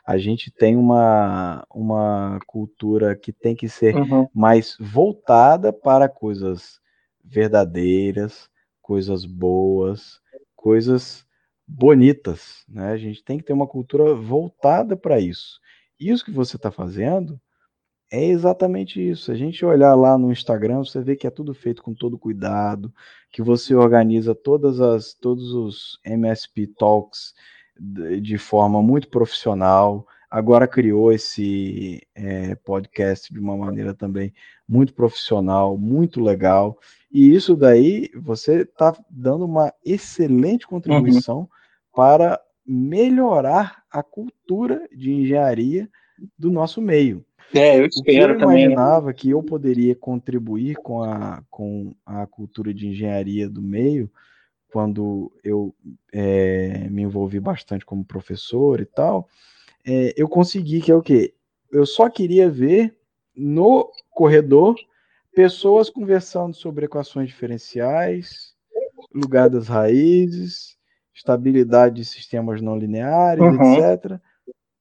A 0.05 0.17
gente 0.17 0.51
tem 0.51 0.75
uma, 0.75 1.65
uma 1.73 2.39
cultura 2.45 3.15
que 3.15 3.31
tem 3.31 3.55
que 3.55 3.69
ser 3.69 3.95
uhum. 3.95 4.27
mais 4.35 4.75
voltada 4.77 5.71
para 5.71 6.09
coisas 6.09 6.81
verdadeiras, 7.23 8.49
coisas 8.81 9.23
boas, 9.23 10.19
coisas 10.53 11.25
bonitas, 11.65 12.65
né? 12.67 12.91
A 12.91 12.97
gente 12.97 13.23
tem 13.23 13.37
que 13.37 13.45
ter 13.45 13.53
uma 13.53 13.65
cultura 13.65 14.13
voltada 14.13 14.97
para 14.97 15.21
isso. 15.21 15.57
Isso 15.97 16.25
que 16.25 16.31
você 16.31 16.57
está 16.57 16.69
fazendo 16.69 17.39
é 18.13 18.25
exatamente 18.25 19.01
isso. 19.01 19.31
A 19.31 19.35
gente 19.35 19.65
olhar 19.65 19.95
lá 19.95 20.15
no 20.19 20.31
Instagram, 20.31 20.85
você 20.85 21.01
vê 21.01 21.15
que 21.15 21.25
é 21.25 21.31
tudo 21.31 21.51
feito 21.51 21.81
com 21.81 21.95
todo 21.95 22.15
cuidado, 22.15 22.93
que 23.31 23.41
você 23.41 23.73
organiza 23.73 24.35
todas 24.35 24.79
as 24.79 25.15
todos 25.15 25.51
os 25.51 25.99
MSP 26.05 26.67
Talks 26.67 27.33
de 28.21 28.37
forma 28.37 28.83
muito 28.83 29.07
profissional. 29.07 30.05
Agora 30.29 30.67
criou 30.67 31.11
esse 31.11 32.03
é, 32.13 32.53
podcast 32.53 33.33
de 33.33 33.39
uma 33.39 33.57
maneira 33.57 33.95
também 33.95 34.31
muito 34.69 34.93
profissional, 34.93 35.75
muito 35.75 36.21
legal. 36.21 36.77
E 37.11 37.33
isso 37.33 37.55
daí 37.55 38.11
você 38.15 38.61
está 38.61 38.95
dando 39.09 39.45
uma 39.45 39.73
excelente 39.83 40.67
contribuição 40.67 41.39
uhum. 41.39 41.47
para 41.91 42.39
melhorar 42.63 43.83
a 43.89 44.03
cultura 44.03 44.87
de 44.95 45.11
engenharia 45.11 45.89
do 46.37 46.51
nosso 46.51 46.79
meio. 46.79 47.25
É, 47.53 47.79
eu 47.79 47.85
espero 47.85 48.33
eu 48.33 48.39
também. 48.39 48.63
Eu 48.63 48.71
imaginava 48.71 49.13
que 49.13 49.29
eu 49.29 49.41
poderia 49.41 49.95
contribuir 49.95 50.75
com 50.75 51.01
a, 51.01 51.43
com 51.49 51.95
a 52.05 52.25
cultura 52.25 52.73
de 52.73 52.87
engenharia 52.87 53.49
do 53.49 53.61
meio 53.61 54.11
quando 54.71 55.31
eu 55.43 55.73
é, 56.11 56.87
me 56.89 57.03
envolvi 57.03 57.39
bastante 57.39 57.85
como 57.85 58.03
professor 58.03 58.81
e 58.81 58.85
tal. 58.85 59.29
É, 59.85 60.13
eu 60.17 60.27
consegui 60.27 60.81
que 60.81 60.91
é 60.91 60.95
o 60.95 61.01
quê? 61.01 61.33
Eu 61.71 61.85
só 61.85 62.09
queria 62.09 62.49
ver 62.49 62.97
no 63.35 63.91
corredor 64.09 64.75
pessoas 65.35 65.89
conversando 65.89 66.55
sobre 66.55 66.85
equações 66.85 67.27
diferenciais, 67.27 68.53
lugar 69.13 69.49
das 69.49 69.67
raízes, 69.67 70.77
estabilidade 71.13 71.95
de 71.95 72.05
sistemas 72.05 72.61
não 72.61 72.77
lineares, 72.77 73.43
uhum. 73.43 73.73
etc. 73.75 74.19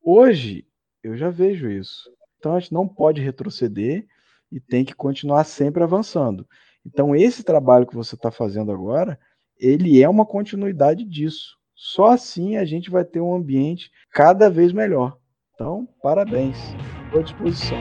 Hoje 0.02 0.66
eu 1.02 1.16
já 1.16 1.30
vejo 1.30 1.70
isso. 1.70 2.10
Então 2.42 2.56
a 2.56 2.58
gente 2.58 2.72
não 2.72 2.88
pode 2.88 3.20
retroceder 3.20 4.04
e 4.50 4.58
tem 4.58 4.84
que 4.84 4.96
continuar 4.96 5.44
sempre 5.44 5.80
avançando. 5.80 6.44
Então 6.84 7.14
esse 7.14 7.44
trabalho 7.44 7.86
que 7.86 7.94
você 7.94 8.16
está 8.16 8.32
fazendo 8.32 8.72
agora, 8.72 9.16
ele 9.56 10.02
é 10.02 10.08
uma 10.08 10.26
continuidade 10.26 11.04
disso. 11.04 11.56
Só 11.76 12.06
assim 12.06 12.56
a 12.56 12.64
gente 12.64 12.90
vai 12.90 13.04
ter 13.04 13.20
um 13.20 13.32
ambiente 13.32 13.92
cada 14.10 14.50
vez 14.50 14.72
melhor. 14.72 15.16
Então, 15.54 15.88
parabéns. 16.02 16.58
Estou 17.04 17.20
à 17.20 17.22
disposição. 17.22 17.78